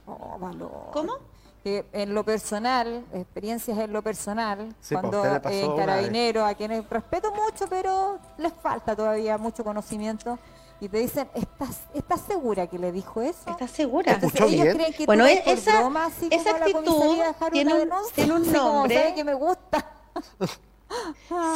Oh, 0.06 0.36
valor. 0.38 0.90
¿Cómo? 0.92 1.14
Que 1.62 1.84
en 1.92 2.12
lo 2.12 2.24
personal, 2.24 3.04
experiencias 3.14 3.78
en 3.78 3.92
lo 3.92 4.02
personal, 4.02 4.74
Sí, 4.80 4.94
pues, 4.96 5.00
cuando 5.00 5.24
en 5.48 5.76
carabineros, 5.76 6.42
a 6.44 6.54
quienes 6.54 6.88
respeto 6.90 7.30
mucho, 7.32 7.66
pero 7.68 8.18
les 8.38 8.52
falta 8.52 8.96
todavía 8.96 9.38
mucho 9.38 9.62
conocimiento, 9.62 10.38
y 10.80 10.88
te 10.88 10.98
dicen, 10.98 11.28
¿estás, 11.34 11.82
¿estás 11.94 12.20
segura 12.22 12.66
que 12.66 12.76
le 12.80 12.90
dijo 12.90 13.22
eso? 13.22 13.48
¿Estás 13.48 13.70
segura? 13.70 14.14
Entonces, 14.14 14.40
Escuchó 14.40 14.52
ellos 14.52 14.64
bien. 14.64 14.76
creen 14.76 14.92
que 14.94 15.06
Bueno, 15.06 15.24
e- 15.24 15.40
esa- 15.46 15.78
broma, 15.78 16.06
así 16.06 16.26
esa 16.32 16.44
como 16.52 16.58
la 16.58 16.64
actitud 16.64 16.82
tiene 17.52 17.74
un- 17.74 17.90
tiene 18.12 18.32
un 18.32 18.44
como, 18.44 18.52
nombre. 18.64 18.98
¿sabe 18.98 19.14
que 19.14 19.22
me 19.24 19.34
gusta? 19.34 19.86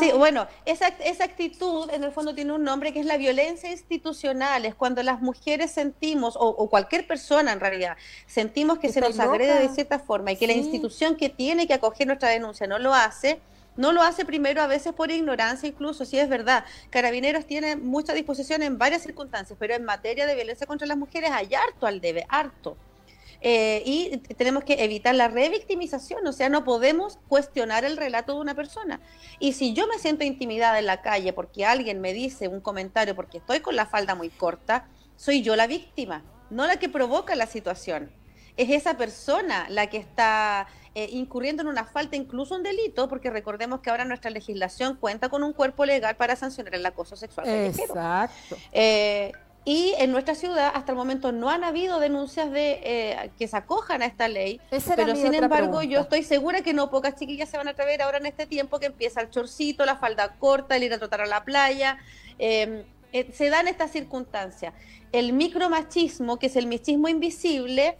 Sí, 0.00 0.10
bueno, 0.16 0.46
esa, 0.64 0.88
esa 0.88 1.24
actitud 1.24 1.90
en 1.90 2.04
el 2.04 2.12
fondo 2.12 2.34
tiene 2.34 2.52
un 2.52 2.64
nombre 2.64 2.92
que 2.92 3.00
es 3.00 3.06
la 3.06 3.16
violencia 3.16 3.70
institucional, 3.70 4.64
es 4.64 4.74
cuando 4.74 5.02
las 5.02 5.20
mujeres 5.20 5.70
sentimos, 5.70 6.36
o, 6.36 6.48
o 6.48 6.70
cualquier 6.70 7.06
persona 7.06 7.52
en 7.52 7.60
realidad, 7.60 7.96
sentimos 8.26 8.78
que 8.78 8.88
se 8.90 9.00
nos 9.00 9.18
agrede 9.18 9.54
de 9.54 9.62
loca. 9.64 9.74
cierta 9.74 9.98
forma 9.98 10.32
y 10.32 10.36
que 10.36 10.46
la 10.46 10.52
institución 10.54 11.16
que 11.16 11.28
tiene 11.28 11.66
que 11.66 11.74
acoger 11.74 12.06
nuestra 12.06 12.28
denuncia 12.28 12.66
no 12.66 12.78
lo 12.78 12.94
hace, 12.94 13.40
no 13.76 13.92
lo 13.92 14.02
hace 14.02 14.24
primero 14.24 14.62
a 14.62 14.66
veces 14.66 14.92
por 14.94 15.10
ignorancia 15.10 15.68
incluso, 15.68 16.04
sí 16.04 16.18
es 16.18 16.28
verdad. 16.28 16.64
Carabineros 16.90 17.46
tiene 17.46 17.76
mucha 17.76 18.14
disposición 18.14 18.62
en 18.62 18.78
varias 18.78 19.02
circunstancias, 19.02 19.58
pero 19.58 19.74
en 19.74 19.84
materia 19.84 20.26
de 20.26 20.34
violencia 20.34 20.66
contra 20.66 20.86
las 20.86 20.96
mujeres 20.96 21.30
hay 21.30 21.54
harto 21.54 21.86
al 21.86 22.00
debe, 22.00 22.24
harto. 22.28 22.76
Eh, 23.40 23.82
y 23.84 24.16
tenemos 24.34 24.64
que 24.64 24.84
evitar 24.84 25.14
la 25.14 25.28
revictimización, 25.28 26.26
o 26.26 26.32
sea, 26.32 26.48
no 26.48 26.64
podemos 26.64 27.18
cuestionar 27.28 27.84
el 27.84 27.96
relato 27.96 28.34
de 28.34 28.40
una 28.40 28.54
persona. 28.54 29.00
Y 29.38 29.52
si 29.52 29.72
yo 29.72 29.86
me 29.86 29.98
siento 29.98 30.24
intimidada 30.24 30.78
en 30.78 30.86
la 30.86 31.02
calle 31.02 31.32
porque 31.32 31.64
alguien 31.64 32.00
me 32.00 32.12
dice 32.12 32.48
un 32.48 32.60
comentario 32.60 33.14
porque 33.14 33.38
estoy 33.38 33.60
con 33.60 33.76
la 33.76 33.86
falda 33.86 34.14
muy 34.14 34.30
corta, 34.30 34.88
soy 35.16 35.42
yo 35.42 35.56
la 35.56 35.66
víctima, 35.66 36.24
no 36.50 36.66
la 36.66 36.76
que 36.76 36.88
provoca 36.88 37.34
la 37.34 37.46
situación. 37.46 38.10
Es 38.56 38.70
esa 38.70 38.96
persona 38.96 39.66
la 39.68 39.88
que 39.88 39.98
está 39.98 40.66
eh, 40.94 41.10
incurriendo 41.12 41.62
en 41.62 41.68
una 41.68 41.84
falta, 41.84 42.16
incluso 42.16 42.54
un 42.54 42.62
delito, 42.62 43.06
porque 43.06 43.28
recordemos 43.28 43.80
que 43.80 43.90
ahora 43.90 44.06
nuestra 44.06 44.30
legislación 44.30 44.96
cuenta 44.96 45.28
con 45.28 45.42
un 45.42 45.52
cuerpo 45.52 45.84
legal 45.84 46.16
para 46.16 46.36
sancionar 46.36 46.74
el 46.74 46.86
acoso 46.86 47.16
sexual. 47.16 47.46
Exacto. 47.46 48.56
Eh, 48.72 49.32
y 49.66 49.92
en 49.98 50.12
nuestra 50.12 50.34
ciudad 50.34 50.72
hasta 50.74 50.92
el 50.92 50.96
momento 50.96 51.32
no 51.32 51.50
han 51.50 51.62
habido 51.62 52.00
denuncias 52.00 52.50
de 52.50 52.80
eh, 52.82 53.30
que 53.38 53.46
se 53.48 53.56
acojan 53.58 54.00
a 54.00 54.06
esta 54.06 54.28
ley, 54.28 54.58
Esa 54.70 54.96
pero 54.96 55.14
sin 55.14 55.34
embargo 55.34 55.82
yo 55.82 56.00
estoy 56.00 56.22
segura 56.22 56.62
que 56.62 56.72
no 56.72 56.88
pocas 56.88 57.16
chiquillas 57.16 57.50
se 57.50 57.58
van 57.58 57.68
a 57.68 57.72
atrever 57.72 58.00
ahora 58.00 58.16
en 58.16 58.26
este 58.26 58.46
tiempo 58.46 58.78
que 58.78 58.86
empieza 58.86 59.20
el 59.20 59.28
chorcito, 59.28 59.84
la 59.84 59.96
falda 59.96 60.36
corta, 60.38 60.76
el 60.76 60.84
ir 60.84 60.94
a 60.94 60.98
trotar 60.98 61.20
a 61.20 61.26
la 61.26 61.44
playa. 61.44 61.98
eh, 62.38 62.86
eh, 63.12 63.32
se 63.32 63.48
dan 63.48 63.68
estas 63.68 63.92
circunstancias. 63.92 64.74
El 65.12 65.32
micromachismo, 65.32 66.38
que 66.38 66.46
es 66.46 66.56
el 66.56 66.66
machismo 66.66 67.08
invisible, 67.08 67.96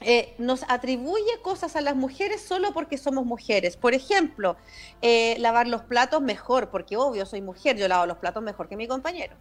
eh, 0.00 0.34
nos 0.38 0.64
atribuye 0.68 1.40
cosas 1.42 1.76
a 1.76 1.80
las 1.80 1.96
mujeres 1.96 2.40
solo 2.40 2.72
porque 2.72 2.98
somos 2.98 3.24
mujeres. 3.24 3.76
Por 3.76 3.94
ejemplo, 3.94 4.56
eh, 5.02 5.36
lavar 5.38 5.68
los 5.68 5.82
platos 5.82 6.20
mejor, 6.20 6.70
porque 6.70 6.96
obvio 6.96 7.26
soy 7.26 7.42
mujer, 7.42 7.76
yo 7.76 7.86
lavo 7.88 8.06
los 8.06 8.18
platos 8.18 8.42
mejor 8.42 8.68
que 8.68 8.76
mi 8.76 8.88
compañero. 8.88 9.36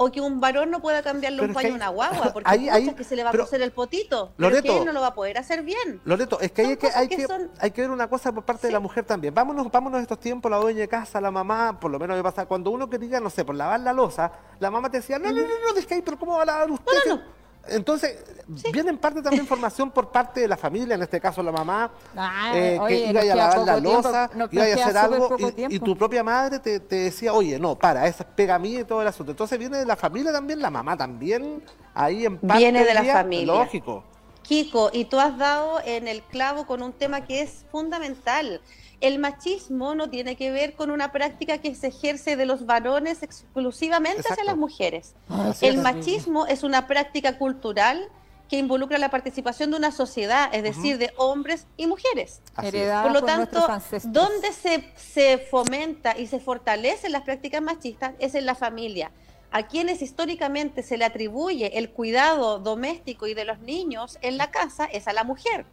O 0.00 0.12
que 0.12 0.20
un 0.20 0.40
varón 0.40 0.70
no 0.70 0.80
pueda 0.80 1.02
cambiarle 1.02 1.38
Pero 1.40 1.50
un 1.50 1.50
es 1.50 1.56
que 1.56 1.62
paño 1.64 1.74
a 1.74 1.76
una 1.76 1.88
guagua, 1.88 2.32
porque 2.32 2.48
ahí- 2.48 2.94
que 2.94 3.02
se 3.04 3.16
le 3.16 3.24
va 3.24 3.30
a 3.30 3.32
coser 3.36 3.60
el 3.62 3.72
potito, 3.72 4.32
pero 4.36 4.48
Loreto. 4.50 4.72
que 4.72 4.78
él 4.78 4.84
no 4.84 4.92
lo 4.92 5.00
va 5.00 5.08
a 5.08 5.14
poder 5.14 5.36
hacer 5.38 5.62
bien. 5.64 6.00
Loreto, 6.04 6.38
es 6.40 6.52
que 6.52 6.62
hay 6.62 6.76
que, 6.76 6.86
hay 6.94 7.08
que 7.08 7.16
que, 7.16 7.26
son- 7.26 7.50
hay 7.58 7.72
que 7.72 7.80
ver 7.82 7.90
una 7.90 8.08
cosa 8.08 8.30
por 8.32 8.44
parte 8.44 8.68
de 8.68 8.72
la 8.72 8.78
mujer 8.80 9.04
también. 9.04 9.34
Vámonos, 9.34 9.70
vámonos 9.72 10.00
estos 10.00 10.20
tiempos, 10.20 10.50
la 10.50 10.58
dueña 10.58 10.80
de 10.80 10.88
casa, 10.88 11.20
la 11.20 11.30
mamá, 11.32 11.78
por 11.80 11.90
lo 11.90 11.98
menos 11.98 12.16
me 12.16 12.22
pasa, 12.22 12.46
cuando 12.46 12.70
uno 12.70 12.88
quería, 12.88 13.18
no 13.20 13.28
sé, 13.28 13.44
por 13.44 13.56
lavar 13.56 13.80
la 13.80 13.92
losa, 13.92 14.30
la 14.60 14.70
mamá 14.70 14.88
te 14.90 14.98
decía, 14.98 15.18
no, 15.18 15.30
no, 15.32 15.40
no, 15.42 15.48
no, 15.66 15.74
deje 15.74 15.94
ahí, 15.96 16.02
pero 16.02 16.16
¿cómo 16.18 16.36
va 16.36 16.42
a 16.42 16.46
lavar 16.46 16.70
usted? 16.70 16.92
No, 17.08 17.16
no, 17.16 17.22
Entonces, 17.70 18.16
viene 18.72 18.90
en 18.90 18.98
parte 18.98 19.22
también 19.22 19.42
información 19.42 19.90
por 19.90 20.10
parte 20.10 20.40
de 20.40 20.48
la 20.48 20.56
familia, 20.56 20.94
en 20.94 21.02
este 21.02 21.20
caso 21.20 21.42
la 21.42 21.52
mamá, 21.52 21.90
Ah, 22.16 22.52
eh, 22.54 22.78
oye, 22.80 23.04
que 23.04 23.10
iba 23.10 23.20
a 23.20 23.24
lavar 23.36 23.58
la 23.66 23.80
losa, 23.80 24.30
iba 24.50 24.64
a 24.64 24.66
hacer 24.74 24.96
algo, 24.96 25.36
y- 25.68 25.78
tu 25.78 25.96
propia 25.96 26.22
madre 26.24 26.58
te, 26.58 26.80
te 26.80 26.96
decía, 26.96 27.32
oye, 27.32 27.58
no, 27.58 27.76
para, 27.76 28.06
esa 28.06 28.22
es 28.24 28.28
pega 28.34 28.58
mía 28.58 28.80
y 28.80 28.84
todo 28.84 29.02
el 29.02 29.08
asunto. 29.08 29.32
Entonces 29.32 29.58
viene 29.58 29.78
de 29.78 29.86
la 29.86 29.96
familia 29.96 30.32
también, 30.32 30.60
la 30.60 30.70
mamá 30.70 30.96
también, 30.96 31.62
ahí 31.94 32.26
en 32.26 32.38
parte 32.38 32.58
Viene 32.58 32.84
de 32.84 32.94
la 32.94 33.02
día, 33.02 33.12
familia. 33.14 33.46
Lógico. 33.54 34.04
Kiko, 34.42 34.90
y 34.94 35.04
tú 35.04 35.20
has 35.20 35.36
dado 35.36 35.78
en 35.84 36.08
el 36.08 36.22
clavo 36.22 36.66
con 36.66 36.82
un 36.82 36.92
tema 36.94 37.26
que 37.26 37.42
es 37.42 37.66
fundamental. 37.70 38.60
El 39.00 39.18
machismo 39.18 39.94
no 39.94 40.10
tiene 40.10 40.36
que 40.36 40.50
ver 40.50 40.74
con 40.74 40.90
una 40.90 41.12
práctica 41.12 41.58
que 41.58 41.74
se 41.74 41.88
ejerce 41.88 42.36
de 42.36 42.46
los 42.46 42.66
varones 42.66 43.22
exclusivamente 43.22 44.22
hacia 44.28 44.44
las 44.44 44.56
mujeres. 44.56 45.14
El 45.60 45.76
es. 45.76 45.82
machismo 45.82 46.46
es 46.46 46.64
una 46.64 46.86
práctica 46.86 47.38
cultural 47.38 48.08
que 48.48 48.56
involucra 48.56 48.98
la 48.98 49.10
participación 49.10 49.70
de 49.70 49.76
una 49.76 49.92
sociedad, 49.92 50.48
es 50.52 50.62
decir, 50.62 50.98
de 50.98 51.12
hombres 51.16 51.66
y 51.76 51.86
mujeres. 51.86 52.40
Heredada 52.60 53.02
Por 53.02 53.12
lo 53.12 53.20
por 53.20 53.28
tanto, 53.28 53.68
donde 54.04 54.52
se, 54.52 54.90
se 54.96 55.38
fomenta 55.38 56.18
y 56.18 56.26
se 56.26 56.40
fortalecen 56.40 57.12
las 57.12 57.22
prácticas 57.22 57.60
machistas 57.60 58.14
es 58.18 58.34
en 58.34 58.46
la 58.46 58.54
familia. 58.54 59.12
A 59.50 59.66
quienes 59.66 60.02
históricamente 60.02 60.82
se 60.82 60.96
le 60.96 61.04
atribuye 61.04 61.78
el 61.78 61.90
cuidado 61.90 62.58
doméstico 62.58 63.26
y 63.26 63.34
de 63.34 63.44
los 63.44 63.60
niños 63.60 64.18
en 64.22 64.38
la 64.38 64.50
casa 64.50 64.86
es 64.86 65.08
a 65.08 65.12
la 65.12 65.24
mujer. 65.24 65.66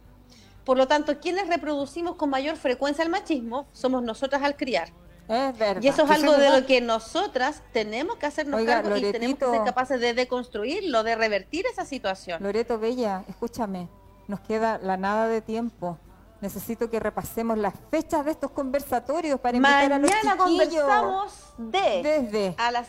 Por 0.66 0.76
lo 0.76 0.88
tanto, 0.88 1.20
quienes 1.20 1.46
reproducimos 1.46 2.16
con 2.16 2.28
mayor 2.28 2.56
frecuencia 2.56 3.04
el 3.04 3.08
machismo 3.08 3.68
somos 3.70 4.02
nosotras 4.02 4.42
al 4.42 4.56
criar. 4.56 4.88
Es 5.28 5.56
verdad. 5.56 5.80
Y 5.80 5.86
eso 5.86 6.02
es 6.02 6.10
algo 6.10 6.32
de 6.32 6.60
lo 6.60 6.66
que 6.66 6.80
nosotras 6.80 7.62
tenemos 7.72 8.16
que 8.16 8.26
hacernos 8.26 8.60
Oiga, 8.60 8.82
cargo 8.82 8.96
y 8.96 9.12
tenemos 9.12 9.38
que 9.38 9.44
ser 9.44 9.62
capaces 9.64 10.00
de 10.00 10.12
deconstruirlo, 10.12 11.04
de 11.04 11.14
revertir 11.14 11.66
esa 11.70 11.84
situación. 11.84 12.42
Loreto 12.42 12.80
Bella, 12.80 13.22
escúchame, 13.28 13.88
nos 14.26 14.40
queda 14.40 14.78
la 14.78 14.96
nada 14.96 15.28
de 15.28 15.40
tiempo. 15.40 15.98
Necesito 16.40 16.90
que 16.90 16.98
repasemos 16.98 17.56
las 17.58 17.74
fechas 17.92 18.24
de 18.24 18.32
estos 18.32 18.50
conversatorios 18.50 19.38
para 19.38 19.56
invitar 19.56 19.92
a 19.92 19.98
los 20.00 20.10
Mañana 20.10 20.36
chiquillos. 20.44 20.82
conversamos 20.84 21.54
de 21.58 22.02
Desde. 22.02 22.54
a 22.58 22.72
las 22.72 22.88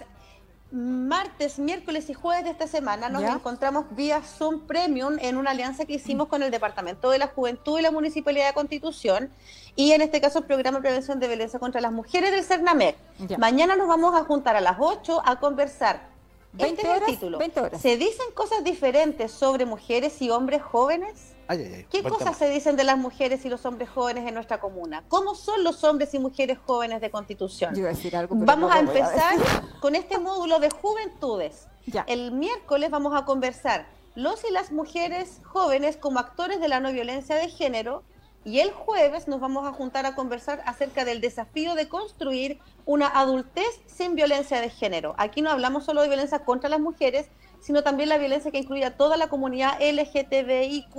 martes, 0.72 1.60
miércoles 1.60 2.10
y 2.10 2.14
jueves 2.14 2.44
de 2.44 2.52
esta 2.52 2.68
semana 2.68 3.08
nos 3.10 3.22
Ya. 3.22 3.34
encontramos 3.34 3.86
vía 3.92 4.22
Zoom 4.22 4.68
Premium 4.68 5.18
en 5.22 5.38
una 5.38 5.52
alianza 5.52 5.86
que 5.86 5.94
hicimos 5.94 6.28
con 6.28 6.44
el 6.44 6.52
Departamento 6.52 7.10
de 7.10 7.20
la 7.20 7.28
Juventud 7.28 7.80
y 7.80 7.82
la 7.82 7.92
Municipalidad 7.92 8.48
de 8.48 8.54
Constitución 8.54 9.30
y 9.76 9.94
en 9.94 10.02
este 10.02 10.20
caso 10.20 10.40
el 10.40 10.46
Programa 10.46 10.80
de 10.80 10.82
Prevención 10.82 11.20
de 11.20 11.28
Violencia 11.28 11.60
contra 11.60 11.80
las 11.80 11.92
Mujeres 11.92 12.32
del 12.32 12.44
CERNAMEC. 12.44 12.98
Ya. 13.28 13.38
Mañana 13.38 13.76
nos 13.76 13.88
vamos 13.88 14.14
a 14.16 14.26
juntar 14.26 14.56
a 14.58 14.62
las 14.62 14.76
8 14.80 15.22
a 15.26 15.40
conversar. 15.40 16.10
20 16.54 16.82
este 16.82 16.82
es 16.82 16.88
el 16.90 17.04
horas, 17.04 17.10
título. 17.10 17.38
20 17.38 17.60
horas. 17.62 17.82
¿Se 17.82 17.98
dicen 17.98 18.26
cosas 18.34 18.64
diferentes 18.64 19.32
sobre 19.32 19.66
mujeres 19.66 20.22
y 20.22 20.30
hombres 20.32 20.62
jóvenes? 20.62 21.34
Ay, 21.48 21.64
ay, 21.64 21.74
ay. 21.76 21.86
¿Qué 21.90 22.02
buen 22.02 22.14
cosas 22.14 22.38
tema. 22.38 22.48
se 22.48 22.50
dicen 22.50 22.76
de 22.76 22.84
las 22.84 22.98
mujeres 22.98 23.46
y 23.46 23.50
los 23.50 23.66
hombres 23.66 23.90
jóvenes 23.90 24.28
en 24.28 24.34
nuestra 24.34 24.60
comuna? 24.60 25.04
¿Cómo 25.08 25.36
son 25.36 25.64
los 25.64 25.84
hombres 25.84 26.14
y 26.14 26.20
mujeres 26.20 26.58
jóvenes 26.66 27.02
de 27.02 27.10
Constitución? 27.10 27.74
Yo 27.74 27.82
iba 27.82 27.90
a 27.90 27.94
decir 27.94 28.16
algo, 28.16 28.36
pero 28.36 28.46
Vamos 28.46 28.70
no 28.70 28.76
a 28.76 28.80
empezar 28.80 29.38
decir. 29.38 29.62
con 29.80 29.96
este 29.96 30.20
módulo 30.20 30.60
de 30.60 30.70
juventudes. 30.70 31.68
Ya. 31.86 32.04
El 32.08 32.32
miércoles 32.32 32.90
vamos 32.90 33.16
a 33.16 33.26
conversar 33.26 33.88
los 34.16 34.44
y 34.44 34.52
las 34.52 34.72
mujeres 34.72 35.42
jóvenes 35.44 35.96
como 35.96 36.20
actores 36.20 36.60
de 36.60 36.68
la 36.68 36.80
no 36.80 36.92
violencia 36.92 37.36
de 37.36 37.50
género 37.50 38.04
y 38.44 38.62
el 38.62 38.72
jueves 38.72 39.28
nos 39.28 39.40
vamos 39.40 39.68
a 39.68 39.74
juntar 39.74 40.06
a 40.06 40.16
conversar 40.16 40.64
acerca 40.66 41.06
del 41.06 41.22
desafío 41.22 41.76
de 41.76 41.90
construir 41.90 42.60
una 42.86 43.08
adultez 43.08 43.68
sin 43.88 44.16
violencia 44.16 44.62
de 44.62 44.70
género. 44.70 45.16
Aquí 45.18 45.42
no 45.42 45.52
hablamos 45.52 45.84
solo 45.84 46.02
de 46.02 46.08
violencia 46.08 46.40
contra 46.40 46.70
las 46.70 46.80
mujeres, 46.80 47.28
sino 47.60 47.84
también 47.84 48.10
la 48.10 48.18
violencia 48.18 48.52
que 48.52 48.60
incluye 48.60 48.86
a 48.86 48.96
toda 48.98 49.18
la 49.18 49.28
comunidad 49.30 49.74
LGTBIQ+, 49.82 50.94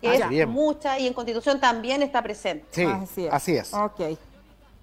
que 0.00 0.08
Ah, 0.08 0.14
es. 0.14 0.28
Bien. 0.28 0.48
mucha 0.48 0.98
y 0.98 1.06
en 1.06 1.14
Constitución 1.14 1.60
también 1.60 2.02
está 2.02 2.22
presente. 2.22 2.66
Sí, 2.70 2.84
Así 2.84 3.26
es. 3.26 3.32
así 3.32 3.56
es. 3.56 3.74
Ok. 3.74 4.00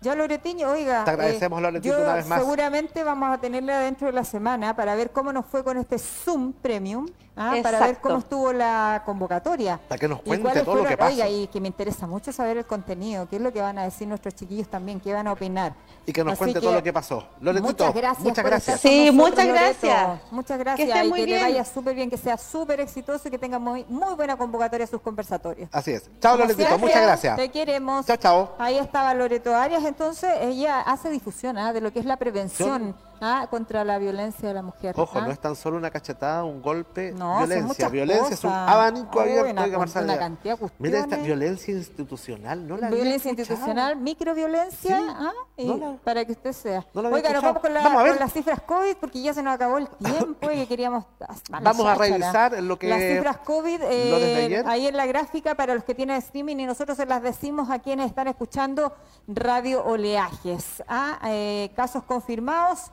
Ya 0.03 0.15
Loretiño, 0.15 0.71
oiga. 0.71 1.03
Te 1.03 1.11
agradecemos, 1.11 1.61
yo 1.83 2.01
una 2.01 2.15
vez 2.15 2.25
más. 2.25 2.39
Seguramente 2.39 3.03
vamos 3.03 3.29
a 3.31 3.37
tenerla 3.39 3.79
dentro 3.81 4.07
de 4.07 4.13
la 4.13 4.23
semana 4.23 4.75
para 4.75 4.95
ver 4.95 5.11
cómo 5.11 5.31
nos 5.31 5.45
fue 5.45 5.63
con 5.63 5.77
este 5.77 5.99
Zoom 5.99 6.53
Premium, 6.53 7.05
¿ah? 7.35 7.55
para 7.63 7.79
ver 7.79 7.97
cómo 7.99 8.17
estuvo 8.19 8.53
la 8.53 9.01
convocatoria. 9.05 9.79
Para 9.87 9.99
que 9.99 10.07
nos 10.07 10.19
Y 10.19 10.23
cuente 10.23 10.61
todo 10.61 10.75
lo 10.75 10.85
que 10.85 10.97
pasa. 10.97 11.11
Oiga, 11.11 11.29
y 11.29 11.47
que 11.47 11.59
me 11.61 11.67
interesa 11.67 12.07
mucho 12.07 12.31
saber 12.31 12.57
el 12.57 12.65
contenido, 12.65 13.27
qué 13.29 13.37
es 13.37 13.41
lo 13.41 13.51
que 13.51 13.61
van 13.61 13.77
a 13.77 13.83
decir 13.83 14.07
nuestros 14.07 14.35
chiquillos 14.35 14.67
también, 14.67 14.99
qué 14.99 15.13
van 15.13 15.27
a 15.27 15.33
opinar. 15.33 15.73
Y 16.05 16.13
que 16.13 16.23
nos 16.23 16.33
Así 16.33 16.39
cuente 16.39 16.59
todo 16.61 16.73
lo 16.73 16.83
que 16.83 16.91
pasó. 16.91 17.23
Loretito, 17.41 17.67
muchas 17.85 17.93
gracias. 17.93 18.23
muchas 18.25 18.45
gracias. 18.45 18.79
Sí, 18.81 19.11
nosotros, 19.11 19.15
muchas 19.29 19.47
Loreto. 19.47 19.63
gracias. 19.63 20.31
Muchas 20.31 20.57
Que 20.57 20.63
gracias 20.63 20.87
estén 20.89 21.05
y 21.05 21.09
muy 21.09 21.19
que 21.19 21.27
le 21.27 21.35
bien. 21.35 21.41
vaya 21.47 21.65
súper 21.65 21.95
bien, 21.95 22.09
que 22.09 22.17
sea 22.17 22.37
súper 22.37 22.79
exitoso 22.79 23.27
y 23.27 23.31
que 23.31 23.37
tenga 23.37 23.59
muy, 23.59 23.85
muy 23.87 24.13
buena 24.15 24.35
convocatoria 24.35 24.85
a 24.85 24.87
sus 24.87 25.01
conversatorios. 25.01 25.69
Así 25.71 25.91
es. 25.91 26.09
Chao, 26.19 26.37
Loretito, 26.37 26.77
muchas 26.79 27.01
gracias. 27.03 27.37
Te 27.37 27.49
queremos. 27.49 28.05
Chao, 28.05 28.17
chao. 28.17 28.55
Ahí 28.57 28.77
estaba 28.77 29.13
Loreto 29.13 29.55
Arias, 29.55 29.83
entonces 29.85 30.31
ella 30.41 30.81
hace 30.81 31.09
difusión 31.09 31.57
¿ah? 31.57 31.71
de 31.73 31.81
lo 31.81 31.93
que 31.93 31.99
es 31.99 32.05
la 32.05 32.17
prevención 32.17 32.95
¿ah? 33.21 33.45
contra 33.49 33.83
la 33.85 33.99
violencia 33.99 34.47
de 34.47 34.55
la 34.55 34.61
mujer. 34.63 34.95
Ojo, 34.97 35.19
¿ah? 35.19 35.21
no 35.21 35.31
es 35.31 35.39
tan 35.39 35.55
solo 35.55 35.77
una 35.77 35.91
cachetada, 35.91 36.43
un 36.43 36.61
golpe, 36.61 37.11
No, 37.11 37.20
violencia. 37.39 37.89
Violencia 37.89 38.33
es 38.33 38.43
un 38.43 38.49
cosas. 38.51 38.69
abanico 38.69 39.17
Uy, 39.17 39.21
abierto. 39.23 39.51
una 39.51 39.63
Oiga, 39.63 39.77
una 39.77 40.17
cantidad 40.17 40.57
de 40.59 40.69
Mira 40.79 40.99
esta 40.99 41.17
violencia 41.17 41.73
institucional, 41.73 42.67
no 42.67 42.77
la 42.77 42.89
Violencia 42.89 43.29
institucional, 43.31 43.95
microviolencia, 43.97 44.97
Sí. 44.97 45.05
¿ah? 45.09 45.31
y 45.57 45.65
No 45.67 45.77
la- 45.77 45.97
para 46.03 46.25
que 46.25 46.31
usted 46.33 46.53
sea. 46.53 46.85
no 46.93 47.01
Oiga, 47.09 47.31
nos 47.33 47.43
vamos 47.43 47.61
con, 47.61 47.73
la- 47.73 47.81
Vamos 47.83 48.03
con 48.09 48.19
las 48.19 48.33
cifras 48.33 48.61
COVID 48.61 48.95
porque 48.99 49.21
ya 49.21 49.33
se 49.33 49.43
nos 49.43 49.53
acabó 49.55 49.77
el 49.77 49.87
tiempo 49.99 50.51
y 50.51 50.55
que 50.55 50.67
queríamos... 50.67 51.05
Vamos 51.49 51.85
a 51.85 51.95
revisar 51.95 52.61
lo 52.63 52.77
que- 52.79 52.87
Las 52.89 53.01
cifras 53.01 53.37
COVID 53.37 53.81
eh, 53.83 54.45
ayer. 54.45 54.67
ahí 54.67 54.87
en 54.87 54.97
la 54.97 55.05
gráfica 55.05 55.55
para 55.55 55.73
los 55.75 55.83
que 55.83 55.93
tienen 55.95 56.17
streaming 56.17 56.57
y 56.57 56.65
nosotros 56.65 56.97
se 56.97 57.05
las 57.05 57.21
decimos 57.21 57.69
a 57.69 57.79
quienes 57.79 58.07
están 58.07 58.27
escuchando 58.27 58.93
Radio 59.27 59.83
Oleajes. 59.85 60.83
¿ah? 60.87 61.19
Eh, 61.25 61.71
casos 61.75 62.03
confirmados. 62.03 62.91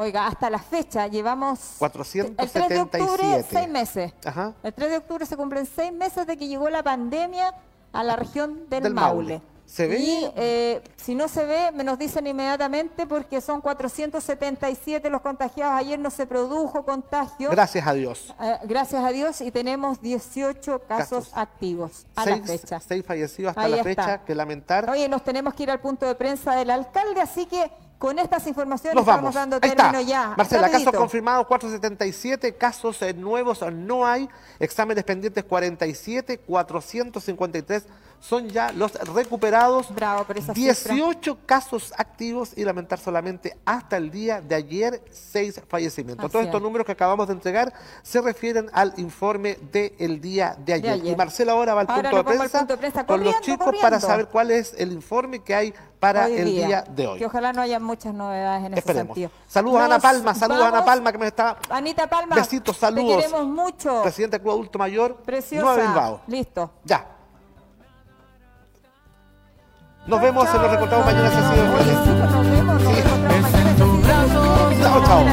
Oiga, 0.00 0.26
hasta 0.26 0.48
la 0.48 0.58
fecha 0.58 1.06
llevamos... 1.08 1.76
El 1.80 1.90
3 1.90 2.68
de 2.70 2.80
octubre, 2.80 2.98
477. 3.06 3.48
seis 3.50 3.68
meses. 3.68 4.12
Ajá. 4.24 4.54
El 4.62 4.72
3 4.72 4.90
de 4.92 4.96
octubre 4.96 5.26
se 5.26 5.36
cumplen 5.36 5.66
seis 5.66 5.92
meses 5.92 6.26
de 6.26 6.38
que 6.38 6.48
llegó 6.48 6.70
la 6.70 6.82
pandemia 6.82 7.54
a 7.92 8.02
la 8.02 8.16
región 8.16 8.66
del, 8.70 8.82
Del 8.84 8.94
Maule. 8.94 9.34
Maule. 9.34 9.50
¿Se 9.66 9.86
ve? 9.86 9.98
Y 10.00 10.32
eh, 10.36 10.82
si 10.96 11.14
no 11.14 11.28
se 11.28 11.44
ve, 11.44 11.70
me 11.72 11.84
nos 11.84 11.98
dicen 11.98 12.26
inmediatamente 12.26 13.06
porque 13.06 13.42
son 13.42 13.60
477 13.60 15.10
los 15.10 15.20
contagiados. 15.20 15.78
Ayer 15.78 15.98
no 15.98 16.10
se 16.10 16.26
produjo 16.26 16.82
contagio. 16.84 17.50
Gracias 17.50 17.86
a 17.86 17.92
Dios. 17.92 18.34
Eh, 18.40 18.58
gracias 18.64 19.04
a 19.04 19.10
Dios 19.10 19.40
y 19.42 19.50
tenemos 19.52 20.00
18 20.00 20.80
casos, 20.88 21.26
Casos. 21.28 21.30
activos 21.34 22.06
a 22.16 22.24
seis, 22.24 22.40
la 22.40 22.46
fecha. 22.46 22.80
seis 22.80 23.04
fallecidos 23.06 23.50
hasta 23.50 23.62
Ahí 23.62 23.70
la 23.70 23.76
está. 23.76 23.88
fecha, 23.90 24.24
que 24.24 24.34
lamentar. 24.34 24.88
Oye, 24.90 25.08
nos 25.08 25.22
tenemos 25.22 25.52
que 25.54 25.62
ir 25.64 25.70
al 25.70 25.80
punto 25.80 26.06
de 26.06 26.14
prensa 26.14 26.56
del 26.56 26.70
alcalde, 26.70 27.20
así 27.20 27.46
que 27.46 27.70
Con 28.00 28.18
estas 28.18 28.46
informaciones 28.46 28.94
Nos 28.94 29.06
estamos 29.06 29.34
dando 29.34 29.58
Ahí 29.60 29.68
está. 29.68 29.90
término 29.90 30.00
ya. 30.00 30.32
Marcela, 30.34 30.70
casos 30.70 30.94
confirmados 30.94 31.46
477, 31.46 32.54
casos 32.54 32.98
nuevos 33.14 33.60
no 33.70 34.06
hay, 34.06 34.26
exámenes 34.58 35.04
pendientes 35.04 35.44
47, 35.44 36.38
453 36.38 37.84
son 38.20 38.48
ya 38.48 38.70
los 38.72 38.92
recuperados. 39.14 39.92
Bravo 39.94 40.24
por 40.24 40.36
esa 40.38 40.54
cifra. 40.54 40.94
18 40.94 41.38
casos 41.46 41.92
activos 41.96 42.52
y 42.56 42.64
lamentar 42.64 42.98
solamente 42.98 43.56
hasta 43.64 43.96
el 43.96 44.10
día 44.10 44.40
de 44.40 44.54
ayer 44.54 45.02
6 45.10 45.62
fallecimientos. 45.68 46.26
Así 46.26 46.32
Todos 46.32 46.44
estos 46.44 46.58
es. 46.60 46.62
números 46.62 46.84
que 46.86 46.92
acabamos 46.92 47.26
de 47.28 47.32
entregar 47.32 47.72
se 48.02 48.20
refieren 48.20 48.68
al 48.72 48.92
informe 48.98 49.58
del 49.72 50.20
día 50.20 50.54
de 50.58 50.74
ayer. 50.74 50.92
ayer. 50.92 51.12
Y 51.12 51.16
Marcela 51.16 51.52
ahora 51.52 51.74
va 51.74 51.80
al 51.82 51.86
Ahora 51.90 52.10
punto, 52.10 52.16
de 52.30 52.36
prensa, 52.38 52.58
punto 52.58 52.74
de 52.74 52.78
prensa, 52.78 53.06
con 53.06 53.24
los 53.24 53.40
chicos 53.40 53.64
corriendo. 53.64 53.80
para 53.82 54.00
saber 54.00 54.26
cuál 54.28 54.50
es 54.50 54.74
el 54.76 54.92
informe 54.92 55.42
que 55.42 55.54
hay 55.54 55.74
para 55.98 56.26
Hoy 56.26 56.34
el 56.36 56.44
día. 56.46 56.84
de 56.88 57.06
hoy. 57.06 57.18
Que 57.18 57.26
ojalá 57.26 57.52
no 57.52 57.60
haya 57.62 57.78
muchas 57.80 58.14
novedades 58.14 58.64
en 58.66 58.72
ese 58.72 58.78
Esperemos. 58.80 59.08
sentido. 59.14 59.30
Saludos 59.46 59.80
a 59.80 59.84
Ana 59.86 59.98
Palma, 59.98 60.34
saludos 60.34 60.62
a 60.62 60.68
Ana. 60.68 60.84
Palma 60.84 61.12
que 61.12 61.18
me 61.18 61.26
está. 61.26 61.56
Anita 61.68 62.06
Palma. 62.06 62.36
Besitos, 62.36 62.76
saludos. 62.76 63.16
Te 63.16 63.22
queremos 63.28 63.46
mucho. 63.46 64.02
Presidente 64.02 64.36
del 64.36 64.42
Club 64.42 64.52
Adulto 64.54 64.78
Mayor, 64.78 65.16
Preciosa. 65.16 65.64
Nueva 65.64 65.82
Bilbao. 65.86 66.20
Listo. 66.26 66.70
Ya. 66.84 67.16
Nos 70.06 70.20
vemos 70.20 70.48
en 70.54 70.62
los 70.62 70.70
recortados 70.70 71.04
mañana, 71.06 71.30
si 71.30 71.36
ha 71.36 71.50
sido 71.52 71.64
Oye. 71.74 71.94
Chao, 74.82 75.04
chao. 75.04 75.24